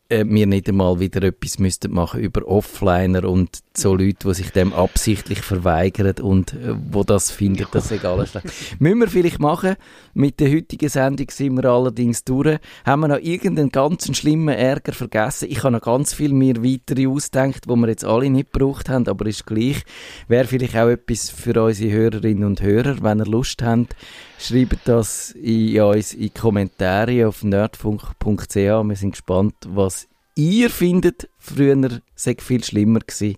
äh, 0.09 0.23
wir 0.25 0.45
nicht 0.45 0.69
einmal 0.69 0.99
wieder 0.99 1.23
etwas 1.23 1.59
müssten 1.59 1.91
machen 1.91 2.19
über 2.19 2.47
Offliner 2.47 3.27
und 3.27 3.64
so 3.77 3.95
Leute, 3.95 4.27
die 4.27 4.33
sich 4.33 4.51
dem 4.51 4.73
absichtlich 4.73 5.41
verweigern 5.41 6.15
und 6.21 6.53
äh, 6.53 6.75
wo 6.91 7.03
das 7.03 7.31
finden, 7.31 7.65
dass 7.71 7.91
egal 7.91 8.23
ist. 8.23 8.39
Müssen 8.79 8.99
wir 8.99 9.07
vielleicht 9.07 9.39
machen. 9.39 9.75
Mit 10.13 10.39
der 10.39 10.51
heutigen 10.51 10.89
Sendung 10.89 11.27
sind 11.29 11.55
wir 11.55 11.65
allerdings 11.65 12.23
durch. 12.23 12.59
Haben 12.85 13.01
wir 13.01 13.07
noch 13.07 13.19
irgendeinen 13.19 13.69
ganz 13.69 14.15
schlimmen 14.15 14.55
Ärger 14.55 14.93
vergessen? 14.93 15.47
Ich 15.49 15.63
habe 15.63 15.73
noch 15.73 15.81
ganz 15.81 16.13
viel 16.13 16.33
mir 16.33 16.63
weitere 16.63 17.07
ausgedacht, 17.07 17.67
wo 17.67 17.75
wir 17.75 17.87
jetzt 17.87 18.05
alle 18.05 18.29
nicht 18.29 18.53
gebraucht 18.53 18.89
haben, 18.89 19.07
aber 19.07 19.25
ist 19.25 19.45
gleich. 19.45 19.83
Wäre 20.27 20.47
vielleicht 20.47 20.75
auch 20.75 20.89
etwas 20.89 21.29
für 21.29 21.61
unsere 21.63 21.91
Hörerinnen 21.91 22.43
und 22.43 22.61
Hörer, 22.61 22.97
wenn 23.01 23.19
ihr 23.19 23.25
Lust 23.25 23.61
habt. 23.61 23.95
Schreibt 24.37 24.87
das 24.87 25.31
in 25.31 25.79
uns 25.81 26.13
in 26.13 26.21
die 26.21 26.29
Kommentare 26.29 27.27
auf 27.27 27.43
nerdfunk.ch. 27.43 28.55
Wir 28.55 28.95
sind 28.95 29.11
gespannt, 29.11 29.55
was 29.67 30.07
ihr 30.35 30.69
findet. 30.69 31.29
Früher 31.39 32.01
sei 32.15 32.35
viel 32.39 32.63
schlimmer 32.63 32.99
gewesen. 32.99 33.37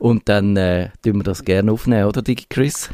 Und 0.00 0.30
dann 0.30 0.56
äh, 0.56 0.88
tun 1.04 1.16
wir 1.16 1.24
das 1.24 1.44
gerne 1.44 1.70
aufnehmen, 1.70 2.06
oder, 2.06 2.22
Digi 2.22 2.46
Chris? 2.48 2.88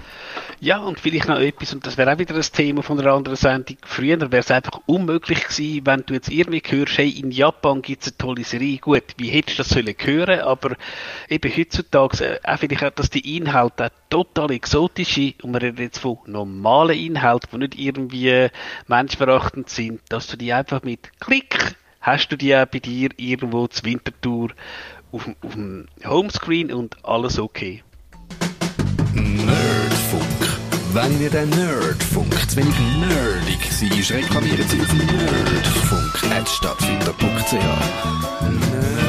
Ja, 0.59 0.79
und 0.79 0.99
vielleicht 0.99 1.29
noch 1.29 1.39
etwas, 1.39 1.73
und 1.73 1.87
das 1.87 1.97
wäre 1.97 2.13
auch 2.13 2.19
wieder 2.19 2.35
ein 2.35 2.43
Thema 2.43 2.83
von 2.83 2.99
einer 2.99 3.13
anderen 3.13 3.37
Sendung. 3.37 3.77
Früher 3.85 4.21
wäre 4.21 4.39
es 4.39 4.51
einfach 4.51 4.81
unmöglich 4.87 5.47
gewesen, 5.47 5.87
wenn 5.87 6.03
du 6.05 6.15
jetzt 6.15 6.29
irgendwie 6.29 6.61
hörst, 6.67 6.99
hey, 6.99 7.09
in 7.09 7.31
Japan 7.31 7.81
gibt 7.81 8.03
es 8.03 8.09
eine 8.09 8.19
tolle 8.19 8.43
Serie. 8.43 8.79
Gut, 8.79 9.05
wie 9.19 9.29
hättest 9.29 9.57
du 9.57 9.63
das 9.63 9.69
sollen 9.69 9.95
hören? 9.97 10.41
Aber 10.41 10.75
eben 11.29 11.57
heutzutage, 11.57 12.25
äh, 12.25 12.41
auch 12.43 12.59
vielleicht 12.59 12.83
auch, 12.83 12.91
dass 12.91 13.09
die 13.09 13.37
Inhalte 13.37 13.85
auch 13.85 13.91
total 14.11 14.51
exotische, 14.51 15.35
und 15.45 15.53
wir 15.53 15.63
reden 15.63 15.83
jetzt 15.83 16.01
von 16.01 16.19
normalen 16.27 16.99
Inhalten, 16.99 17.51
die 17.53 17.59
nicht 17.59 17.79
irgendwie 17.79 18.49
menschverachtend 18.89 19.71
sind, 19.71 20.01
dass 20.09 20.27
du 20.27 20.37
die 20.37 20.53
einfach 20.53 20.83
mit 20.83 21.09
Klick 21.21 21.77
hast 22.07 22.29
du 22.29 22.37
die 22.37 22.55
auch 22.55 22.67
bei 22.67 22.79
dir 22.79 23.11
irgendwo 23.17 23.67
zur 23.67 23.85
Wintertour 23.85 24.51
auf 25.13 25.25
dem, 25.25 25.37
auf 25.43 25.53
dem 25.55 25.87
Homescreen 26.05 26.73
und 26.73 26.97
alles 27.05 27.39
okay. 27.39 27.83
Nerdfunk. 29.15 30.23
Wenn 30.93 31.21
ihr 31.21 31.31
den 31.31 31.49
Nerdfunk 31.51 32.33
zu 32.49 32.57
wenig 32.57 32.75
nerdig 32.99 33.59
seid, 33.71 34.19
reklamiert 34.19 34.69
sie 34.69 34.81
auf 34.81 34.93
nerdfunk.net 34.93 36.49
stattfinder.ch. 36.49 37.53
Nerd. 37.53 39.06